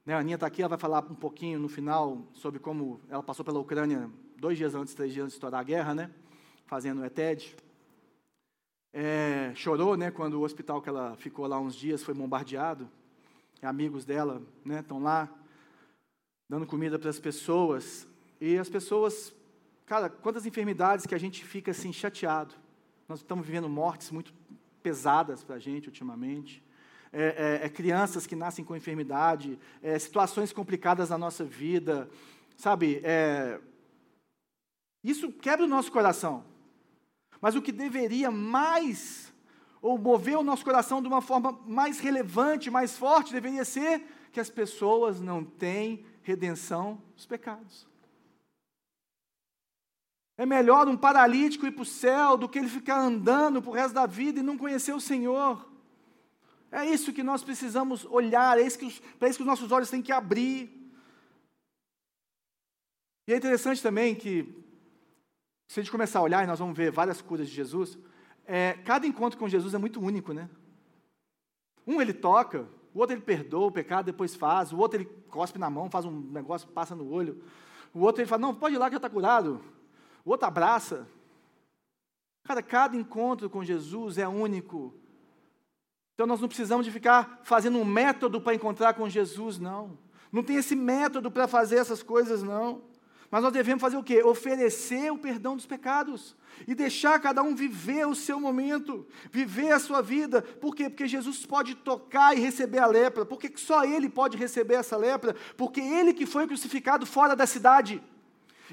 Né, 0.06 0.14
a 0.14 0.20
Aninha 0.20 0.36
está 0.36 0.46
aqui, 0.46 0.62
ela 0.62 0.68
vai 0.68 0.78
falar 0.78 1.04
um 1.10 1.16
pouquinho 1.16 1.58
no 1.58 1.68
final 1.68 2.22
sobre 2.32 2.60
como 2.60 3.00
ela 3.08 3.24
passou 3.24 3.44
pela 3.44 3.58
Ucrânia 3.58 4.08
dois 4.36 4.56
dias 4.56 4.72
antes, 4.72 4.94
três 4.94 5.12
dias 5.12 5.24
antes 5.24 5.32
de 5.32 5.38
estourar 5.38 5.60
a 5.60 5.64
guerra, 5.64 5.96
né? 5.96 6.12
Fazendo 6.64 7.00
o 7.00 7.04
ETED. 7.04 7.56
É, 8.92 9.52
chorou, 9.56 9.96
né? 9.96 10.12
Quando 10.12 10.34
o 10.34 10.42
hospital 10.42 10.80
que 10.80 10.88
ela 10.88 11.16
ficou 11.16 11.44
lá 11.48 11.58
uns 11.58 11.74
dias 11.74 12.04
foi 12.04 12.14
bombardeado. 12.14 12.88
E 13.60 13.66
amigos 13.66 14.04
dela, 14.04 14.40
né? 14.64 14.78
Estão 14.78 15.02
lá 15.02 15.28
dando 16.48 16.68
comida 16.68 17.00
para 17.00 17.10
as 17.10 17.18
pessoas. 17.18 18.06
E 18.40 18.56
as 18.56 18.68
pessoas, 18.68 19.34
cara, 19.86 20.08
quantas 20.08 20.46
enfermidades 20.46 21.04
que 21.04 21.16
a 21.16 21.18
gente 21.18 21.44
fica 21.44 21.72
assim 21.72 21.92
chateado. 21.92 22.54
Nós 23.08 23.18
estamos 23.18 23.44
vivendo 23.44 23.68
mortes 23.68 24.12
muito 24.12 24.32
pesadas 24.84 25.42
para 25.42 25.56
a 25.56 25.58
gente 25.58 25.88
ultimamente 25.88 26.62
é, 27.18 27.60
é, 27.62 27.64
é, 27.64 27.68
crianças 27.70 28.26
que 28.26 28.36
nascem 28.36 28.62
com 28.62 28.76
enfermidade, 28.76 29.58
é, 29.82 29.98
situações 29.98 30.52
complicadas 30.52 31.08
na 31.08 31.16
nossa 31.16 31.42
vida, 31.46 32.10
sabe? 32.58 33.00
É, 33.02 33.58
isso 35.02 35.32
quebra 35.32 35.64
o 35.64 35.68
nosso 35.68 35.90
coração. 35.90 36.44
Mas 37.40 37.54
o 37.54 37.62
que 37.62 37.72
deveria 37.72 38.30
mais, 38.30 39.32
ou 39.80 39.96
mover 39.96 40.36
o 40.36 40.42
nosso 40.42 40.62
coração 40.62 41.00
de 41.00 41.08
uma 41.08 41.22
forma 41.22 41.58
mais 41.66 42.00
relevante, 42.00 42.70
mais 42.70 42.98
forte, 42.98 43.32
deveria 43.32 43.64
ser 43.64 44.02
que 44.30 44.38
as 44.38 44.50
pessoas 44.50 45.18
não 45.18 45.42
têm 45.42 46.04
redenção 46.22 47.00
dos 47.14 47.24
pecados. 47.24 47.88
É 50.36 50.44
melhor 50.44 50.86
um 50.86 50.98
paralítico 50.98 51.64
ir 51.64 51.72
para 51.72 51.80
o 51.80 51.86
céu 51.86 52.36
do 52.36 52.46
que 52.46 52.58
ele 52.58 52.68
ficar 52.68 52.98
andando 52.98 53.62
para 53.62 53.70
o 53.70 53.74
resto 53.74 53.94
da 53.94 54.04
vida 54.04 54.40
e 54.40 54.42
não 54.42 54.58
conhecer 54.58 54.92
o 54.92 55.00
Senhor. 55.00 55.75
É 56.76 56.84
isso 56.84 57.10
que 57.10 57.22
nós 57.22 57.42
precisamos 57.42 58.04
olhar, 58.04 58.58
é 58.58 58.60
isso 58.60 58.78
que, 58.78 59.00
para 59.18 59.30
isso 59.30 59.38
que 59.38 59.42
os 59.42 59.48
nossos 59.48 59.72
olhos 59.72 59.88
têm 59.88 60.02
que 60.02 60.12
abrir. 60.12 60.70
E 63.26 63.32
é 63.32 63.36
interessante 63.38 63.82
também 63.82 64.14
que, 64.14 64.42
se 65.68 65.80
a 65.80 65.82
gente 65.82 65.90
começar 65.90 66.18
a 66.18 66.22
olhar, 66.22 66.44
e 66.44 66.46
nós 66.46 66.58
vamos 66.58 66.76
ver 66.76 66.90
várias 66.90 67.22
curas 67.22 67.48
de 67.48 67.54
Jesus, 67.54 67.98
é, 68.44 68.74
cada 68.84 69.06
encontro 69.06 69.38
com 69.38 69.48
Jesus 69.48 69.72
é 69.72 69.78
muito 69.78 70.02
único, 70.02 70.34
né? 70.34 70.50
Um 71.86 71.98
ele 71.98 72.12
toca, 72.12 72.68
o 72.92 72.98
outro 72.98 73.16
ele 73.16 73.22
perdoa 73.22 73.68
o 73.68 73.72
pecado, 73.72 74.04
depois 74.04 74.34
faz, 74.34 74.70
o 74.70 74.76
outro 74.76 74.98
ele 75.00 75.06
cospe 75.30 75.58
na 75.58 75.70
mão, 75.70 75.90
faz 75.90 76.04
um 76.04 76.20
negócio, 76.30 76.68
passa 76.68 76.94
no 76.94 77.10
olho, 77.10 77.42
o 77.94 78.00
outro 78.00 78.20
ele 78.20 78.28
fala, 78.28 78.42
não, 78.42 78.54
pode 78.54 78.74
ir 78.74 78.78
lá 78.78 78.90
que 78.90 78.96
já 78.96 78.98
está 78.98 79.08
curado, 79.08 79.64
o 80.26 80.30
outro 80.30 80.46
abraça. 80.46 81.08
Cara, 82.44 82.62
cada 82.62 82.94
encontro 82.94 83.48
com 83.48 83.64
Jesus 83.64 84.18
é 84.18 84.28
único. 84.28 85.05
Então 86.16 86.26
nós 86.26 86.40
não 86.40 86.48
precisamos 86.48 86.86
de 86.86 86.90
ficar 86.90 87.40
fazendo 87.42 87.78
um 87.78 87.84
método 87.84 88.40
para 88.40 88.54
encontrar 88.54 88.94
com 88.94 89.06
Jesus, 89.06 89.58
não. 89.58 89.98
Não 90.32 90.42
tem 90.42 90.56
esse 90.56 90.74
método 90.74 91.30
para 91.30 91.46
fazer 91.46 91.76
essas 91.76 92.02
coisas, 92.02 92.42
não. 92.42 92.80
Mas 93.30 93.42
nós 93.42 93.52
devemos 93.52 93.82
fazer 93.82 93.98
o 93.98 94.02
quê? 94.02 94.22
Oferecer 94.22 95.12
o 95.12 95.18
perdão 95.18 95.56
dos 95.56 95.66
pecados 95.66 96.34
e 96.66 96.74
deixar 96.74 97.20
cada 97.20 97.42
um 97.42 97.54
viver 97.54 98.06
o 98.06 98.14
seu 98.14 98.40
momento, 98.40 99.06
viver 99.30 99.72
a 99.72 99.78
sua 99.78 100.00
vida. 100.00 100.40
Por 100.40 100.74
quê? 100.74 100.88
Porque 100.88 101.06
Jesus 101.06 101.44
pode 101.44 101.74
tocar 101.74 102.34
e 102.34 102.40
receber 102.40 102.78
a 102.78 102.86
lepra. 102.86 103.26
Porque 103.26 103.52
só 103.54 103.84
Ele 103.84 104.08
pode 104.08 104.38
receber 104.38 104.76
essa 104.76 104.96
lepra? 104.96 105.36
Porque 105.54 105.82
Ele 105.82 106.14
que 106.14 106.24
foi 106.24 106.46
crucificado 106.46 107.04
fora 107.04 107.36
da 107.36 107.46
cidade. 107.46 108.02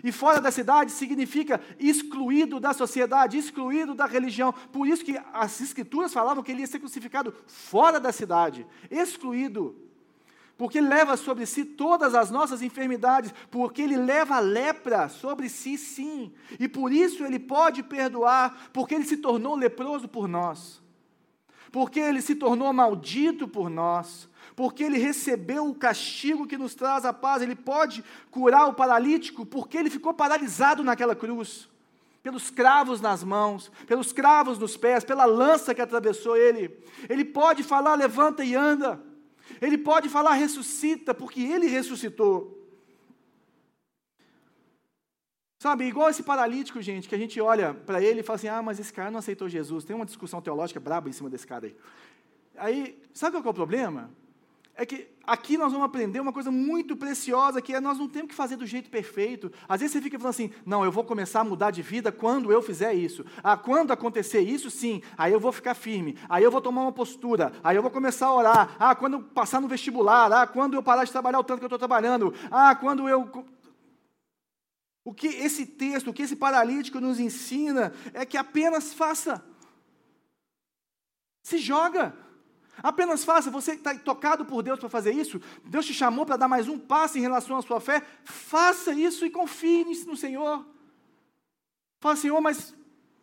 E 0.01 0.11
fora 0.11 0.39
da 0.39 0.51
cidade 0.51 0.91
significa 0.91 1.59
excluído 1.77 2.59
da 2.59 2.73
sociedade, 2.73 3.37
excluído 3.37 3.93
da 3.93 4.05
religião. 4.05 4.53
Por 4.71 4.87
isso 4.87 5.03
que 5.03 5.19
as 5.33 5.59
escrituras 5.59 6.13
falavam 6.13 6.41
que 6.41 6.51
ele 6.51 6.61
ia 6.61 6.67
ser 6.67 6.79
crucificado 6.79 7.35
fora 7.45 7.99
da 7.99 8.11
cidade, 8.11 8.65
excluído. 8.89 9.75
Porque 10.57 10.77
Ele 10.77 10.87
leva 10.87 11.17
sobre 11.17 11.45
si 11.45 11.65
todas 11.65 12.13
as 12.13 12.29
nossas 12.29 12.61
enfermidades, 12.61 13.33
porque 13.49 13.81
Ele 13.81 13.97
leva 13.97 14.35
a 14.35 14.39
lepra 14.39 15.09
sobre 15.09 15.49
si, 15.49 15.77
sim, 15.77 16.31
e 16.59 16.67
por 16.67 16.91
isso 16.91 17.25
Ele 17.25 17.39
pode 17.39 17.81
perdoar, 17.81 18.69
porque 18.71 18.93
Ele 18.93 19.03
se 19.03 19.17
tornou 19.17 19.55
leproso 19.55 20.07
por 20.07 20.27
nós, 20.27 20.81
porque 21.71 21.99
Ele 21.99 22.21
se 22.21 22.35
tornou 22.35 22.71
maldito 22.71 23.47
por 23.47 23.67
nós, 23.67 24.29
porque 24.55 24.83
Ele 24.83 24.97
recebeu 24.97 25.67
o 25.67 25.75
castigo 25.75 26.47
que 26.47 26.57
nos 26.57 26.75
traz 26.75 27.05
a 27.05 27.13
paz, 27.13 27.41
Ele 27.41 27.55
pode 27.55 28.03
curar 28.31 28.67
o 28.67 28.73
paralítico, 28.73 29.45
porque 29.45 29.77
Ele 29.77 29.89
ficou 29.89 30.13
paralisado 30.13 30.83
naquela 30.83 31.15
cruz 31.15 31.69
pelos 32.23 32.49
cravos 32.49 33.01
nas 33.01 33.21
mãos, 33.21 33.69
pelos 33.85 34.13
cravos 34.13 34.57
nos 34.57 34.77
pés, 34.77 35.03
pela 35.03 35.25
lança 35.25 35.75
que 35.75 35.81
atravessou 35.81 36.37
ele. 36.37 36.71
Ele 37.09 37.25
pode 37.25 37.63
falar, 37.63 37.95
levanta 37.95 38.45
e 38.45 38.55
anda. 38.55 39.03
Ele 39.61 39.77
pode 39.77 40.07
falar 40.07 40.33
ressuscita, 40.33 41.13
porque 41.13 41.41
ele 41.41 41.67
ressuscitou. 41.67 42.63
Sabe, 45.59 45.85
igual 45.85 46.09
esse 46.09 46.23
paralítico, 46.23 46.81
gente, 46.81 47.07
que 47.07 47.15
a 47.15 47.17
gente 47.17 47.39
olha 47.39 47.73
para 47.73 48.01
ele 48.01 48.21
e 48.21 48.23
fala 48.23 48.35
assim: 48.35 48.47
ah, 48.47 48.61
mas 48.61 48.79
esse 48.79 48.91
cara 48.91 49.11
não 49.11 49.19
aceitou 49.19 49.49
Jesus. 49.49 49.83
Tem 49.83 49.95
uma 49.95 50.05
discussão 50.05 50.41
teológica 50.41 50.79
braba 50.79 51.09
em 51.09 51.13
cima 51.13 51.29
desse 51.29 51.47
cara 51.47 51.67
aí. 51.67 51.75
Aí, 52.55 53.03
sabe 53.13 53.35
qual 53.35 53.45
é 53.45 53.49
o 53.49 53.53
problema? 53.53 54.09
É 54.75 54.85
que 54.85 55.07
aqui 55.23 55.55
nós 55.55 55.71
vamos 55.71 55.85
aprender 55.85 56.19
uma 56.19 56.33
coisa 56.33 56.49
muito 56.49 56.97
preciosa, 56.97 57.61
que 57.61 57.73
é 57.73 57.79
nós 57.79 57.99
não 57.99 58.07
temos 58.07 58.29
que 58.29 58.35
fazer 58.35 58.55
do 58.55 58.65
jeito 58.65 58.89
perfeito. 58.89 59.51
Às 59.69 59.81
vezes 59.81 59.93
você 59.93 60.01
fica 60.01 60.17
falando 60.17 60.31
assim, 60.31 60.51
não, 60.65 60.83
eu 60.83 60.91
vou 60.91 61.03
começar 61.03 61.41
a 61.41 61.43
mudar 61.43 61.69
de 61.69 61.83
vida 61.83 62.11
quando 62.11 62.51
eu 62.51 62.61
fizer 62.61 62.93
isso. 62.93 63.23
Ah, 63.43 63.55
quando 63.55 63.91
acontecer 63.91 64.39
isso, 64.41 64.71
sim, 64.71 65.01
aí 65.15 65.31
eu 65.31 65.39
vou 65.39 65.51
ficar 65.51 65.75
firme, 65.75 66.17
aí 66.27 66.43
eu 66.43 66.49
vou 66.49 66.59
tomar 66.59 66.81
uma 66.81 66.91
postura, 66.91 67.53
aí 67.63 67.75
eu 67.75 67.83
vou 67.83 67.91
começar 67.91 68.27
a 68.27 68.33
orar. 68.33 68.75
Ah, 68.79 68.95
quando 68.95 69.13
eu 69.13 69.21
passar 69.21 69.61
no 69.61 69.67
vestibular, 69.67 70.31
ah, 70.31 70.47
quando 70.47 70.73
eu 70.73 70.81
parar 70.81 71.03
de 71.03 71.11
trabalhar 71.11 71.39
o 71.39 71.43
tanto 71.43 71.59
que 71.59 71.65
eu 71.65 71.67
estou 71.67 71.79
trabalhando, 71.79 72.33
ah, 72.49 72.75
quando 72.75 73.07
eu... 73.07 73.29
O 75.05 75.13
que 75.13 75.27
esse 75.27 75.65
texto, 75.65 76.09
o 76.09 76.13
que 76.13 76.23
esse 76.23 76.35
paralítico 76.35 76.99
nos 76.99 77.19
ensina 77.19 77.93
é 78.13 78.25
que 78.25 78.37
apenas 78.37 78.93
faça. 78.93 79.43
Se 81.43 81.57
joga. 81.57 82.22
Apenas 82.81 83.23
faça, 83.23 83.51
você 83.51 83.73
está 83.73 83.95
tocado 83.95 84.45
por 84.45 84.63
Deus 84.63 84.79
para 84.79 84.89
fazer 84.89 85.11
isso, 85.11 85.39
Deus 85.63 85.85
te 85.85 85.93
chamou 85.93 86.25
para 86.25 86.37
dar 86.37 86.47
mais 86.47 86.67
um 86.67 86.79
passo 86.79 87.17
em 87.17 87.21
relação 87.21 87.57
à 87.57 87.61
sua 87.61 87.79
fé, 87.79 88.01
faça 88.23 88.93
isso 88.93 89.25
e 89.25 89.29
confie 89.29 89.83
no 90.05 90.17
Senhor. 90.17 90.65
Fala, 92.01 92.15
Senhor, 92.15 92.41
mas 92.41 92.75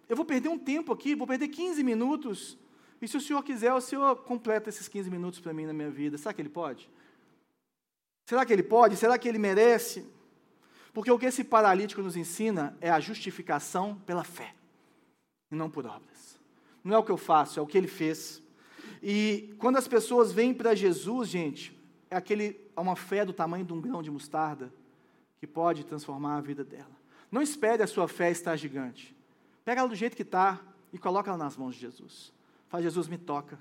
eu 0.08 0.16
vou 0.16 0.24
perder 0.24 0.48
um 0.48 0.58
tempo 0.58 0.92
aqui, 0.92 1.14
vou 1.14 1.26
perder 1.26 1.48
15 1.48 1.82
minutos, 1.82 2.56
e 3.02 3.08
se 3.08 3.16
o 3.16 3.20
Senhor 3.20 3.42
quiser, 3.42 3.72
o 3.72 3.80
Senhor 3.80 4.14
completa 4.24 4.68
esses 4.68 4.86
15 4.86 5.10
minutos 5.10 5.40
para 5.40 5.52
mim 5.52 5.66
na 5.66 5.72
minha 5.72 5.90
vida. 5.90 6.18
Será 6.18 6.34
que 6.34 6.42
Ele 6.42 6.50
pode? 6.50 6.88
Será 8.26 8.44
que 8.44 8.52
Ele 8.52 8.62
pode? 8.62 8.96
Será 8.96 9.18
que 9.18 9.28
Ele 9.28 9.38
merece? 9.38 10.06
Porque 10.92 11.10
o 11.10 11.18
que 11.18 11.26
esse 11.26 11.42
paralítico 11.42 12.02
nos 12.02 12.16
ensina 12.16 12.76
é 12.80 12.90
a 12.90 13.00
justificação 13.00 13.96
pela 14.06 14.22
fé, 14.22 14.54
e 15.50 15.54
não 15.54 15.70
por 15.70 15.86
obras. 15.86 16.38
Não 16.84 16.94
é 16.94 16.98
o 16.98 17.04
que 17.04 17.12
eu 17.12 17.16
faço, 17.16 17.58
é 17.58 17.62
o 17.62 17.66
que 17.66 17.76
Ele 17.76 17.88
fez. 17.88 18.42
E 19.02 19.54
quando 19.58 19.76
as 19.76 19.88
pessoas 19.88 20.32
vêm 20.32 20.52
para 20.52 20.74
Jesus, 20.74 21.28
gente, 21.28 21.76
é 22.10 22.16
aquele, 22.16 22.60
é 22.76 22.80
uma 22.80 22.96
fé 22.96 23.24
do 23.24 23.32
tamanho 23.32 23.64
de 23.64 23.72
um 23.72 23.80
grão 23.80 24.02
de 24.02 24.10
mostarda 24.10 24.72
que 25.38 25.46
pode 25.46 25.84
transformar 25.84 26.36
a 26.36 26.40
vida 26.40 26.62
dela. 26.62 27.00
Não 27.30 27.40
espere 27.40 27.82
a 27.82 27.86
sua 27.86 28.08
fé 28.08 28.30
estar 28.30 28.56
gigante. 28.56 29.16
Pega 29.64 29.80
ela 29.80 29.88
do 29.88 29.94
jeito 29.94 30.16
que 30.16 30.22
está 30.22 30.60
e 30.92 30.98
coloca 30.98 31.30
ela 31.30 31.38
nas 31.38 31.56
mãos 31.56 31.74
de 31.74 31.80
Jesus. 31.80 32.32
Fala, 32.68 32.82
Jesus, 32.82 33.08
me 33.08 33.16
toca. 33.16 33.58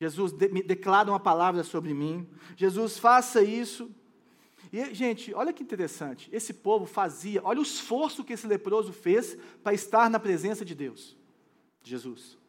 Jesus, 0.00 0.32
de, 0.32 0.48
me 0.48 0.62
declara 0.62 1.10
uma 1.10 1.20
palavra 1.20 1.62
sobre 1.62 1.92
mim. 1.92 2.26
Jesus, 2.56 2.98
faça 2.98 3.42
isso. 3.42 3.90
E, 4.72 4.94
gente, 4.94 5.34
olha 5.34 5.52
que 5.52 5.62
interessante. 5.62 6.30
Esse 6.32 6.54
povo 6.54 6.86
fazia, 6.86 7.42
olha 7.44 7.58
o 7.58 7.62
esforço 7.62 8.24
que 8.24 8.32
esse 8.32 8.46
leproso 8.46 8.92
fez 8.92 9.36
para 9.62 9.74
estar 9.74 10.08
na 10.08 10.18
presença 10.18 10.64
de 10.64 10.74
Deus, 10.74 11.16
Jesus. 11.82 12.39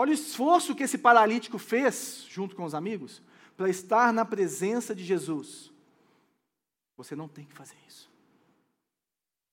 Olha 0.00 0.12
o 0.12 0.14
esforço 0.14 0.76
que 0.76 0.84
esse 0.84 0.96
paralítico 0.96 1.58
fez, 1.58 2.24
junto 2.28 2.54
com 2.54 2.62
os 2.62 2.72
amigos, 2.72 3.20
para 3.56 3.68
estar 3.68 4.12
na 4.12 4.24
presença 4.24 4.94
de 4.94 5.02
Jesus. 5.02 5.72
Você 6.96 7.16
não 7.16 7.26
tem 7.26 7.44
que 7.44 7.52
fazer 7.52 7.74
isso. 7.88 8.08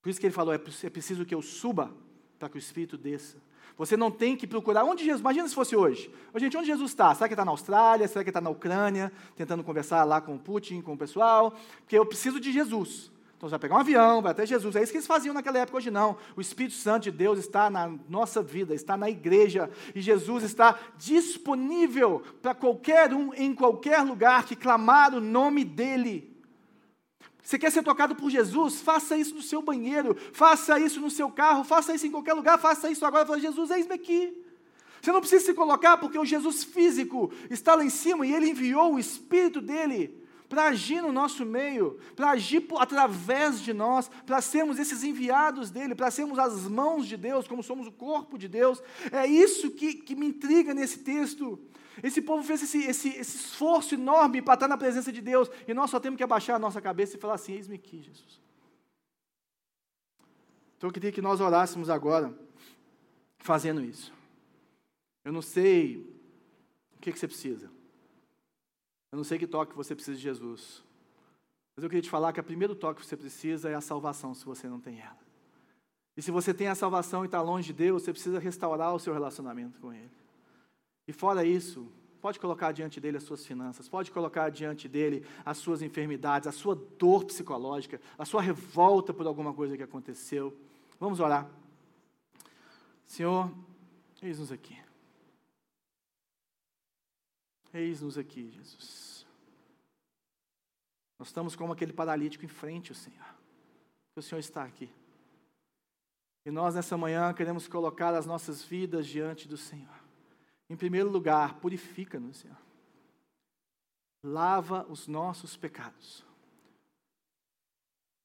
Por 0.03 0.09
isso 0.09 0.19
que 0.19 0.27
ele 0.27 0.35
falou: 0.35 0.53
é, 0.53 0.57
é 0.57 0.89
preciso 0.91 1.25
que 1.25 1.33
eu 1.33 1.41
suba 1.41 1.91
para 2.37 2.47
que 2.47 2.57
o 2.57 2.59
Espírito 2.59 2.95
desça. 2.95 3.37
Você 3.75 3.97
não 3.97 4.11
tem 4.11 4.37
que 4.37 4.45
procurar. 4.45 4.83
Onde 4.83 5.03
Jesus. 5.03 5.21
Imagina 5.21 5.47
se 5.47 5.55
fosse 5.55 5.75
hoje. 5.75 6.13
Gente, 6.35 6.55
onde 6.55 6.67
Jesus 6.67 6.91
está? 6.91 7.15
Será 7.15 7.27
que 7.27 7.33
está 7.33 7.43
na 7.43 7.49
Austrália? 7.49 8.07
Será 8.07 8.23
que 8.23 8.29
está 8.29 8.39
na 8.39 8.51
Ucrânia? 8.51 9.11
Tentando 9.35 9.63
conversar 9.63 10.03
lá 10.03 10.21
com 10.21 10.35
o 10.35 10.39
Putin, 10.39 10.79
com 10.79 10.93
o 10.93 10.97
pessoal? 10.97 11.55
Porque 11.79 11.97
eu 11.97 12.05
preciso 12.05 12.39
de 12.39 12.53
Jesus. 12.53 13.11
Então 13.37 13.49
você 13.49 13.51
vai 13.51 13.59
pegar 13.59 13.75
um 13.75 13.79
avião, 13.79 14.21
vai 14.21 14.31
até 14.31 14.45
Jesus. 14.45 14.75
É 14.75 14.81
isso 14.81 14.91
que 14.91 14.97
eles 14.97 15.07
faziam 15.07 15.33
naquela 15.33 15.59
época, 15.59 15.77
hoje 15.77 15.91
não. 15.91 16.17
O 16.35 16.41
Espírito 16.41 16.75
Santo 16.75 17.03
de 17.03 17.11
Deus 17.11 17.37
está 17.37 17.69
na 17.69 17.93
nossa 18.07 18.41
vida, 18.41 18.73
está 18.73 18.95
na 18.95 19.09
igreja, 19.09 19.69
e 19.93 20.01
Jesus 20.01 20.43
está 20.43 20.79
disponível 20.97 22.23
para 22.41 22.55
qualquer 22.55 23.13
um, 23.13 23.33
em 23.33 23.53
qualquer 23.53 24.01
lugar, 24.01 24.45
que 24.45 24.55
clamar 24.55 25.13
o 25.13 25.19
nome 25.19 25.65
dEle. 25.65 26.33
Você 27.43 27.59
quer 27.59 27.71
ser 27.71 27.83
tocado 27.83 28.15
por 28.15 28.29
Jesus? 28.29 28.81
Faça 28.81 29.17
isso 29.17 29.35
no 29.35 29.41
seu 29.41 29.61
banheiro, 29.61 30.15
faça 30.33 30.79
isso 30.79 30.99
no 31.01 31.11
seu 31.11 31.29
carro, 31.29 31.63
faça 31.63 31.93
isso 31.93 32.07
em 32.07 32.11
qualquer 32.11 32.33
lugar, 32.33 32.57
faça 32.57 32.89
isso 32.89 33.05
agora. 33.05 33.25
Fala, 33.25 33.39
Jesus, 33.39 33.69
eis-me 33.69 33.93
aqui. 33.93 34.33
Você 35.01 35.11
não 35.11 35.19
precisa 35.19 35.45
se 35.45 35.53
colocar, 35.53 35.97
porque 35.97 36.17
o 36.17 36.25
Jesus 36.25 36.63
físico 36.63 37.31
está 37.49 37.75
lá 37.75 37.83
em 37.83 37.89
cima 37.89 38.25
e 38.25 38.33
ele 38.33 38.49
enviou 38.49 38.95
o 38.95 38.99
Espírito 38.99 39.61
dele 39.61 40.24
para 40.47 40.67
agir 40.67 41.01
no 41.01 41.11
nosso 41.11 41.45
meio, 41.45 41.99
para 42.15 42.31
agir 42.31 42.65
através 42.77 43.61
de 43.61 43.73
nós, 43.73 44.09
para 44.25 44.41
sermos 44.41 44.79
esses 44.79 45.03
enviados 45.03 45.71
dele, 45.71 45.95
para 45.95 46.11
sermos 46.11 46.37
as 46.39 46.67
mãos 46.67 47.07
de 47.07 47.17
Deus, 47.17 47.47
como 47.47 47.63
somos 47.63 47.87
o 47.87 47.91
corpo 47.91 48.37
de 48.37 48.47
Deus. 48.47 48.81
É 49.11 49.25
isso 49.25 49.71
que, 49.71 49.93
que 49.93 50.15
me 50.15 50.27
intriga 50.27 50.73
nesse 50.73 50.99
texto. 50.99 51.59
Esse 52.03 52.21
povo 52.21 52.43
fez 52.43 52.61
esse, 52.61 52.83
esse, 52.83 53.09
esse 53.09 53.37
esforço 53.37 53.95
enorme 53.95 54.41
para 54.41 54.55
estar 54.55 54.67
na 54.67 54.77
presença 54.77 55.11
de 55.11 55.21
Deus, 55.21 55.49
e 55.67 55.73
nós 55.73 55.89
só 55.89 55.99
temos 55.99 56.17
que 56.17 56.23
abaixar 56.23 56.55
a 56.55 56.59
nossa 56.59 56.81
cabeça 56.81 57.15
e 57.15 57.19
falar 57.19 57.35
assim: 57.35 57.53
Eis-me 57.53 57.75
aqui, 57.75 58.01
Jesus. 58.01 58.41
Então 60.77 60.89
eu 60.89 60.93
queria 60.93 61.11
que 61.11 61.21
nós 61.21 61.39
orássemos 61.39 61.89
agora, 61.89 62.37
fazendo 63.39 63.81
isso. 63.81 64.13
Eu 65.23 65.31
não 65.31 65.41
sei 65.41 65.97
o 66.95 66.99
que, 66.99 67.11
que 67.11 67.17
você 67.17 67.27
precisa. 67.27 67.74
Eu 69.11 69.17
não 69.17 69.23
sei 69.23 69.37
que 69.37 69.47
toque 69.47 69.75
você 69.75 69.95
precisa 69.95 70.17
de 70.17 70.23
Jesus. 70.23 70.83
Mas 71.75 71.83
eu 71.83 71.89
queria 71.89 72.01
te 72.01 72.09
falar 72.09 72.31
que 72.31 72.39
o 72.39 72.43
primeiro 72.43 72.75
toque 72.75 73.01
que 73.01 73.07
você 73.07 73.17
precisa 73.17 73.69
é 73.69 73.75
a 73.75 73.81
salvação, 73.81 74.33
se 74.33 74.45
você 74.45 74.67
não 74.67 74.79
tem 74.79 74.99
ela. 74.99 75.25
E 76.17 76.21
se 76.21 76.31
você 76.31 76.53
tem 76.53 76.67
a 76.67 76.75
salvação 76.75 77.23
e 77.23 77.25
está 77.25 77.41
longe 77.41 77.67
de 77.67 77.73
Deus, 77.73 78.03
você 78.03 78.11
precisa 78.13 78.39
restaurar 78.39 78.93
o 78.95 78.99
seu 78.99 79.13
relacionamento 79.13 79.79
com 79.79 79.91
Ele. 79.91 80.11
E 81.07 81.11
fora 81.11 81.43
isso, 81.43 81.91
pode 82.21 82.39
colocar 82.39 82.71
diante 82.71 82.99
dele 83.01 83.17
as 83.17 83.23
suas 83.23 83.45
finanças, 83.45 83.89
pode 83.89 84.11
colocar 84.11 84.49
diante 84.49 84.87
dele 84.87 85.25
as 85.45 85.57
suas 85.57 85.81
enfermidades, 85.81 86.47
a 86.47 86.51
sua 86.51 86.75
dor 86.97 87.25
psicológica, 87.25 87.99
a 88.17 88.25
sua 88.25 88.41
revolta 88.41 89.13
por 89.13 89.27
alguma 89.27 89.53
coisa 89.53 89.75
que 89.75 89.83
aconteceu. 89.83 90.55
Vamos 90.99 91.19
orar. 91.19 91.49
Senhor, 93.05 93.51
eis-nos 94.21 94.51
aqui. 94.51 94.84
Eis-nos 97.75 98.17
aqui, 98.17 98.49
Jesus. 98.51 99.27
Nós 101.19 101.27
estamos 101.27 101.57
como 101.57 101.73
aquele 101.73 101.91
paralítico 101.91 102.45
em 102.45 102.47
frente 102.47 102.91
ao 102.91 102.95
Senhor. 102.95 103.35
O 104.15 104.21
Senhor 104.21 104.39
está 104.39 104.63
aqui. 104.63 104.89
E 106.45 106.51
nós, 106.51 106.75
nessa 106.75 106.95
manhã, 106.95 107.33
queremos 107.33 107.67
colocar 107.67 108.13
as 108.13 108.25
nossas 108.25 108.63
vidas 108.63 109.05
diante 109.05 109.45
do 109.45 109.57
Senhor. 109.57 109.99
Em 110.69 110.77
primeiro 110.77 111.09
lugar, 111.09 111.59
purifica-nos, 111.59 112.37
Senhor. 112.37 112.57
Lava 114.23 114.85
os 114.89 115.05
nossos 115.05 115.57
pecados. 115.57 116.23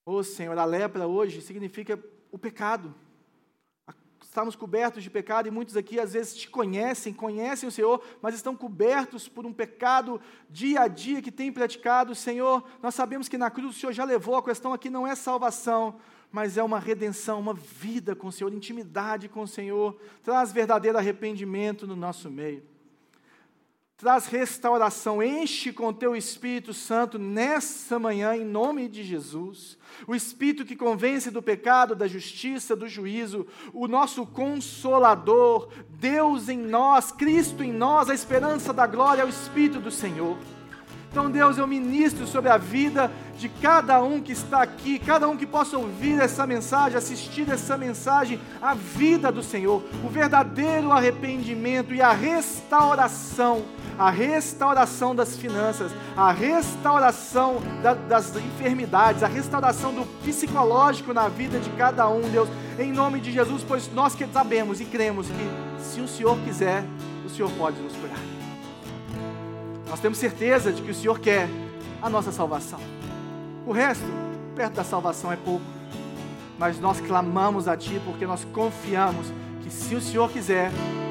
Ô 0.07 0.13
oh, 0.13 0.23
Senhor, 0.23 0.57
a 0.57 0.65
lepra 0.65 1.09
hoje 1.09 1.43
significa 1.43 2.01
o 2.31 2.39
pecado. 2.39 2.95
Estamos 4.31 4.55
cobertos 4.55 5.03
de 5.03 5.11
pecado 5.11 5.49
e 5.49 5.51
muitos 5.51 5.77
aqui 5.77 5.99
às 5.99 6.13
vezes 6.13 6.37
te 6.37 6.49
conhecem, 6.49 7.13
conhecem 7.13 7.69
o 7.69 7.73
Senhor, 7.73 8.01
mas 8.23 8.33
estão 8.33 8.55
cobertos 8.55 9.29
por 9.29 9.45
um 9.45 9.53
pecado 9.53 10.21
dia 10.49 10.83
a 10.83 10.87
dia 10.87 11.21
que 11.21 11.33
tem 11.33 11.51
praticado. 11.51 12.15
Senhor, 12.15 12.63
nós 12.81 12.95
sabemos 12.95 13.29
que 13.29 13.37
na 13.37 13.51
cruz 13.51 13.75
o 13.75 13.79
Senhor 13.81 13.93
já 13.93 14.05
levou, 14.05 14.37
a 14.37 14.43
questão 14.45 14.73
aqui 14.73 14.89
não 14.89 15.05
é 15.05 15.17
salvação, 15.17 15.97
mas 16.31 16.57
é 16.57 16.63
uma 16.63 16.79
redenção, 16.79 17.41
uma 17.41 17.53
vida 17.53 18.15
com 18.15 18.29
o 18.29 18.33
Senhor, 18.33 18.55
intimidade 18.55 19.29
com 19.29 19.43
o 19.43 19.49
Senhor, 19.49 20.01
traz 20.23 20.53
verdadeiro 20.53 20.97
arrependimento 20.97 21.85
no 21.85 21.97
nosso 21.97 22.31
meio 22.31 22.70
traz 24.01 24.27
restauração, 24.27 25.23
enche 25.23 25.75
com 25.75 25.93
teu 25.93 26.17
Espírito 26.17 26.73
Santo 26.73 27.19
nessa 27.19 27.99
manhã, 27.99 28.35
em 28.35 28.47
nome 28.47 28.89
de 28.89 29.05
Jesus. 29.05 29.77
O 30.07 30.15
Espírito 30.15 30.65
que 30.65 30.75
convence 30.75 31.31
do 31.31 31.43
pecado, 31.43 31.95
da 31.95 32.09
justiça, 32.09 32.75
do 32.75 32.89
juízo, 32.89 33.47
o 33.75 33.87
nosso 33.87 34.25
consolador, 34.25 35.69
Deus 35.91 36.49
em 36.49 36.57
nós, 36.59 37.13
Cristo 37.13 37.63
em 37.63 37.71
nós, 37.71 38.09
a 38.09 38.15
esperança 38.15 38.73
da 38.73 38.87
glória, 38.87 39.21
é 39.21 39.25
o 39.27 39.29
Espírito 39.29 39.79
do 39.79 39.91
Senhor. 39.91 40.39
Então, 41.11 41.29
Deus, 41.29 41.59
eu 41.59 41.67
ministro 41.67 42.25
sobre 42.25 42.49
a 42.51 42.57
vida 42.57 43.11
de 43.37 43.49
cada 43.49 44.01
um 44.01 44.21
que 44.21 44.31
está 44.31 44.63
aqui, 44.63 44.97
cada 44.97 45.29
um 45.29 45.37
que 45.37 45.45
possa 45.45 45.77
ouvir 45.77 46.21
essa 46.21 46.47
mensagem, 46.47 46.97
assistir 46.97 47.51
essa 47.51 47.77
mensagem, 47.77 48.39
a 48.63 48.75
vida 48.75 49.33
do 49.33 49.43
Senhor, 49.43 49.83
o 50.05 50.09
verdadeiro 50.09 50.93
arrependimento 50.93 51.93
e 51.93 52.01
a 52.01 52.13
restauração, 52.13 53.65
a 53.99 54.09
restauração 54.09 55.13
das 55.13 55.37
finanças, 55.37 55.91
a 56.17 56.31
restauração 56.31 57.61
da, 57.83 57.95
das 57.95 58.37
enfermidades, 58.37 59.25
a 59.25 59.27
restauração 59.27 59.93
do 59.93 60.07
psicológico 60.25 61.13
na 61.13 61.27
vida 61.27 61.59
de 61.59 61.71
cada 61.71 62.09
um, 62.09 62.21
Deus, 62.21 62.49
em 62.79 62.93
nome 62.93 63.19
de 63.19 63.33
Jesus, 63.33 63.65
pois 63.67 63.93
nós 63.93 64.15
que 64.15 64.25
sabemos 64.29 64.81
e 64.81 64.85
cremos 64.85 65.27
que 65.27 65.83
se 65.83 66.01
o 66.01 66.07
Senhor 66.07 66.39
quiser, 66.45 66.85
o 67.27 67.29
Senhor 67.29 67.51
pode 67.59 67.81
nos 67.81 67.97
curar. 67.97 68.30
Nós 69.91 69.99
temos 69.99 70.19
certeza 70.19 70.73
de 70.73 70.81
que 70.81 70.91
o 70.93 70.95
Senhor 70.95 71.19
quer 71.19 71.49
a 72.01 72.09
nossa 72.09 72.31
salvação. 72.31 72.79
O 73.67 73.73
resto, 73.73 74.05
perto 74.55 74.75
da 74.75 74.85
salvação, 74.85 75.33
é 75.33 75.37
pouco. 75.37 75.65
Mas 76.57 76.79
nós 76.79 77.01
clamamos 77.01 77.67
a 77.67 77.77
Ti 77.77 78.01
porque 78.05 78.25
nós 78.25 78.45
confiamos 78.53 79.27
que 79.63 79.69
se 79.69 79.97
o 79.97 80.01
Senhor 80.01 80.31
quiser, 80.31 80.71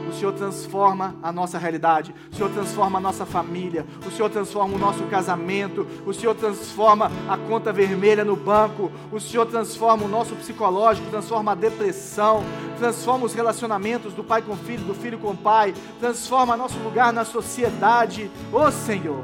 o 0.10 0.14
Senhor 0.14 0.34
transforma 0.34 1.16
a 1.22 1.32
nossa 1.32 1.58
realidade, 1.58 2.14
o 2.32 2.36
Senhor 2.36 2.50
transforma 2.52 2.98
a 2.98 3.02
nossa 3.02 3.26
família, 3.26 3.86
o 4.06 4.12
Senhor 4.12 4.30
transforma 4.30 4.76
o 4.76 4.80
nosso 4.80 5.04
casamento, 5.04 5.88
o 6.06 6.14
Senhor 6.14 6.36
transforma 6.36 7.12
a 7.28 7.38
conta 7.38 7.72
vermelha 7.72 8.26
no 8.26 8.36
banco, 8.36 8.92
o 9.12 9.20
Senhor 9.20 9.46
transforma 9.46 10.06
o 10.06 10.08
nosso 10.10 10.36
psicológico, 10.36 11.10
transforma 11.10 11.52
a 11.52 11.56
depressão, 11.56 12.44
transforma 12.78 13.26
os 13.26 13.34
relacionamentos 13.34 14.14
do 14.14 14.24
pai 14.24 14.42
com 14.42 14.54
o 14.54 14.58
filho, 14.58 14.84
do 14.84 14.94
filho 14.94 15.20
com 15.20 15.32
o 15.32 15.38
pai, 15.38 15.74
transforma 16.00 16.58
nosso 16.58 16.80
lugar 16.80 17.14
na 17.14 17.24
sociedade. 17.24 18.30
Ô 18.52 18.62
oh, 18.62 18.72
Senhor, 18.72 19.24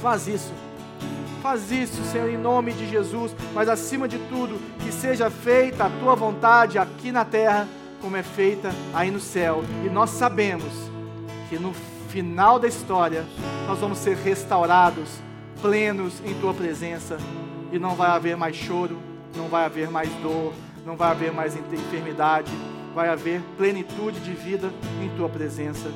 faz 0.00 0.28
isso. 0.28 0.52
Faz 1.42 1.70
isso, 1.70 2.02
Senhor, 2.10 2.28
em 2.28 2.36
nome 2.36 2.72
de 2.72 2.88
Jesus, 2.88 3.34
mas 3.54 3.68
acima 3.68 4.08
de 4.08 4.18
tudo, 4.18 4.58
que 4.82 4.90
seja 4.90 5.30
feita 5.30 5.84
a 5.84 5.90
tua 5.90 6.16
vontade 6.16 6.76
aqui 6.76 7.12
na 7.12 7.24
terra 7.24 7.68
como 8.00 8.16
é 8.16 8.22
feita 8.22 8.70
aí 8.94 9.10
no 9.10 9.20
céu. 9.20 9.62
E 9.84 9.88
nós 9.88 10.10
sabemos 10.10 10.72
que 11.48 11.58
no 11.58 11.72
final 12.08 12.58
da 12.58 12.68
história 12.68 13.24
nós 13.66 13.78
vamos 13.78 13.98
ser 13.98 14.16
restaurados, 14.16 15.20
plenos 15.60 16.20
em 16.24 16.34
tua 16.40 16.54
presença, 16.54 17.18
e 17.72 17.78
não 17.78 17.94
vai 17.94 18.10
haver 18.10 18.36
mais 18.36 18.56
choro, 18.56 18.98
não 19.36 19.48
vai 19.48 19.64
haver 19.64 19.90
mais 19.90 20.08
dor, 20.22 20.52
não 20.84 20.96
vai 20.96 21.10
haver 21.10 21.32
mais 21.32 21.56
enfermidade, 21.56 22.50
vai 22.94 23.08
haver 23.08 23.42
plenitude 23.56 24.20
de 24.20 24.32
vida 24.32 24.72
em 25.02 25.08
tua 25.16 25.28
presença. 25.28 25.90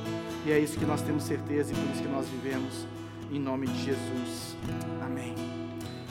E 0.45 0.53
é 0.53 0.59
isso 0.59 0.79
que 0.79 0.85
nós 0.85 1.01
temos 1.01 1.23
certeza 1.23 1.73
e 1.73 1.77
por 1.77 1.91
isso 1.93 2.03
que 2.03 2.09
nós 2.09 2.27
vivemos 2.29 2.87
em 3.31 3.39
nome 3.39 3.67
de 3.67 3.85
Jesus. 3.85 4.57
Amém. 5.03 5.35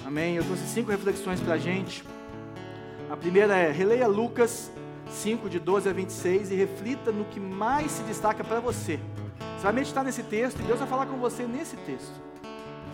Amém. 0.05 0.35
Eu 0.35 0.43
trouxe 0.43 0.67
cinco 0.67 0.89
reflexões 0.91 1.39
para 1.39 1.55
a 1.55 1.57
gente. 1.57 2.03
A 3.09 3.17
primeira 3.17 3.55
é: 3.55 3.71
releia 3.71 4.07
Lucas 4.07 4.71
5, 5.09 5.49
de 5.49 5.59
12 5.59 5.89
a 5.89 5.93
26, 5.93 6.51
e 6.51 6.55
reflita 6.55 7.11
no 7.11 7.25
que 7.25 7.39
mais 7.39 7.91
se 7.91 8.03
destaca 8.03 8.43
para 8.43 8.59
você. 8.59 8.99
Você 9.57 9.63
vai 9.63 9.73
meditar 9.73 10.03
nesse 10.03 10.23
texto 10.23 10.59
e 10.59 10.63
Deus 10.63 10.79
vai 10.79 10.87
falar 10.87 11.05
com 11.05 11.17
você 11.17 11.43
nesse 11.43 11.75
texto. 11.77 12.13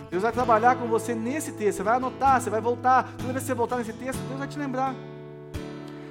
Deus 0.10 0.24
vai 0.24 0.32
trabalhar 0.32 0.76
com 0.76 0.88
você 0.88 1.14
nesse 1.14 1.52
texto. 1.52 1.78
Você 1.78 1.84
vai 1.84 1.98
anotar, 1.98 2.42
você 2.42 2.50
vai 2.50 2.62
voltar. 2.62 3.04
Toda 3.18 3.34
vez 3.34 3.44
que 3.44 3.48
você 3.48 3.54
voltar 3.54 3.78
nesse 3.78 3.94
texto, 3.94 4.20
Deus 4.28 4.40
vai 4.40 4.48
te 4.48 4.58
lembrar. 4.58 4.96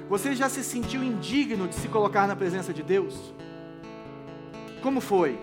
Você 0.07 0.35
já 0.35 0.47
se 0.47 0.63
sentiu 0.63 1.03
indigno 1.03 1.67
de 1.67 1.75
se 1.75 1.87
colocar 1.87 2.27
na 2.27 2.35
presença 2.35 2.73
de 2.73 2.83
Deus? 2.83 3.33
Como 4.81 5.01
foi? 5.01 5.39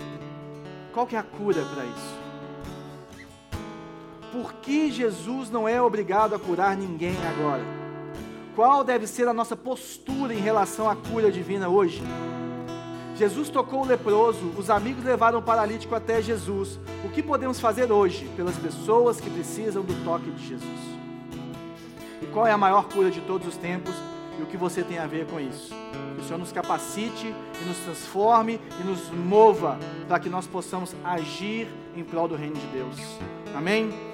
Qual 0.92 1.06
que 1.06 1.16
é 1.16 1.18
a 1.18 1.22
cura 1.22 1.64
para 1.74 1.84
isso? 1.84 2.22
Por 4.30 4.54
que 4.54 4.90
Jesus 4.90 5.50
não 5.50 5.68
é 5.68 5.82
obrigado 5.82 6.34
a 6.34 6.38
curar 6.38 6.76
ninguém 6.76 7.16
agora? 7.26 7.81
Qual 8.54 8.84
deve 8.84 9.06
ser 9.06 9.26
a 9.28 9.32
nossa 9.32 9.56
postura 9.56 10.34
em 10.34 10.40
relação 10.40 10.88
à 10.88 10.94
cura 10.94 11.32
divina 11.32 11.68
hoje? 11.68 12.02
Jesus 13.16 13.48
tocou 13.48 13.82
o 13.82 13.86
leproso, 13.86 14.52
os 14.58 14.68
amigos 14.68 15.04
levaram 15.04 15.38
o 15.38 15.42
paralítico 15.42 15.94
até 15.94 16.20
Jesus. 16.20 16.78
O 17.04 17.08
que 17.08 17.22
podemos 17.22 17.58
fazer 17.60 17.90
hoje 17.90 18.28
pelas 18.36 18.56
pessoas 18.56 19.20
que 19.20 19.30
precisam 19.30 19.82
do 19.82 19.94
toque 20.04 20.30
de 20.30 20.48
Jesus? 20.48 20.80
E 22.20 22.26
qual 22.26 22.46
é 22.46 22.52
a 22.52 22.58
maior 22.58 22.88
cura 22.88 23.10
de 23.10 23.20
todos 23.22 23.48
os 23.48 23.56
tempos 23.56 23.94
e 24.38 24.42
o 24.42 24.46
que 24.46 24.56
você 24.56 24.82
tem 24.82 24.98
a 24.98 25.06
ver 25.06 25.26
com 25.26 25.40
isso? 25.40 25.74
Que 26.14 26.20
o 26.20 26.24
Senhor 26.24 26.38
nos 26.38 26.52
capacite 26.52 27.34
e 27.60 27.64
nos 27.64 27.78
transforme 27.78 28.60
e 28.80 28.84
nos 28.84 29.10
mova 29.10 29.78
para 30.06 30.18
que 30.18 30.28
nós 30.28 30.46
possamos 30.46 30.94
agir 31.02 31.68
em 31.96 32.04
prol 32.04 32.28
do 32.28 32.36
reino 32.36 32.56
de 32.56 32.66
Deus. 32.66 32.96
Amém? 33.54 34.11